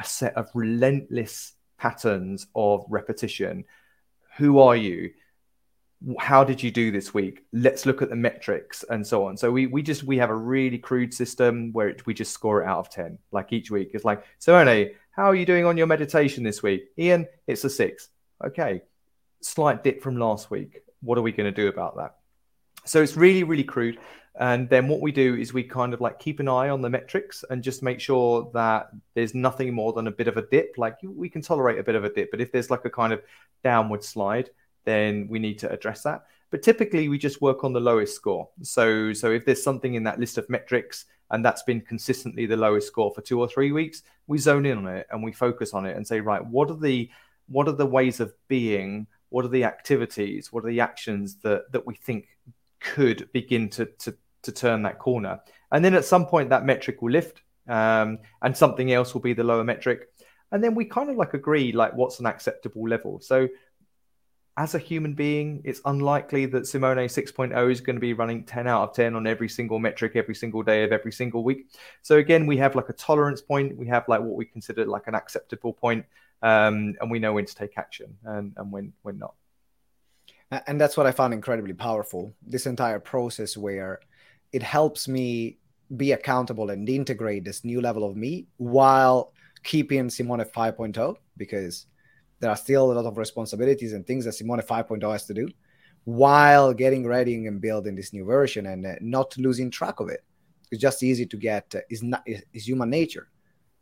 a 0.00 0.04
set 0.04 0.34
of 0.36 0.50
relentless 0.54 1.54
patterns 1.78 2.46
of 2.54 2.84
repetition. 2.88 3.64
Who 4.36 4.60
are 4.60 4.76
you? 4.76 5.10
How 6.18 6.42
did 6.42 6.62
you 6.62 6.70
do 6.70 6.90
this 6.90 7.14
week? 7.14 7.44
Let's 7.52 7.86
look 7.86 8.02
at 8.02 8.10
the 8.10 8.16
metrics 8.16 8.84
and 8.88 9.06
so 9.06 9.26
on. 9.26 9.36
So 9.36 9.50
we 9.52 9.66
we 9.66 9.82
just 9.82 10.02
we 10.02 10.18
have 10.18 10.30
a 10.30 10.34
really 10.36 10.78
crude 10.78 11.14
system 11.14 11.72
where 11.72 11.88
it, 11.88 12.06
we 12.06 12.14
just 12.14 12.32
score 12.32 12.62
it 12.62 12.66
out 12.66 12.78
of 12.78 12.90
ten. 12.90 13.18
Like 13.30 13.52
each 13.52 13.70
week, 13.70 13.90
it's 13.94 14.04
like 14.04 14.24
so. 14.38 14.52
Simone, 14.52 14.90
how 15.12 15.24
are 15.24 15.34
you 15.34 15.46
doing 15.46 15.64
on 15.64 15.76
your 15.76 15.86
meditation 15.86 16.42
this 16.42 16.62
week? 16.62 16.84
Ian, 16.98 17.26
it's 17.46 17.64
a 17.64 17.70
six. 17.70 18.08
Okay, 18.44 18.82
slight 19.42 19.84
dip 19.84 20.02
from 20.02 20.16
last 20.16 20.50
week. 20.50 20.80
What 21.02 21.18
are 21.18 21.22
we 21.22 21.32
going 21.32 21.52
to 21.52 21.62
do 21.62 21.68
about 21.68 21.96
that? 21.96 22.16
So 22.84 23.02
it's 23.02 23.16
really 23.16 23.44
really 23.44 23.64
crude. 23.64 23.98
And 24.38 24.68
then 24.68 24.88
what 24.88 25.00
we 25.02 25.12
do 25.12 25.36
is 25.36 25.52
we 25.52 25.62
kind 25.62 25.92
of 25.92 26.00
like 26.00 26.18
keep 26.18 26.40
an 26.40 26.48
eye 26.48 26.70
on 26.70 26.80
the 26.80 26.88
metrics 26.88 27.44
and 27.50 27.62
just 27.62 27.82
make 27.82 28.00
sure 28.00 28.50
that 28.54 28.90
there's 29.14 29.34
nothing 29.34 29.74
more 29.74 29.92
than 29.92 30.06
a 30.06 30.10
bit 30.10 30.28
of 30.28 30.38
a 30.38 30.46
dip. 30.46 30.74
Like 30.78 30.96
we 31.02 31.28
can 31.28 31.42
tolerate 31.42 31.78
a 31.78 31.82
bit 31.82 31.94
of 31.94 32.04
a 32.04 32.12
dip, 32.12 32.30
but 32.30 32.40
if 32.40 32.50
there's 32.50 32.70
like 32.70 32.84
a 32.86 32.90
kind 32.90 33.12
of 33.12 33.22
downward 33.62 34.02
slide, 34.02 34.50
then 34.84 35.28
we 35.28 35.38
need 35.38 35.58
to 35.60 35.70
address 35.70 36.02
that. 36.04 36.24
But 36.50 36.62
typically 36.62 37.08
we 37.08 37.18
just 37.18 37.42
work 37.42 37.62
on 37.62 37.72
the 37.72 37.80
lowest 37.80 38.14
score. 38.14 38.48
So 38.62 39.12
so 39.12 39.30
if 39.30 39.44
there's 39.44 39.62
something 39.62 39.94
in 39.94 40.04
that 40.04 40.18
list 40.18 40.38
of 40.38 40.48
metrics 40.48 41.04
and 41.30 41.44
that's 41.44 41.62
been 41.62 41.80
consistently 41.82 42.46
the 42.46 42.56
lowest 42.56 42.86
score 42.86 43.12
for 43.14 43.20
two 43.20 43.38
or 43.38 43.48
three 43.48 43.72
weeks, 43.72 44.02
we 44.26 44.38
zone 44.38 44.64
in 44.64 44.78
on 44.78 44.86
it 44.86 45.06
and 45.10 45.22
we 45.22 45.32
focus 45.32 45.74
on 45.74 45.84
it 45.84 45.96
and 45.96 46.06
say, 46.06 46.20
right, 46.20 46.44
what 46.44 46.70
are 46.70 46.76
the 46.78 47.10
what 47.48 47.68
are 47.68 47.72
the 47.72 47.86
ways 47.86 48.18
of 48.20 48.32
being? 48.48 49.06
What 49.28 49.44
are 49.44 49.48
the 49.48 49.64
activities? 49.64 50.52
What 50.52 50.64
are 50.64 50.68
the 50.68 50.80
actions 50.80 51.36
that 51.42 51.70
that 51.72 51.86
we 51.86 51.96
think 51.96 52.28
could 52.82 53.30
begin 53.32 53.68
to, 53.70 53.86
to, 53.86 54.14
to 54.42 54.52
turn 54.52 54.82
that 54.82 54.98
corner. 54.98 55.40
And 55.70 55.84
then 55.84 55.94
at 55.94 56.04
some 56.04 56.26
point, 56.26 56.50
that 56.50 56.64
metric 56.64 57.02
will 57.02 57.12
lift 57.12 57.42
um, 57.68 58.18
and 58.42 58.56
something 58.56 58.92
else 58.92 59.14
will 59.14 59.20
be 59.20 59.32
the 59.32 59.44
lower 59.44 59.64
metric. 59.64 60.08
And 60.50 60.62
then 60.62 60.74
we 60.74 60.84
kind 60.84 61.10
of 61.10 61.16
like 61.16 61.34
agree, 61.34 61.72
like, 61.72 61.94
what's 61.94 62.20
an 62.20 62.26
acceptable 62.26 62.86
level. 62.86 63.20
So 63.20 63.48
as 64.58 64.74
a 64.74 64.78
human 64.78 65.14
being, 65.14 65.62
it's 65.64 65.80
unlikely 65.86 66.44
that 66.46 66.66
Simone 66.66 66.98
6.0 66.98 67.72
is 67.72 67.80
going 67.80 67.96
to 67.96 68.00
be 68.00 68.12
running 68.12 68.44
10 68.44 68.66
out 68.66 68.90
of 68.90 68.94
10 68.94 69.14
on 69.14 69.26
every 69.26 69.48
single 69.48 69.78
metric 69.78 70.12
every 70.14 70.34
single 70.34 70.62
day 70.62 70.84
of 70.84 70.92
every 70.92 71.12
single 71.12 71.42
week. 71.42 71.70
So 72.02 72.18
again, 72.18 72.46
we 72.46 72.58
have 72.58 72.74
like 72.74 72.90
a 72.90 72.94
tolerance 72.94 73.40
point. 73.40 73.76
We 73.78 73.86
have 73.86 74.06
like 74.08 74.20
what 74.20 74.36
we 74.36 74.44
consider 74.44 74.84
like 74.84 75.06
an 75.06 75.14
acceptable 75.14 75.72
point, 75.72 76.04
um, 76.42 76.94
and 77.00 77.10
we 77.10 77.18
know 77.18 77.32
when 77.32 77.46
to 77.46 77.54
take 77.54 77.78
action 77.78 78.18
and, 78.24 78.52
and 78.56 78.70
when 78.70 78.92
when 79.02 79.18
not 79.18 79.34
and 80.66 80.80
that's 80.80 80.96
what 80.96 81.06
i 81.06 81.12
found 81.12 81.32
incredibly 81.32 81.72
powerful 81.72 82.32
this 82.46 82.66
entire 82.66 82.98
process 82.98 83.56
where 83.56 84.00
it 84.52 84.62
helps 84.62 85.08
me 85.08 85.58
be 85.96 86.12
accountable 86.12 86.70
and 86.70 86.88
integrate 86.88 87.44
this 87.44 87.64
new 87.64 87.80
level 87.80 88.04
of 88.04 88.16
me 88.16 88.46
while 88.56 89.32
keeping 89.62 90.08
simone 90.08 90.40
5.0 90.40 91.16
because 91.36 91.86
there 92.40 92.50
are 92.50 92.56
still 92.56 92.90
a 92.90 92.94
lot 92.94 93.04
of 93.04 93.18
responsibilities 93.18 93.92
and 93.92 94.06
things 94.06 94.24
that 94.24 94.32
simone 94.32 94.60
5.0 94.60 95.12
has 95.12 95.26
to 95.26 95.34
do 95.34 95.48
while 96.04 96.72
getting 96.72 97.06
ready 97.06 97.46
and 97.46 97.60
building 97.60 97.94
this 97.94 98.12
new 98.12 98.24
version 98.24 98.66
and 98.66 98.86
uh, 98.86 98.94
not 99.00 99.36
losing 99.36 99.70
track 99.70 100.00
of 100.00 100.08
it 100.08 100.24
it's 100.70 100.80
just 100.80 101.02
easy 101.02 101.26
to 101.26 101.36
get 101.36 101.72
uh, 101.74 101.80
is 101.90 102.02
not 102.02 102.22
is 102.26 102.66
human 102.66 102.90
nature 102.90 103.28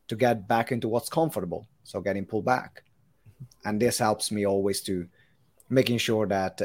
to 0.09 0.17
get 0.17 0.47
back 0.49 0.73
into 0.73 0.89
what's 0.89 1.09
comfortable 1.09 1.67
so 1.85 2.01
getting 2.01 2.27
pulled 2.27 2.45
back 2.45 2.83
and 3.65 3.81
this 3.81 3.99
helps 3.99 4.31
me 4.31 4.47
always 4.47 4.81
to 4.81 5.07
making 5.71 5.99
sure 5.99 6.27
that 6.27 6.61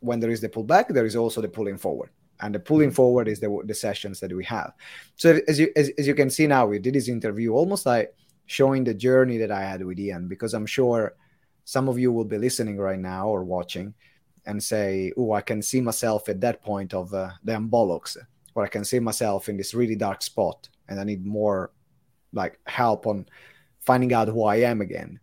when 0.00 0.18
there 0.18 0.30
is 0.30 0.40
the 0.40 0.48
pullback, 0.48 0.88
there 0.88 1.06
is 1.06 1.16
also 1.16 1.40
the 1.40 1.48
pulling 1.48 1.78
forward. 1.78 2.10
And 2.42 2.54
the 2.54 2.60
pulling 2.60 2.88
mm-hmm. 2.88 2.96
forward 2.96 3.28
is 3.28 3.40
the, 3.40 3.62
the 3.64 3.74
sessions 3.74 4.20
that 4.20 4.32
we 4.32 4.44
have. 4.44 4.72
So 5.16 5.40
as 5.48 5.58
you 5.58 5.70
as, 5.76 5.90
as 5.98 6.06
you 6.06 6.14
can 6.14 6.30
see 6.30 6.46
now, 6.46 6.66
we 6.66 6.78
did 6.78 6.94
this 6.94 7.08
interview 7.08 7.52
almost 7.52 7.86
like 7.86 8.14
showing 8.46 8.84
the 8.84 8.94
journey 8.94 9.38
that 9.38 9.50
I 9.50 9.62
had 9.62 9.84
with 9.84 9.98
Ian, 9.98 10.28
because 10.28 10.54
I'm 10.54 10.66
sure 10.66 11.14
some 11.64 11.88
of 11.88 11.98
you 11.98 12.12
will 12.12 12.24
be 12.24 12.38
listening 12.38 12.78
right 12.78 12.98
now 12.98 13.28
or 13.28 13.44
watching 13.44 13.94
and 14.46 14.62
say, 14.62 15.12
"Oh, 15.16 15.32
I 15.32 15.42
can 15.42 15.62
see 15.62 15.80
myself 15.80 16.28
at 16.28 16.40
that 16.40 16.62
point 16.62 16.94
of 16.94 17.12
uh, 17.12 17.30
the 17.44 17.52
bollocks," 17.52 18.16
or 18.54 18.64
I 18.64 18.68
can 18.68 18.84
see 18.84 18.98
myself 18.98 19.48
in 19.48 19.56
this 19.56 19.74
really 19.74 19.96
dark 19.96 20.22
spot, 20.22 20.68
and 20.88 20.98
I 20.98 21.04
need 21.04 21.24
more 21.26 21.72
like 22.32 22.58
help 22.66 23.06
on 23.06 23.26
finding 23.80 24.12
out 24.12 24.28
who 24.28 24.44
I 24.44 24.56
am 24.56 24.80
again 24.80 25.20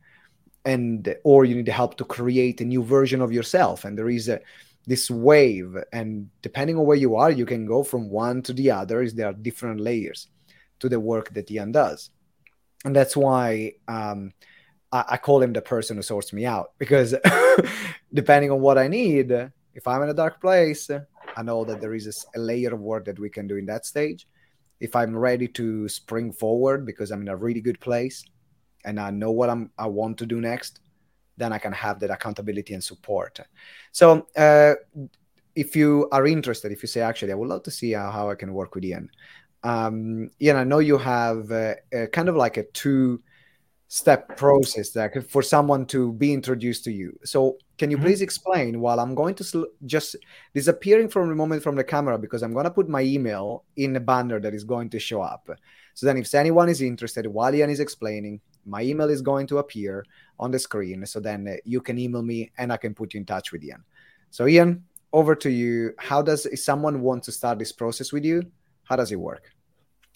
and 0.68 1.16
or 1.24 1.46
you 1.46 1.56
need 1.56 1.70
help 1.70 1.96
to 1.96 2.04
create 2.04 2.60
a 2.60 2.66
new 2.66 2.84
version 2.84 3.22
of 3.22 3.32
yourself 3.32 3.86
and 3.86 3.98
there 3.98 4.10
is 4.10 4.28
a 4.28 4.40
this 4.88 5.12
wave 5.12 5.76
and 5.92 6.30
depending 6.42 6.78
on 6.78 6.86
where 6.86 6.98
you 6.98 7.16
are 7.16 7.30
you 7.30 7.46
can 7.46 7.66
go 7.66 7.84
from 7.84 8.10
one 8.10 8.42
to 8.42 8.54
the 8.54 8.72
other 8.72 9.02
is 9.02 9.14
there 9.14 9.28
are 9.28 9.34
different 9.34 9.80
layers 9.80 10.30
to 10.80 10.90
the 10.90 11.00
work 11.00 11.34
that 11.34 11.52
ian 11.52 11.72
does. 11.72 12.10
And 12.86 12.96
that's 12.96 13.18
why 13.18 13.74
um, 13.88 14.32
I, 14.92 15.04
I, 15.10 15.18
call 15.18 15.42
him 15.42 15.52
the 15.52 15.62
person 15.62 15.98
who 15.98 16.04
sorts 16.04 16.32
me 16.32 16.46
out 16.46 16.72
because 16.78 17.14
depending 18.14 18.52
on 18.52 18.62
what 18.62 18.78
i 18.78 18.88
need 18.88 19.32
if 19.32 19.88
i'm 19.88 20.04
in 20.04 20.10
a 20.10 20.14
dark 20.14 20.40
place 20.40 20.90
i 21.36 21.44
know 21.44 21.66
that 21.66 21.82
there 21.82 21.94
is 21.94 22.08
a, 22.08 22.38
a 22.38 22.40
layer 22.40 22.74
of 22.74 22.80
work 22.80 23.06
that 23.06 23.20
we 23.20 23.30
can 23.30 23.48
do 23.48 23.58
in 23.58 23.66
that 23.66 23.86
stage. 23.86 24.28
If 24.80 24.96
i'm 24.96 25.16
ready 25.18 25.48
to 25.60 25.90
spring 25.90 26.32
forward 26.32 26.86
because 26.86 27.12
i'm 27.12 27.22
in 27.22 27.28
a 27.28 27.36
really 27.36 27.62
good 27.62 27.80
place 27.80 28.24
and 28.88 29.00
I 29.00 29.12
know 29.12 29.32
what 29.32 29.50
I'm 29.50 29.70
I 29.78 29.88
want 29.88 30.18
to 30.20 30.26
do 30.26 30.42
next, 30.42 30.80
then 31.38 31.54
I 31.54 31.60
can 31.60 31.72
have 31.72 32.00
that 32.00 32.10
accountability 32.10 32.74
and 32.74 32.84
support. 32.84 33.40
So 33.92 34.28
uh, 34.36 34.74
if 35.56 35.76
you 35.76 36.10
are 36.12 36.28
interested, 36.28 36.72
if 36.72 36.84
you 36.84 36.88
say 36.88 37.02
actually 37.02 37.32
I 37.32 37.36
would 37.36 37.50
love 37.50 37.64
to 37.64 37.72
see 37.72 37.92
how, 37.92 38.12
how 38.12 38.30
I 38.30 38.36
can 38.36 38.54
work 38.54 38.76
with 38.76 38.84
Ian, 38.84 39.10
um, 39.64 40.30
Ian, 40.42 40.58
I 40.58 40.64
know 40.64 40.80
you 40.80 40.98
have 40.98 41.52
uh, 41.52 41.76
kind 42.12 42.30
of 42.30 42.36
like 42.36 42.58
a 42.58 42.64
two 42.64 43.22
step 43.90 44.36
process 44.36 44.90
that 44.92 45.30
for 45.30 45.42
someone 45.42 45.86
to 45.86 46.12
be 46.14 46.34
introduced 46.34 46.84
to 46.84 46.92
you. 46.92 47.18
So 47.24 47.58
can 47.78 47.90
you 47.90 47.98
mm-hmm. 47.98 48.06
please 48.06 48.22
explain 48.22 48.80
while 48.80 49.00
I'm 49.00 49.16
going 49.16 49.36
to 49.36 49.44
sl- 49.44 49.72
just 49.86 50.16
disappearing 50.54 51.08
from 51.08 51.30
the 51.30 51.36
moment 51.36 51.64
from 51.64 51.76
the 51.76 51.84
camera 51.84 52.18
because 52.18 52.44
I'm 52.44 52.54
going 52.54 52.66
to 52.66 52.72
put 52.72 52.90
my 52.90 53.02
email 53.02 53.64
in 53.78 53.96
a 53.96 54.00
banner 54.00 54.40
that 54.42 54.54
is 54.54 54.64
going 54.64 54.90
to 54.90 55.00
show 55.00 55.22
up. 55.22 55.50
So 55.94 56.06
then 56.06 56.18
if 56.18 56.34
anyone 56.36 56.70
is 56.70 56.82
interested 56.82 57.26
while 57.28 57.56
Ian 57.56 57.70
is 57.70 57.80
explaining, 57.80 58.42
my 58.68 58.82
email 58.82 59.10
is 59.10 59.22
going 59.22 59.48
to 59.48 59.58
appear 59.58 60.06
on 60.40 60.52
the 60.52 60.60
screen. 60.60 61.06
So 61.06 61.20
then 61.20 61.48
uh, 61.48 61.56
you 61.64 61.82
can 61.82 61.98
email 61.98 62.22
me 62.22 62.52
and 62.58 62.72
I 62.72 62.78
can 62.78 62.94
put 62.94 63.14
you 63.14 63.20
in 63.20 63.26
touch 63.26 63.52
with 63.52 63.64
Ian. 63.64 63.84
So 64.30 64.48
Ian, 64.48 64.84
over 65.14 65.36
to 65.36 65.50
you. 65.50 65.94
How 65.98 66.22
does 66.22 66.46
if 66.46 66.60
someone 66.60 67.02
want 67.02 67.24
to 67.24 67.32
start 67.32 67.60
this 67.60 67.72
process 67.72 68.12
with 68.12 68.26
you? 68.26 68.44
How 68.84 68.96
does 68.96 69.12
it 69.12 69.16
work? 69.16 69.52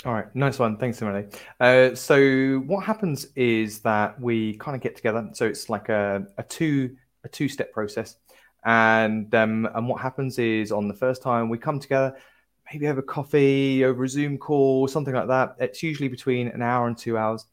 All 0.06 0.14
right, 0.14 0.36
nice 0.36 0.58
one. 0.58 0.78
Thanks, 0.78 1.02
Emily. 1.02 1.28
Uh, 1.60 1.94
so 1.94 2.64
what 2.66 2.84
happens 2.84 3.28
is 3.36 3.80
that 3.82 4.20
we 4.20 4.58
kind 4.58 4.76
of 4.76 4.82
get 4.82 4.96
together. 4.96 5.30
So 5.34 5.46
it's 5.46 5.70
like 5.70 5.90
a, 5.90 6.26
a 6.38 6.44
two 6.44 6.96
a 7.24 7.30
two 7.30 7.48
step 7.48 7.72
process, 7.72 8.16
and 8.66 9.34
um, 9.36 9.70
and 9.76 9.88
what 9.88 10.02
happens 10.02 10.40
is 10.40 10.72
on 10.72 10.88
the 10.88 10.94
first 10.96 11.22
time 11.22 11.50
we 11.50 11.60
come 11.60 11.80
together, 11.80 12.18
maybe 12.72 12.88
a 12.88 13.02
coffee 13.02 13.86
over 13.86 14.04
a 14.04 14.10
Zoom 14.10 14.40
call, 14.40 14.88
something 14.88 15.14
like 15.14 15.28
that. 15.28 15.56
It's 15.60 15.84
usually 15.84 16.10
between 16.10 16.48
an 16.48 16.64
hour 16.64 16.88
and 16.88 16.98
two 16.98 17.16
hours, 17.16 17.46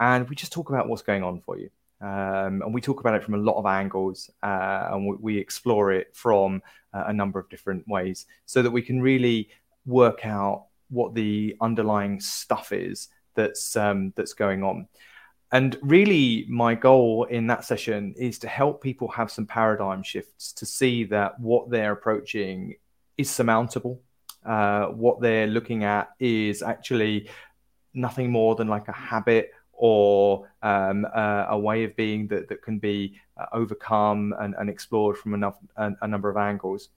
and 0.00 0.28
we 0.28 0.36
just 0.36 0.52
talk 0.52 0.68
about 0.68 0.88
what's 0.88 1.02
going 1.02 1.22
on 1.22 1.40
for 1.40 1.58
you. 1.58 1.70
Um, 2.00 2.60
and 2.62 2.74
we 2.74 2.82
talk 2.82 3.00
about 3.00 3.14
it 3.14 3.24
from 3.24 3.34
a 3.34 3.38
lot 3.38 3.58
of 3.58 3.64
angles 3.64 4.30
uh, 4.42 4.88
and 4.92 5.06
we, 5.06 5.16
we, 5.18 5.38
explore 5.38 5.92
it 5.92 6.14
from 6.14 6.62
uh, 6.92 7.04
a 7.06 7.12
number 7.12 7.38
of 7.38 7.48
different 7.48 7.88
ways 7.88 8.26
so 8.44 8.60
that 8.60 8.70
we 8.70 8.82
can 8.82 9.00
really 9.00 9.48
work 9.86 10.26
out 10.26 10.66
what 10.90 11.14
the 11.14 11.56
underlying 11.58 12.20
stuff 12.20 12.70
is 12.72 13.08
that's 13.34 13.76
um, 13.76 14.12
that's 14.14 14.34
going 14.34 14.62
on 14.62 14.86
and 15.52 15.78
really 15.80 16.44
my 16.50 16.74
goal 16.74 17.24
in 17.24 17.46
that 17.46 17.64
session 17.64 18.12
is 18.18 18.38
to 18.40 18.48
help 18.48 18.82
people 18.82 19.08
have 19.08 19.30
some 19.30 19.46
paradigm 19.46 20.02
shifts 20.02 20.52
to 20.52 20.66
see 20.66 21.04
that 21.04 21.40
what 21.40 21.70
they're 21.70 21.92
approaching 21.92 22.74
is 23.16 23.30
surmountable 23.30 24.02
uh, 24.44 24.86
what 24.88 25.20
they're 25.20 25.46
looking 25.46 25.84
at 25.84 26.10
is 26.20 26.62
actually 26.62 27.28
nothing 27.94 28.30
more 28.30 28.54
than 28.54 28.68
like 28.68 28.88
a 28.88 28.92
habit 28.92 29.50
or 29.76 30.48
um, 30.62 31.06
uh, 31.14 31.46
a 31.48 31.58
way 31.58 31.84
of 31.84 31.94
being 31.96 32.26
that, 32.28 32.48
that 32.48 32.62
can 32.62 32.78
be 32.78 33.18
uh, 33.36 33.46
overcome 33.52 34.34
and, 34.40 34.54
and, 34.58 34.70
explored 34.70 35.16
from 35.18 35.34
enough, 35.34 35.58
a, 35.76 35.92
a, 36.02 36.08
number 36.08 36.30
of 36.30 36.36
angles. 36.36 36.88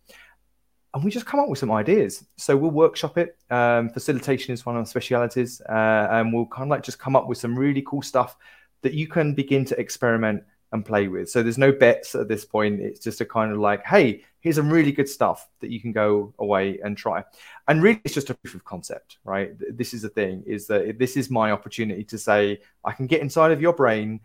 And 0.93 1.03
we 1.03 1.11
just 1.11 1.25
come 1.25 1.39
up 1.39 1.49
with 1.49 1.59
some 1.59 1.71
ideas. 1.71 2.25
So 2.37 2.55
we'll 2.55 2.71
workshop 2.71 3.17
it. 3.17 3.37
Um, 3.49 3.89
facilitation 3.89 4.53
is 4.53 4.65
one 4.65 4.75
of 4.75 4.79
our 4.79 4.85
specialities. 4.85 5.61
Uh, 5.61 6.07
and 6.11 6.33
we'll 6.33 6.47
kind 6.47 6.63
of 6.63 6.69
like 6.69 6.83
just 6.83 6.99
come 6.99 7.15
up 7.15 7.27
with 7.27 7.37
some 7.37 7.57
really 7.57 7.83
cool 7.85 8.01
stuff 8.01 8.37
that 8.81 8.93
you 8.93 9.07
can 9.07 9.33
begin 9.33 9.65
to 9.65 9.79
experiment 9.79 10.43
and 10.71 10.85
play 10.85 11.07
with. 11.07 11.29
So 11.29 11.41
there's 11.41 11.57
no 11.57 11.71
bets 11.71 12.15
at 12.15 12.27
this 12.27 12.45
point. 12.45 12.79
It's 12.79 12.99
just 12.99 13.21
a 13.21 13.25
kind 13.25 13.51
of 13.51 13.57
like, 13.57 13.83
hey, 13.85 14.23
here's 14.39 14.57
some 14.57 14.69
really 14.69 14.91
good 14.91 15.09
stuff 15.09 15.47
that 15.61 15.71
you 15.71 15.81
can 15.81 15.91
go 15.91 16.33
away 16.39 16.79
and 16.83 16.95
try. 16.95 17.23
And 17.67 17.81
really, 17.81 18.01
it's 18.03 18.13
just 18.13 18.29
a 18.29 18.35
proof 18.35 18.55
of 18.55 18.63
concept, 18.63 19.17
right? 19.23 19.53
This 19.75 19.93
is 19.93 20.03
the 20.03 20.09
thing: 20.09 20.43
is 20.45 20.67
that 20.67 20.99
this 20.99 21.17
is 21.17 21.29
my 21.29 21.51
opportunity 21.51 22.03
to 22.05 22.17
say 22.17 22.61
I 22.83 22.91
can 22.91 23.07
get 23.07 23.21
inside 23.21 23.51
of 23.51 23.61
your 23.61 23.73
brain, 23.73 24.19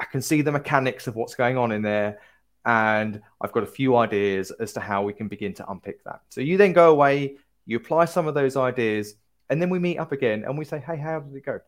I 0.00 0.04
can 0.04 0.22
see 0.22 0.42
the 0.42 0.52
mechanics 0.52 1.06
of 1.06 1.16
what's 1.16 1.34
going 1.34 1.58
on 1.58 1.72
in 1.72 1.82
there, 1.82 2.20
and 2.64 3.20
I've 3.40 3.52
got 3.52 3.62
a 3.62 3.66
few 3.66 3.96
ideas 3.96 4.50
as 4.52 4.72
to 4.74 4.80
how 4.80 5.02
we 5.02 5.12
can 5.12 5.28
begin 5.28 5.52
to 5.54 5.70
unpick 5.70 6.02
that. 6.04 6.22
So 6.30 6.40
you 6.40 6.56
then 6.56 6.72
go 6.72 6.90
away, 6.90 7.36
you 7.66 7.76
apply 7.76 8.06
some 8.06 8.26
of 8.26 8.34
those 8.34 8.56
ideas, 8.56 9.14
and 9.50 9.60
then 9.60 9.70
we 9.70 9.78
meet 9.78 9.98
up 9.98 10.12
again 10.12 10.44
and 10.44 10.56
we 10.56 10.64
say, 10.64 10.78
hey, 10.78 10.96
how 10.96 11.20
did 11.20 11.36
it 11.36 11.44
go? 11.44 11.60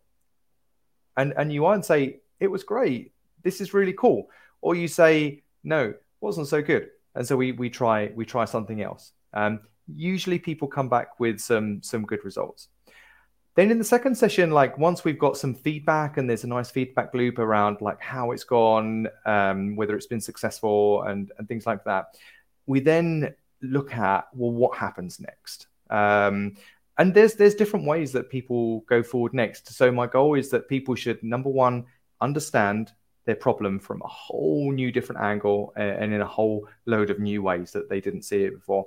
And 1.19 1.35
and 1.37 1.53
you 1.53 1.67
either 1.67 1.83
say 1.83 2.21
it 2.41 2.49
was 2.49 2.65
great 2.65 3.13
this 3.43 3.61
is 3.61 3.75
really 3.75 3.93
cool. 3.93 4.29
Or 4.61 4.75
you 4.75 4.89
say, 4.89 5.43
no, 5.65 5.95
wasn't 6.21 6.49
so 6.49 6.63
good. 6.63 6.91
And 7.15 7.27
so 7.27 7.37
we 7.37 7.53
we 7.53 7.71
try 7.71 8.13
we 8.15 8.25
try 8.25 8.45
something 8.45 8.83
else. 8.83 9.13
Um, 9.35 9.61
usually 9.95 10.39
people 10.39 10.69
come 10.69 10.89
back 10.89 11.19
with 11.19 11.41
some 11.41 11.83
some 11.83 12.03
good 12.03 12.25
results. 12.25 12.69
Then 13.55 13.73
in 13.73 13.79
the 13.79 13.85
second 13.85 14.15
session, 14.15 14.53
like 14.53 14.79
once 14.79 15.05
we've 15.05 15.19
got 15.19 15.37
some 15.37 15.53
feedback 15.53 16.17
and 16.17 16.31
there's 16.31 16.45
a 16.45 16.47
nice 16.47 16.71
feedback 16.71 17.13
loop 17.13 17.41
around 17.41 17.81
like 17.81 18.01
how 18.01 18.31
it's 18.31 18.45
gone, 18.45 19.09
um, 19.27 19.75
whether 19.75 19.97
it's 19.97 20.07
been 20.07 20.21
successful 20.21 21.03
and, 21.03 21.33
and 21.39 21.49
things 21.49 21.67
like 21.67 21.83
that, 21.83 22.15
we 22.67 22.79
then 22.79 23.35
look 23.61 23.93
at 23.95 24.29
well 24.33 24.53
what 24.53 24.79
happens 24.79 25.19
next. 25.19 25.67
Um, 25.91 26.57
and 26.99 27.13
there's 27.15 27.35
there's 27.35 27.57
different 27.57 27.87
ways 27.87 28.13
that 28.13 28.31
people 28.31 28.81
go 28.89 29.03
forward 29.03 29.35
next. 29.35 29.73
So 29.73 29.91
my 29.91 30.07
goal 30.07 30.35
is 30.35 30.51
that 30.51 30.69
people 30.69 30.95
should 30.95 31.21
number 31.25 31.49
one 31.49 31.87
understand 32.21 32.93
their 33.29 33.37
problem 33.37 33.79
from 33.79 34.01
a 34.03 34.09
whole 34.09 34.73
new 34.73 34.91
different 34.91 35.21
angle 35.21 35.75
and 35.77 36.15
in 36.15 36.23
a 36.23 36.27
whole 36.27 36.67
load 36.87 37.11
of 37.11 37.19
new 37.19 37.43
ways 37.43 37.73
that 37.73 37.87
they 37.91 38.01
didn't 38.01 38.23
see 38.23 38.45
it 38.45 38.55
before. 38.55 38.87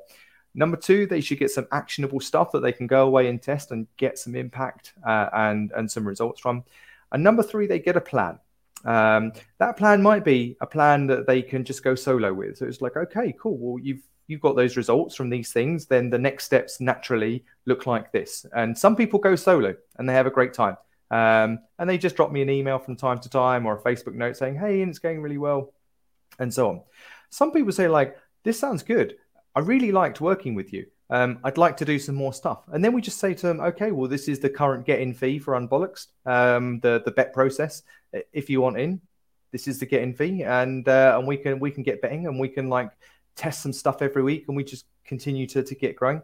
Number 0.55 0.75
two, 0.75 1.05
they 1.05 1.21
should 1.21 1.37
get 1.37 1.51
some 1.51 1.67
actionable 1.71 2.19
stuff 2.19 2.51
that 2.53 2.61
they 2.61 2.71
can 2.71 2.87
go 2.87 3.05
away 3.05 3.27
and 3.27 3.39
test 3.39 3.69
and 3.69 3.85
get 3.97 4.17
some 4.17 4.35
impact 4.35 4.93
uh, 5.05 5.29
and 5.31 5.71
and 5.73 5.89
some 5.89 6.07
results 6.07 6.41
from. 6.41 6.63
And 7.11 7.23
number 7.23 7.43
three, 7.43 7.67
they 7.67 7.77
get 7.77 7.95
a 7.97 8.01
plan. 8.01 8.39
Um, 8.83 9.33
that 9.59 9.77
plan 9.77 10.01
might 10.01 10.25
be 10.25 10.57
a 10.59 10.65
plan 10.65 11.05
that 11.05 11.27
they 11.27 11.43
can 11.43 11.63
just 11.63 11.83
go 11.83 11.93
solo 11.93 12.33
with. 12.33 12.57
So 12.57 12.65
it's 12.65 12.81
like, 12.81 12.97
okay, 12.97 13.35
cool. 13.39 13.57
Well, 13.57 13.79
you've 13.79 14.01
you've 14.25 14.41
got 14.41 14.55
those 14.55 14.75
results 14.75 15.15
from 15.15 15.29
these 15.29 15.53
things. 15.53 15.85
Then 15.85 16.09
the 16.09 16.17
next 16.17 16.45
steps 16.45 16.81
naturally 16.81 17.45
look 17.67 17.85
like 17.85 18.11
this. 18.11 18.43
And 18.55 18.75
some 18.75 18.95
people 18.95 19.19
go 19.19 19.35
solo 19.35 19.75
and 19.97 20.09
they 20.09 20.13
have 20.13 20.25
a 20.25 20.31
great 20.31 20.55
time. 20.55 20.77
Um, 21.11 21.59
and 21.77 21.89
they 21.89 21.97
just 21.97 22.15
drop 22.15 22.31
me 22.31 22.41
an 22.41 22.49
email 22.49 22.79
from 22.79 22.95
time 22.95 23.19
to 23.19 23.29
time 23.29 23.65
or 23.65 23.75
a 23.75 23.81
Facebook 23.81 24.15
note 24.15 24.37
saying, 24.37 24.55
hey, 24.55 24.81
it's 24.81 24.99
going 24.99 25.21
really 25.21 25.37
well, 25.37 25.73
and 26.39 26.51
so 26.53 26.69
on. 26.69 26.81
Some 27.29 27.51
people 27.51 27.73
say, 27.73 27.87
like, 27.87 28.17
this 28.43 28.57
sounds 28.57 28.81
good. 28.81 29.15
I 29.53 29.59
really 29.59 29.91
liked 29.91 30.21
working 30.21 30.55
with 30.55 30.71
you. 30.71 30.85
Um, 31.09 31.39
I'd 31.43 31.57
like 31.57 31.75
to 31.77 31.85
do 31.85 31.99
some 31.99 32.15
more 32.15 32.33
stuff. 32.33 32.63
And 32.71 32.83
then 32.83 32.93
we 32.93 33.01
just 33.01 33.19
say 33.19 33.33
to 33.33 33.47
them, 33.47 33.59
okay, 33.59 33.91
well, 33.91 34.07
this 34.07 34.29
is 34.29 34.39
the 34.39 34.49
current 34.49 34.85
get 34.85 35.01
in 35.01 35.13
fee 35.13 35.39
for 35.39 35.55
Unbollocks, 35.55 36.07
um, 36.25 36.79
the, 36.79 37.01
the 37.03 37.11
bet 37.11 37.33
process. 37.33 37.83
If 38.31 38.49
you 38.49 38.61
want 38.61 38.79
in, 38.79 39.01
this 39.51 39.67
is 39.67 39.79
the 39.79 39.85
get 39.85 40.03
in 40.03 40.13
fee. 40.13 40.43
And, 40.43 40.87
uh, 40.87 41.17
and 41.17 41.27
we 41.27 41.35
can, 41.35 41.59
we 41.59 41.69
can 41.69 41.83
get 41.83 42.01
betting 42.01 42.27
and 42.27 42.39
we 42.39 42.47
can 42.47 42.69
like 42.69 42.91
test 43.35 43.61
some 43.61 43.73
stuff 43.73 44.01
every 44.01 44.23
week 44.23 44.45
and 44.47 44.55
we 44.55 44.63
just 44.63 44.85
continue 45.03 45.45
to, 45.47 45.61
to 45.63 45.75
get 45.75 45.97
growing. 45.97 46.21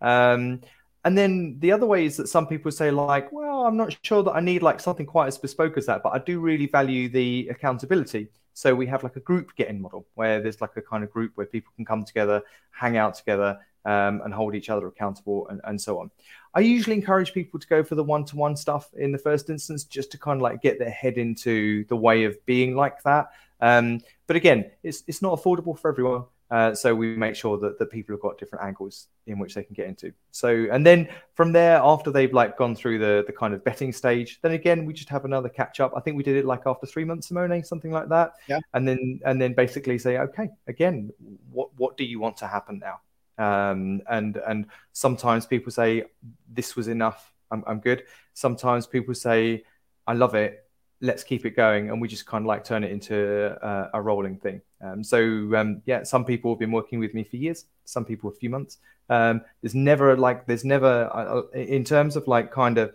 Um, 0.00 0.62
and 1.04 1.16
then 1.16 1.56
the 1.58 1.72
other 1.72 1.86
way 1.86 2.06
is 2.06 2.16
that 2.16 2.28
some 2.28 2.46
people 2.46 2.70
say, 2.70 2.90
like, 2.90 3.30
well, 3.32 3.49
I'm 3.66 3.76
not 3.76 3.96
sure 4.02 4.22
that 4.22 4.32
I 4.32 4.40
need 4.40 4.62
like 4.62 4.80
something 4.80 5.06
quite 5.06 5.28
as 5.28 5.38
bespoke 5.38 5.76
as 5.76 5.86
that, 5.86 6.02
but 6.02 6.10
I 6.10 6.18
do 6.18 6.40
really 6.40 6.66
value 6.66 7.08
the 7.08 7.48
accountability. 7.50 8.28
So 8.54 8.74
we 8.74 8.86
have 8.86 9.02
like 9.02 9.16
a 9.16 9.20
group 9.20 9.54
getting 9.56 9.80
model 9.80 10.06
where 10.14 10.40
there's 10.42 10.60
like 10.60 10.76
a 10.76 10.82
kind 10.82 11.04
of 11.04 11.10
group 11.10 11.32
where 11.36 11.46
people 11.46 11.72
can 11.76 11.84
come 11.84 12.04
together, 12.04 12.42
hang 12.72 12.96
out 12.96 13.14
together, 13.14 13.58
um, 13.84 14.20
and 14.24 14.34
hold 14.34 14.54
each 14.54 14.68
other 14.68 14.86
accountable 14.86 15.48
and, 15.48 15.60
and 15.64 15.80
so 15.80 15.98
on. 15.98 16.10
I 16.54 16.60
usually 16.60 16.96
encourage 16.96 17.32
people 17.32 17.60
to 17.60 17.66
go 17.66 17.82
for 17.82 17.94
the 17.94 18.04
one 18.04 18.24
to 18.26 18.36
one 18.36 18.56
stuff 18.56 18.90
in 18.94 19.12
the 19.12 19.18
first 19.18 19.48
instance, 19.50 19.84
just 19.84 20.10
to 20.12 20.18
kind 20.18 20.36
of 20.38 20.42
like 20.42 20.60
get 20.60 20.78
their 20.78 20.90
head 20.90 21.16
into 21.16 21.84
the 21.84 21.96
way 21.96 22.24
of 22.24 22.44
being 22.44 22.76
like 22.76 23.02
that. 23.04 23.30
Um, 23.60 24.00
but 24.26 24.36
again, 24.36 24.70
it's, 24.82 25.04
it's 25.06 25.22
not 25.22 25.40
affordable 25.40 25.78
for 25.78 25.90
everyone. 25.90 26.24
Uh, 26.50 26.74
so 26.74 26.94
we 26.94 27.16
make 27.16 27.36
sure 27.36 27.56
that 27.58 27.78
the 27.78 27.86
people 27.86 28.12
have 28.12 28.20
got 28.20 28.36
different 28.36 28.64
angles 28.64 29.06
in 29.26 29.38
which 29.38 29.54
they 29.54 29.62
can 29.62 29.74
get 29.74 29.86
into. 29.86 30.12
So 30.32 30.66
and 30.72 30.84
then 30.84 31.08
from 31.34 31.52
there, 31.52 31.80
after 31.82 32.10
they've 32.10 32.32
like 32.32 32.56
gone 32.56 32.74
through 32.74 32.98
the 32.98 33.22
the 33.24 33.32
kind 33.32 33.54
of 33.54 33.62
betting 33.62 33.92
stage, 33.92 34.40
then 34.42 34.52
again 34.52 34.84
we 34.84 34.92
just 34.92 35.08
have 35.10 35.24
another 35.24 35.48
catch 35.48 35.78
up. 35.78 35.92
I 35.96 36.00
think 36.00 36.16
we 36.16 36.24
did 36.24 36.36
it 36.36 36.44
like 36.44 36.62
after 36.66 36.86
three 36.86 37.04
months, 37.04 37.28
Simone, 37.28 37.62
something 37.62 37.92
like 37.92 38.08
that. 38.08 38.32
Yeah. 38.48 38.58
And 38.74 38.86
then 38.86 39.20
and 39.24 39.40
then 39.40 39.54
basically 39.54 39.98
say, 39.98 40.18
okay, 40.18 40.48
again, 40.66 41.12
what 41.52 41.70
what 41.76 41.96
do 41.96 42.04
you 42.04 42.18
want 42.18 42.36
to 42.38 42.48
happen 42.48 42.80
now? 42.80 43.00
Um, 43.38 44.02
and 44.10 44.36
and 44.46 44.66
sometimes 44.92 45.46
people 45.46 45.70
say 45.70 46.04
this 46.52 46.74
was 46.74 46.88
enough. 46.88 47.32
I'm, 47.52 47.62
I'm 47.66 47.78
good. 47.78 48.04
Sometimes 48.34 48.88
people 48.88 49.14
say 49.14 49.64
I 50.06 50.14
love 50.14 50.34
it 50.34 50.64
let's 51.00 51.24
keep 51.24 51.46
it 51.46 51.56
going 51.56 51.88
and 51.88 52.00
we 52.00 52.08
just 52.08 52.26
kind 52.26 52.44
of 52.44 52.46
like 52.46 52.62
turn 52.62 52.84
it 52.84 52.90
into 52.90 53.56
a, 53.62 53.90
a 53.94 54.02
rolling 54.02 54.36
thing. 54.36 54.60
Um, 54.82 55.02
so 55.02 55.20
um, 55.54 55.82
yeah 55.86 56.02
some 56.02 56.24
people 56.24 56.52
have 56.52 56.58
been 56.58 56.72
working 56.72 56.98
with 56.98 57.14
me 57.14 57.24
for 57.24 57.36
years 57.36 57.66
some 57.84 58.04
people 58.04 58.30
a 58.30 58.34
few 58.34 58.50
months. 58.50 58.78
Um, 59.08 59.42
there's 59.62 59.74
never 59.74 60.16
like 60.16 60.46
there's 60.46 60.64
never 60.64 61.10
uh, 61.12 61.40
uh 61.40 61.42
in 61.52 61.84
terms 61.84 62.16
of 62.16 62.28
like 62.28 62.52
kind 62.52 62.78
of 62.78 62.94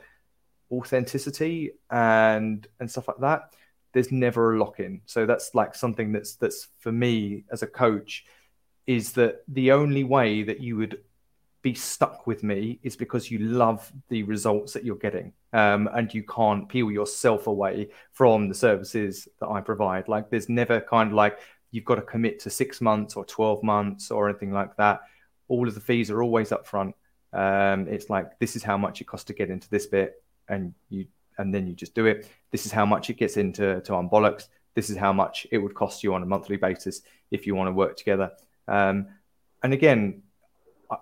authenticity 0.72 1.72
and 1.90 2.68
and 2.80 2.90
stuff 2.90 3.08
like 3.08 3.20
that 3.20 3.52
there's 3.96 4.12
never 4.12 4.54
a 4.54 4.60
lock-in. 4.60 5.00
So 5.06 5.26
that's 5.26 5.56
like 5.56 5.74
something 5.74 6.12
that's 6.12 6.36
that's 6.36 6.68
for 6.80 6.92
me 6.92 7.46
as 7.50 7.64
a 7.64 7.68
coach 7.68 8.26
is 8.86 9.14
that 9.14 9.44
the 9.48 9.72
only 9.72 10.04
way 10.04 10.44
that 10.44 10.60
you 10.60 10.76
would 10.76 11.00
be 11.66 11.74
stuck 11.74 12.28
with 12.28 12.44
me 12.44 12.80
is 12.84 12.96
because 12.96 13.32
you 13.32 13.40
love 13.40 13.92
the 14.10 14.22
results 14.22 14.72
that 14.72 14.86
you're 14.86 14.96
getting 14.98 15.34
um, 15.52 15.90
and 15.96 16.14
you 16.14 16.22
can't 16.22 16.70
peel 16.70 16.92
yourself 16.92 17.48
away 17.48 17.90
from 18.12 18.48
the 18.48 18.54
services 18.54 19.28
that 19.40 19.48
I 19.48 19.62
provide. 19.62 20.08
Like 20.08 20.30
there's 20.30 20.48
never 20.48 20.80
kind 20.80 21.10
of 21.10 21.16
like 21.16 21.40
you've 21.72 21.84
got 21.84 21.96
to 21.96 22.04
commit 22.04 22.40
to 22.42 22.52
six 22.52 22.82
months 22.82 23.16
or 23.16 23.26
12 23.26 23.64
months 23.64 24.12
or 24.12 24.30
anything 24.30 24.52
like 24.52 24.78
that. 24.78 25.02
All 25.48 25.68
of 25.68 25.74
the 25.74 25.82
fees 25.82 26.12
are 26.12 26.22
always 26.22 26.52
up 26.52 26.68
front. 26.68 26.94
Um, 27.34 27.88
it's 27.88 28.12
like 28.12 28.38
this 28.38 28.56
is 28.56 28.62
how 28.62 28.78
much 28.78 29.02
it 29.02 29.08
costs 29.08 29.26
to 29.26 29.34
get 29.34 29.50
into 29.50 29.68
this 29.68 29.88
bit 29.88 30.22
and 30.48 30.72
you 30.90 31.08
and 31.40 31.52
then 31.52 31.66
you 31.66 31.74
just 31.74 31.96
do 31.96 32.06
it. 32.06 32.30
This 32.52 32.68
is 32.68 32.72
how 32.72 32.86
much 32.86 33.10
it 33.10 33.18
gets 33.18 33.38
into 33.38 33.82
to 33.82 33.92
Unbollocks. 33.94 34.50
This 34.76 34.92
is 34.92 34.98
how 34.98 35.14
much 35.14 35.48
it 35.52 35.58
would 35.58 35.74
cost 35.74 36.04
you 36.04 36.14
on 36.14 36.22
a 36.22 36.28
monthly 36.28 36.58
basis 36.58 37.02
if 37.32 37.48
you 37.48 37.56
want 37.56 37.70
to 37.70 37.74
work 37.74 37.98
together. 37.98 38.34
Um, 38.68 39.08
and 39.64 39.74
again, 39.74 40.22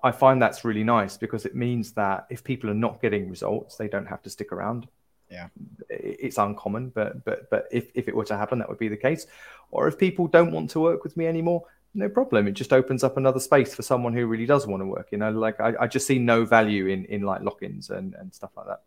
I 0.04 0.12
find 0.12 0.42
that's 0.42 0.66
really 0.66 0.84
nice 0.84 1.18
because 1.18 1.46
it 1.46 1.56
means 1.56 1.92
that 1.94 2.26
if 2.30 2.44
people 2.44 2.70
are 2.70 2.76
not 2.76 3.02
getting 3.02 3.30
results, 3.30 3.76
they 3.76 3.88
don't 3.88 4.06
have 4.06 4.22
to 4.24 4.30
stick 4.30 4.52
around. 4.52 4.88
Yeah, 5.30 5.48
it's 5.90 6.38
uncommon, 6.38 6.90
but 6.90 7.26
but 7.26 7.50
but 7.50 7.68
if 7.72 7.90
if 7.96 8.08
it 8.08 8.16
were 8.16 8.26
to 8.26 8.38
happen, 8.38 8.60
that 8.60 8.70
would 8.70 8.78
be 8.78 8.88
the 8.88 8.98
case. 8.98 9.26
Or 9.72 9.88
if 9.88 9.98
people 9.98 10.28
don't 10.28 10.52
want 10.52 10.70
to 10.72 10.80
work 10.80 11.04
with 11.04 11.18
me 11.18 11.26
anymore, 11.26 11.64
no 11.94 12.10
problem. 12.10 12.48
It 12.48 12.54
just 12.54 12.74
opens 12.74 13.04
up 13.04 13.18
another 13.18 13.40
space 13.40 13.74
for 13.74 13.82
someone 13.82 14.14
who 14.14 14.26
really 14.28 14.46
does 14.46 14.68
want 14.68 14.82
to 14.82 14.86
work. 14.86 15.10
You 15.12 15.18
know, 15.18 15.32
like 15.32 15.60
I, 15.60 15.74
I 15.80 15.88
just 15.88 16.08
see 16.08 16.20
no 16.20 16.46
value 16.46 16.88
in 16.88 17.06
in 17.06 17.22
like 17.22 17.42
lock-ins 17.42 17.90
and 17.90 18.16
and 18.16 18.34
stuff 18.34 18.52
like 18.56 18.68
that. 18.68 18.82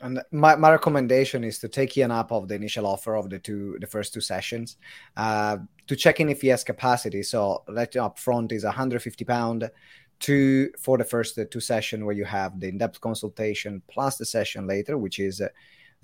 And 0.00 0.20
my, 0.32 0.54
my 0.56 0.70
recommendation 0.70 1.44
is 1.44 1.58
to 1.60 1.68
take 1.68 1.96
Ian 1.96 2.10
up 2.10 2.30
of 2.30 2.48
the 2.48 2.54
initial 2.54 2.86
offer 2.86 3.14
of 3.14 3.30
the 3.30 3.38
two 3.38 3.78
the 3.80 3.86
first 3.86 4.12
two 4.12 4.20
sessions 4.20 4.76
uh, 5.16 5.58
to 5.86 5.96
check 5.96 6.20
in 6.20 6.28
if 6.28 6.42
he 6.42 6.48
has 6.48 6.64
capacity. 6.64 7.22
So 7.22 7.62
let 7.68 7.96
up 7.96 8.18
front 8.18 8.52
is 8.52 8.64
150 8.64 9.24
pound 9.24 9.70
two 10.20 10.70
for 10.78 10.98
the 10.98 11.04
first 11.04 11.38
uh, 11.38 11.44
two 11.50 11.60
session 11.60 12.04
where 12.04 12.14
you 12.14 12.24
have 12.24 12.58
the 12.60 12.68
in-depth 12.68 13.00
consultation 13.00 13.82
plus 13.88 14.16
the 14.16 14.24
session 14.24 14.66
later 14.66 14.96
which 14.96 15.18
is 15.18 15.40
uh, 15.40 15.48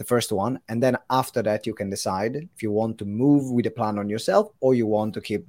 the 0.00 0.04
first 0.04 0.32
one. 0.32 0.58
And 0.68 0.82
then 0.82 0.96
after 1.10 1.42
that 1.42 1.66
you 1.66 1.74
can 1.74 1.90
decide 1.90 2.36
if 2.36 2.62
you 2.62 2.72
want 2.72 2.98
to 2.98 3.04
move 3.04 3.50
with 3.50 3.64
the 3.64 3.70
plan 3.70 3.98
on 3.98 4.08
yourself 4.08 4.50
or 4.60 4.74
you 4.74 4.86
want 4.86 5.14
to 5.14 5.20
keep 5.20 5.46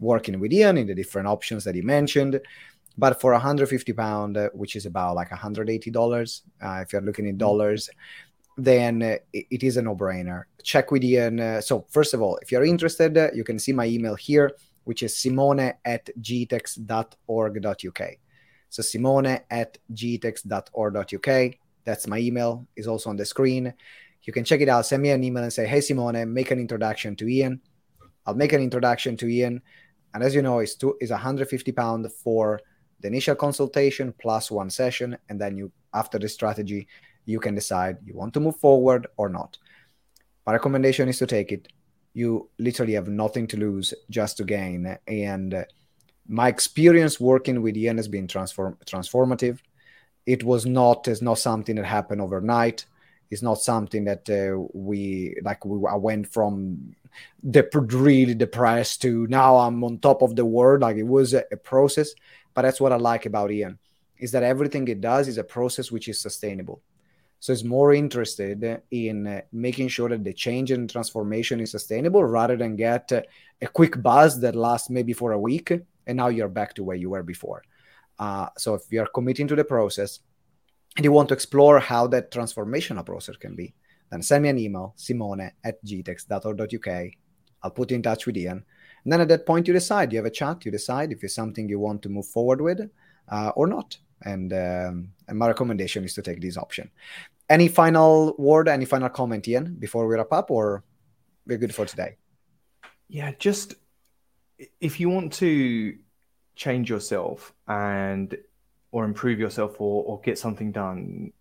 working 0.00 0.40
with 0.40 0.52
ian 0.52 0.76
in 0.76 0.88
the 0.88 0.94
different 0.94 1.28
options 1.28 1.62
that 1.64 1.74
he 1.74 1.82
mentioned. 1.82 2.40
But 2.98 3.20
for 3.20 3.32
150 3.32 3.92
pound 3.92 4.36
uh, 4.36 4.50
which 4.52 4.76
is 4.76 4.86
about 4.86 5.14
like 5.14 5.30
180 5.30 5.90
dollars 5.90 6.42
uh, 6.60 6.80
if 6.82 6.92
you're 6.92 7.02
looking 7.02 7.26
in 7.26 7.38
dollars 7.38 7.88
then 8.56 9.02
uh, 9.02 9.16
it 9.32 9.62
is 9.62 9.76
a 9.76 9.82
no-brainer. 9.82 10.44
Check 10.62 10.90
with 10.90 11.04
ian 11.04 11.40
uh, 11.40 11.60
so 11.60 11.86
first 11.90 12.14
of 12.14 12.22
all 12.22 12.36
if 12.42 12.50
you're 12.50 12.64
interested 12.64 13.16
you 13.34 13.44
can 13.44 13.58
see 13.58 13.72
my 13.72 13.86
email 13.86 14.14
here 14.16 14.50
which 14.84 15.02
is 15.02 15.16
simone 15.16 15.72
at 15.84 16.08
gtex.org.uk. 16.20 18.02
So 18.70 18.82
simone 18.82 19.38
at 19.50 19.78
gtex.org.uk. 19.92 21.54
That's 21.84 22.06
my 22.06 22.18
email, 22.18 22.66
is 22.76 22.86
also 22.86 23.10
on 23.10 23.16
the 23.16 23.24
screen. 23.24 23.74
You 24.22 24.32
can 24.32 24.44
check 24.44 24.60
it 24.60 24.68
out. 24.68 24.86
Send 24.86 25.02
me 25.02 25.10
an 25.10 25.22
email 25.22 25.42
and 25.42 25.52
say, 25.52 25.66
Hey, 25.66 25.80
Simone, 25.80 26.32
make 26.32 26.50
an 26.50 26.58
introduction 26.58 27.14
to 27.16 27.28
Ian. 27.28 27.60
I'll 28.26 28.34
make 28.34 28.54
an 28.54 28.62
introduction 28.62 29.16
to 29.18 29.28
Ian. 29.28 29.60
And 30.14 30.22
as 30.22 30.34
you 30.34 30.42
know, 30.42 30.60
it's, 30.60 30.74
two, 30.74 30.96
it's 31.00 31.10
150 31.10 31.72
pound 31.72 32.10
for 32.10 32.60
the 33.00 33.08
initial 33.08 33.34
consultation 33.34 34.14
plus 34.18 34.50
one 34.50 34.70
session. 34.70 35.18
And 35.28 35.38
then 35.40 35.56
you, 35.56 35.72
after 35.92 36.18
the 36.18 36.28
strategy, 36.28 36.88
you 37.26 37.38
can 37.38 37.54
decide 37.54 37.98
you 38.04 38.14
want 38.16 38.32
to 38.34 38.40
move 38.40 38.56
forward 38.56 39.06
or 39.16 39.28
not. 39.28 39.58
My 40.46 40.52
recommendation 40.52 41.08
is 41.08 41.18
to 41.18 41.26
take 41.26 41.52
it. 41.52 41.68
You 42.14 42.48
literally 42.58 42.94
have 42.94 43.08
nothing 43.08 43.46
to 43.48 43.56
lose, 43.56 43.92
just 44.08 44.38
to 44.38 44.44
gain. 44.44 44.96
And 45.06 45.66
my 46.26 46.48
experience 46.48 47.20
working 47.20 47.60
with 47.60 47.76
Ian 47.76 47.98
has 47.98 48.08
been 48.08 48.26
transform 48.26 48.78
transformative. 48.86 49.58
It 50.26 50.42
was 50.42 50.64
not 50.64 51.06
it's 51.08 51.20
not 51.20 51.38
something 51.38 51.76
that 51.76 51.84
happened 51.84 52.20
overnight. 52.20 52.86
It's 53.30 53.42
not 53.42 53.58
something 53.58 54.04
that 54.04 54.30
uh, 54.30 54.66
we 54.72 55.36
like. 55.42 55.64
We 55.64 55.86
I 55.88 55.96
went 55.96 56.32
from 56.32 56.94
the 57.42 57.68
really 57.72 58.34
depressed 58.34 59.02
to 59.02 59.26
now 59.26 59.56
I'm 59.56 59.82
on 59.84 59.98
top 59.98 60.22
of 60.22 60.36
the 60.36 60.44
world. 60.44 60.80
Like 60.80 60.96
it 60.96 61.02
was 61.02 61.34
a, 61.34 61.44
a 61.52 61.56
process, 61.56 62.14
but 62.54 62.62
that's 62.62 62.80
what 62.80 62.92
I 62.92 62.96
like 62.96 63.26
about 63.26 63.50
Ian 63.50 63.78
is 64.18 64.32
that 64.32 64.42
everything 64.42 64.88
it 64.88 65.00
does 65.00 65.28
is 65.28 65.38
a 65.38 65.44
process 65.44 65.90
which 65.90 66.08
is 66.08 66.20
sustainable. 66.20 66.80
So 67.44 67.52
it's 67.52 67.62
more 67.62 67.92
interested 67.92 68.80
in 68.90 69.26
uh, 69.26 69.42
making 69.52 69.88
sure 69.88 70.08
that 70.08 70.24
the 70.24 70.32
change 70.32 70.70
and 70.70 70.88
transformation 70.88 71.60
is 71.60 71.72
sustainable 71.72 72.24
rather 72.24 72.56
than 72.56 72.74
get 72.74 73.12
uh, 73.12 73.20
a 73.60 73.66
quick 73.66 74.02
buzz 74.02 74.40
that 74.40 74.56
lasts 74.56 74.88
maybe 74.88 75.12
for 75.12 75.32
a 75.32 75.38
week 75.38 75.70
and 76.06 76.16
now 76.16 76.28
you're 76.28 76.48
back 76.48 76.72
to 76.76 76.82
where 76.82 76.96
you 76.96 77.10
were 77.10 77.22
before. 77.22 77.62
Uh, 78.18 78.48
so 78.56 78.72
if 78.72 78.84
you're 78.90 79.08
committing 79.08 79.46
to 79.46 79.54
the 79.54 79.62
process 79.62 80.20
and 80.96 81.04
you 81.04 81.12
want 81.12 81.28
to 81.28 81.34
explore 81.34 81.80
how 81.80 82.06
that 82.06 82.30
transformational 82.30 83.04
process 83.04 83.36
can 83.36 83.54
be, 83.54 83.74
then 84.10 84.22
send 84.22 84.42
me 84.42 84.48
an 84.48 84.58
email, 84.58 84.94
simone 84.96 85.52
at 85.64 85.84
gtex.org.uk. 85.84 87.10
I'll 87.62 87.70
put 87.70 87.90
you 87.90 87.96
in 87.96 88.02
touch 88.02 88.24
with 88.24 88.38
Ian. 88.38 88.64
And 89.04 89.12
then 89.12 89.20
at 89.20 89.28
that 89.28 89.44
point, 89.44 89.68
you 89.68 89.74
decide. 89.74 90.14
You 90.14 90.18
have 90.20 90.24
a 90.24 90.30
chat. 90.30 90.64
You 90.64 90.70
decide 90.70 91.12
if 91.12 91.22
it's 91.22 91.34
something 91.34 91.68
you 91.68 91.78
want 91.78 92.00
to 92.04 92.08
move 92.08 92.26
forward 92.26 92.62
with 92.62 92.88
uh, 93.28 93.52
or 93.54 93.66
not. 93.66 93.98
And, 94.22 94.50
um, 94.54 95.12
and 95.28 95.38
my 95.38 95.48
recommendation 95.48 96.04
is 96.04 96.14
to 96.14 96.22
take 96.22 96.40
this 96.40 96.56
option. 96.56 96.90
Any 97.48 97.68
final 97.68 98.34
word, 98.38 98.68
any 98.68 98.84
final 98.84 99.08
comment, 99.08 99.46
Ian, 99.46 99.74
before 99.74 100.06
we 100.06 100.14
wrap 100.14 100.32
up, 100.32 100.50
or 100.50 100.82
we're 101.46 101.58
good 101.58 101.74
for 101.74 101.84
today? 101.84 102.16
Yeah, 103.08 103.32
just 103.38 103.74
if 104.80 104.98
you 105.00 105.10
want 105.10 105.32
to 105.34 105.96
change 106.56 106.88
yourself 106.88 107.52
and 107.66 108.36
or 108.92 109.04
improve 109.04 109.38
yourself 109.40 109.80
or, 109.80 110.04
or 110.04 110.20
get 110.20 110.38
something 110.38 110.72
done 110.72 111.32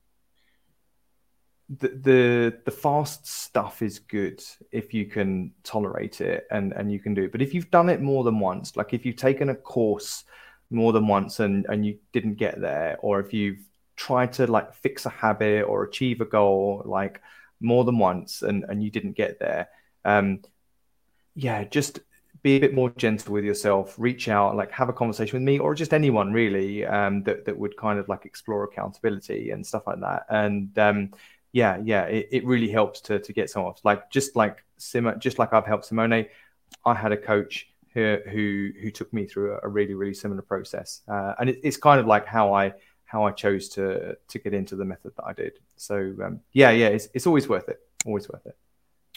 the, 1.69 1.87
the 1.87 2.59
the 2.65 2.71
fast 2.71 3.25
stuff 3.25 3.81
is 3.81 3.99
good 3.99 4.43
if 4.71 4.93
you 4.93 5.05
can 5.05 5.51
tolerate 5.63 6.19
it 6.19 6.45
and 6.51 6.73
and 6.73 6.91
you 6.91 6.99
can 6.99 7.13
do 7.13 7.23
it 7.23 7.31
but 7.31 7.41
if 7.41 7.53
you've 7.53 7.71
done 7.71 7.89
it 7.89 8.01
more 8.01 8.23
than 8.23 8.39
once 8.39 8.75
like 8.75 8.93
if 8.93 9.05
you've 9.05 9.15
taken 9.15 9.49
a 9.49 9.55
course 9.55 10.25
more 10.69 10.91
than 10.91 11.07
once 11.07 11.39
and 11.39 11.65
and 11.69 11.85
you 11.85 11.97
didn't 12.11 12.35
get 12.35 12.59
there 12.59 12.97
or 13.01 13.19
if 13.19 13.33
you've 13.33 13.59
tried 13.95 14.33
to 14.33 14.47
like 14.47 14.73
fix 14.73 15.05
a 15.05 15.09
habit 15.09 15.63
or 15.63 15.83
achieve 15.83 16.21
a 16.21 16.25
goal 16.25 16.81
like 16.85 17.21
more 17.59 17.83
than 17.83 17.97
once 17.97 18.41
and 18.41 18.63
and 18.67 18.83
you 18.83 18.91
didn't 18.91 19.13
get 19.13 19.39
there. 19.39 19.69
Um 20.05 20.41
yeah 21.35 21.63
just 21.63 21.99
be 22.41 22.57
a 22.57 22.59
bit 22.59 22.73
more 22.73 22.89
gentle 22.91 23.33
with 23.33 23.45
yourself. 23.45 23.95
Reach 23.97 24.27
out 24.27 24.55
like 24.55 24.71
have 24.71 24.89
a 24.89 24.93
conversation 24.93 25.39
with 25.39 25.43
me 25.43 25.59
or 25.59 25.73
just 25.73 25.93
anyone 25.93 26.33
really 26.33 26.85
um, 26.85 27.23
that, 27.23 27.45
that 27.45 27.57
would 27.57 27.77
kind 27.77 27.97
of 27.99 28.09
like 28.09 28.25
explore 28.25 28.65
accountability 28.65 29.51
and 29.51 29.65
stuff 29.65 29.83
like 29.87 30.01
that. 30.01 30.25
And 30.29 30.77
um, 30.77 31.11
yeah 31.53 31.77
yeah 31.83 32.03
it, 32.03 32.27
it 32.31 32.45
really 32.45 32.69
helps 32.69 32.99
to 33.01 33.19
to 33.19 33.31
get 33.33 33.49
some 33.49 33.63
off. 33.63 33.79
Like 33.85 34.09
just 34.09 34.35
like 34.35 34.63
Sim- 34.77 35.19
just 35.19 35.39
like 35.39 35.53
i've 35.53 35.65
helped 35.65 35.85
simone 35.85 36.25
i 36.85 36.93
had 36.93 37.13
a 37.13 37.17
coach 37.17 37.69
who 37.93 38.17
who, 38.29 38.71
who 38.81 38.91
took 38.91 39.13
me 39.13 39.25
through 39.25 39.57
a, 39.63 39.67
really 39.67 39.93
really 39.93 40.13
similar 40.13 40.41
process. 40.41 41.01
Uh, 41.07 41.33
and 41.39 41.49
it, 41.49 41.59
it's 41.63 41.77
kind 41.77 41.99
of 41.99 42.07
like 42.07 42.25
how 42.25 42.53
i 42.53 42.73
how 43.13 43.23
i 43.23 43.31
chose 43.31 43.69
to 43.69 44.17
to 44.27 44.39
get 44.39 44.53
into 44.53 44.75
the 44.75 44.83
method 44.83 45.11
that 45.15 45.25
i 45.25 45.33
did 45.33 45.53
so 45.77 45.95
um, 46.23 46.39
yeah 46.51 46.71
yeah 46.71 46.87
it's, 46.87 47.07
it's 47.13 47.27
always 47.27 47.47
worth 47.47 47.69
it 47.69 47.79
always 48.05 48.27
worth 48.27 48.45
it 48.45 48.57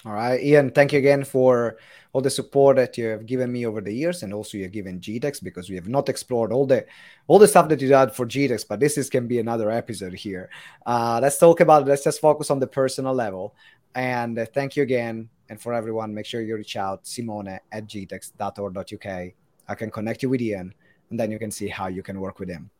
all 0.04 0.12
right, 0.12 0.40
Ian, 0.40 0.70
thank 0.70 0.92
you 0.92 0.98
again 0.98 1.24
for 1.24 1.78
all 2.12 2.20
the 2.20 2.30
support 2.30 2.76
that 2.76 2.98
you 2.98 3.06
have 3.06 3.26
given 3.26 3.50
me 3.50 3.66
over 3.66 3.80
the 3.80 3.92
years, 3.92 4.22
and 4.22 4.32
also 4.32 4.58
you've 4.58 4.70
given 4.70 5.00
GTEx 5.00 5.42
because 5.42 5.70
we 5.70 5.74
have 5.74 5.88
not 5.88 6.08
explored 6.08 6.52
all 6.52 6.66
the 6.66 6.84
all 7.26 7.38
the 7.38 7.48
stuff 7.48 7.68
that 7.70 7.80
you 7.80 7.88
did 7.88 8.12
for 8.12 8.26
GTEx, 8.26 8.68
but 8.68 8.78
this 8.78 8.98
is 8.98 9.08
can 9.08 9.26
be 9.26 9.38
another 9.40 9.70
episode 9.70 10.12
here. 10.12 10.50
Uh, 10.84 11.18
let's 11.20 11.38
talk 11.38 11.60
about 11.60 11.82
it. 11.82 11.88
Let's 11.88 12.04
just 12.04 12.20
focus 12.20 12.50
on 12.50 12.60
the 12.60 12.66
personal 12.66 13.14
level. 13.14 13.54
And 13.94 14.38
uh, 14.38 14.44
thank 14.52 14.76
you 14.76 14.82
again, 14.82 15.30
and 15.48 15.60
for 15.60 15.72
everyone, 15.72 16.14
make 16.14 16.26
sure 16.26 16.42
you 16.42 16.56
reach 16.56 16.76
out 16.76 17.06
Simone 17.06 17.48
at 17.48 17.88
gtex.org.uk. 17.88 19.32
I 19.68 19.74
can 19.74 19.90
connect 19.90 20.22
you 20.22 20.28
with 20.28 20.42
Ian, 20.42 20.74
and 21.10 21.18
then 21.18 21.30
you 21.30 21.38
can 21.38 21.50
see 21.50 21.68
how 21.68 21.86
you 21.88 22.02
can 22.02 22.20
work 22.20 22.38
with 22.38 22.50
him. 22.50 22.70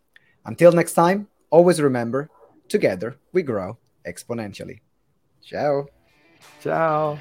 Until 0.47 0.71
next 0.71 0.95
time, 0.95 1.27
always 1.51 1.83
remember, 1.83 2.31
together 2.69 3.17
we 3.33 3.43
grow 3.43 3.79
exponentially. 4.07 4.81
Ciao. 5.43 5.87
Ciao. 6.63 7.19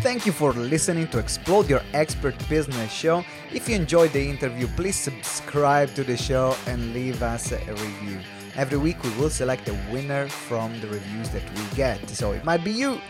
Thank 0.00 0.26
you 0.26 0.30
for 0.30 0.52
listening 0.52 1.08
to 1.08 1.18
Explode 1.18 1.68
Your 1.68 1.82
Expert 1.92 2.36
Business 2.48 2.92
Show. 2.92 3.24
If 3.52 3.68
you 3.68 3.74
enjoyed 3.74 4.12
the 4.12 4.22
interview, 4.22 4.68
please 4.76 4.94
subscribe 4.94 5.92
to 5.94 6.04
the 6.04 6.16
show 6.16 6.54
and 6.68 6.94
leave 6.94 7.20
us 7.20 7.50
a 7.50 7.58
review. 7.58 8.20
Every 8.54 8.78
week 8.78 9.02
we 9.02 9.10
will 9.18 9.30
select 9.30 9.68
a 9.68 9.76
winner 9.90 10.28
from 10.28 10.80
the 10.80 10.86
reviews 10.86 11.30
that 11.30 11.42
we 11.56 11.76
get. 11.76 12.08
So 12.10 12.30
it 12.30 12.44
might 12.44 12.62
be 12.62 12.70
you. 12.70 13.00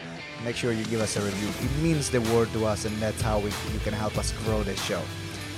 Make 0.42 0.56
sure 0.56 0.72
you 0.72 0.86
give 0.86 1.02
us 1.02 1.16
a 1.18 1.20
review. 1.20 1.48
It 1.60 1.82
means 1.82 2.08
the 2.08 2.22
world 2.32 2.50
to 2.54 2.64
us 2.64 2.86
and 2.86 2.96
that's 2.96 3.20
how 3.20 3.38
we, 3.38 3.50
you 3.72 3.80
can 3.84 3.92
help 3.92 4.16
us 4.16 4.32
grow 4.44 4.62
the 4.62 4.74
show. 4.76 5.02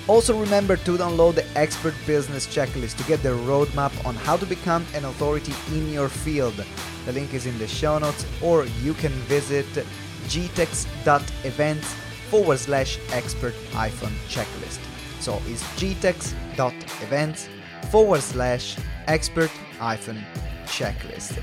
Also 0.08 0.38
remember 0.38 0.76
to 0.76 0.96
download 0.98 1.34
the 1.34 1.46
Expert 1.56 1.94
Business 2.06 2.46
Checklist 2.46 2.96
to 2.96 3.04
get 3.04 3.22
the 3.22 3.30
roadmap 3.30 3.92
on 4.04 4.14
how 4.14 4.36
to 4.36 4.46
become 4.46 4.84
an 4.94 5.04
authority 5.04 5.52
in 5.68 5.92
your 5.92 6.08
field. 6.08 6.64
The 7.06 7.12
link 7.12 7.34
is 7.34 7.46
in 7.46 7.58
the 7.58 7.68
show 7.68 7.98
notes 7.98 8.26
or 8.42 8.64
you 8.82 8.94
can 8.94 9.12
visit 9.28 9.66
gtex.events 10.26 11.94
forward 12.30 12.58
slash 12.58 12.98
expert 13.12 13.54
hyphen 13.72 14.12
checklist. 14.28 14.78
So 15.20 15.40
it's 15.46 15.62
gtex.events 15.78 17.48
forward 17.90 18.20
slash 18.20 18.76
expert 19.06 19.50
hyphen 19.78 20.24
checklist. 20.66 21.42